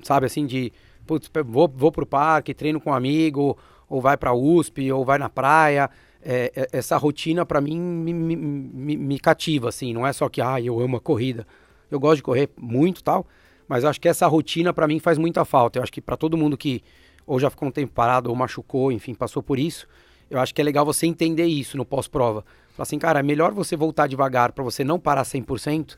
Sabe, 0.03 0.25
assim, 0.25 0.45
de. 0.45 0.71
Putz, 1.05 1.29
vou, 1.45 1.71
vou 1.73 1.91
pro 1.91 2.05
parque, 2.05 2.53
treino 2.53 2.79
com 2.79 2.91
um 2.91 2.93
amigo, 2.93 3.57
ou 3.89 4.01
vai 4.01 4.17
pra 4.17 4.33
USP, 4.33 4.91
ou 4.91 5.03
vai 5.05 5.17
na 5.17 5.29
praia. 5.29 5.89
É, 6.23 6.51
é 6.55 6.77
essa 6.77 6.97
rotina, 6.97 7.45
para 7.45 7.59
mim, 7.59 7.79
me, 7.79 8.13
me, 8.13 8.35
me, 8.35 8.97
me, 8.97 9.19
cativa, 9.19 9.69
assim. 9.69 9.93
Não 9.93 10.05
é 10.05 10.13
só 10.13 10.29
que, 10.29 10.41
ah, 10.41 10.61
eu 10.61 10.79
amo 10.79 10.97
a 10.97 11.01
corrida. 11.01 11.47
Eu 11.91 11.99
gosto 11.99 12.17
de 12.17 12.23
correr 12.23 12.49
muito 12.57 13.03
tal, 13.03 13.27
mas 13.67 13.85
acho 13.85 13.99
que 13.99 14.07
essa 14.07 14.25
rotina, 14.25 14.73
para 14.73 14.87
mim, 14.87 14.99
faz 14.99 15.17
muita 15.17 15.45
falta. 15.45 15.77
Eu 15.77 15.83
acho 15.83 15.91
que 15.91 16.01
para 16.01 16.17
todo 16.17 16.37
mundo 16.37 16.57
que 16.57 16.81
ou 17.25 17.39
já 17.39 17.49
ficou 17.49 17.67
um 17.67 17.71
tempo 17.71 17.93
parado, 17.93 18.29
ou 18.29 18.35
machucou, 18.35 18.91
enfim, 18.91 19.13
passou 19.13 19.43
por 19.43 19.59
isso, 19.59 19.87
eu 20.29 20.39
acho 20.39 20.53
que 20.53 20.61
é 20.61 20.63
legal 20.63 20.85
você 20.85 21.05
entender 21.05 21.45
isso 21.45 21.77
no 21.77 21.85
pós-prova. 21.85 22.43
Falar 22.75 22.83
assim, 22.83 22.97
cara, 22.97 23.19
é 23.19 23.23
melhor 23.23 23.51
você 23.53 23.75
voltar 23.75 24.07
devagar 24.07 24.51
para 24.51 24.63
você 24.63 24.83
não 24.83 24.99
parar 24.99 25.23
100% 25.23 25.97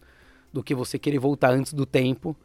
do 0.51 0.63
que 0.63 0.75
você 0.75 0.99
querer 0.99 1.19
voltar 1.19 1.51
antes 1.51 1.73
do 1.73 1.85
tempo 1.85 2.35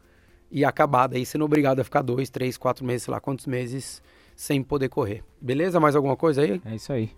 e 0.51 0.65
acabar 0.65 1.07
daí 1.07 1.25
sendo 1.25 1.45
obrigado 1.45 1.79
a 1.79 1.83
ficar 1.83 2.01
dois, 2.01 2.29
três, 2.29 2.57
quatro 2.57 2.85
meses, 2.85 3.03
sei 3.03 3.11
lá 3.11 3.19
quantos 3.19 3.45
meses 3.45 4.01
sem 4.35 4.63
poder 4.63 4.89
correr. 4.89 5.23
Beleza? 5.41 5.79
Mais 5.79 5.95
alguma 5.95 6.15
coisa 6.15 6.41
aí? 6.41 6.61
É 6.65 6.75
isso 6.75 6.93
aí. 6.93 7.11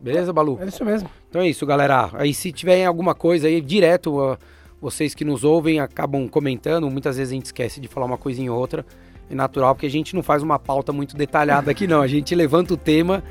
Beleza, 0.00 0.32
Balu? 0.32 0.58
É 0.60 0.66
isso 0.66 0.84
mesmo. 0.84 1.08
Então 1.28 1.40
é 1.42 1.48
isso, 1.48 1.64
galera. 1.66 2.10
Aí 2.14 2.32
se 2.32 2.52
tiver 2.52 2.84
alguma 2.84 3.14
coisa 3.14 3.46
aí, 3.46 3.60
direto, 3.60 4.32
uh, 4.32 4.38
vocês 4.80 5.14
que 5.14 5.24
nos 5.24 5.44
ouvem 5.44 5.80
acabam 5.80 6.28
comentando. 6.28 6.90
Muitas 6.90 7.16
vezes 7.16 7.32
a 7.32 7.34
gente 7.34 7.46
esquece 7.46 7.80
de 7.80 7.88
falar 7.88 8.06
uma 8.06 8.18
coisinha 8.18 8.52
ou 8.52 8.58
outra. 8.58 8.84
É 9.30 9.34
natural, 9.34 9.74
porque 9.74 9.86
a 9.86 9.90
gente 9.90 10.14
não 10.14 10.22
faz 10.22 10.42
uma 10.42 10.58
pauta 10.58 10.92
muito 10.92 11.16
detalhada 11.16 11.70
aqui, 11.70 11.86
não. 11.86 12.00
A 12.00 12.06
gente 12.06 12.34
levanta 12.34 12.74
o 12.74 12.76
tema 12.76 13.22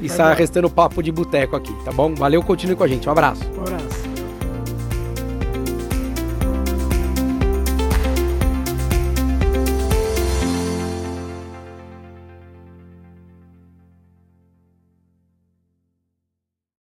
e 0.00 0.08
sai 0.08 0.34
restando 0.34 0.70
papo 0.70 1.02
de 1.02 1.12
boteco 1.12 1.54
aqui, 1.54 1.72
tá 1.84 1.92
bom? 1.92 2.14
Valeu, 2.14 2.42
continue 2.42 2.74
com 2.74 2.84
a 2.84 2.88
gente. 2.88 3.08
Um 3.08 3.12
abraço. 3.12 3.42
Um 3.56 3.60
abraço. 3.60 4.01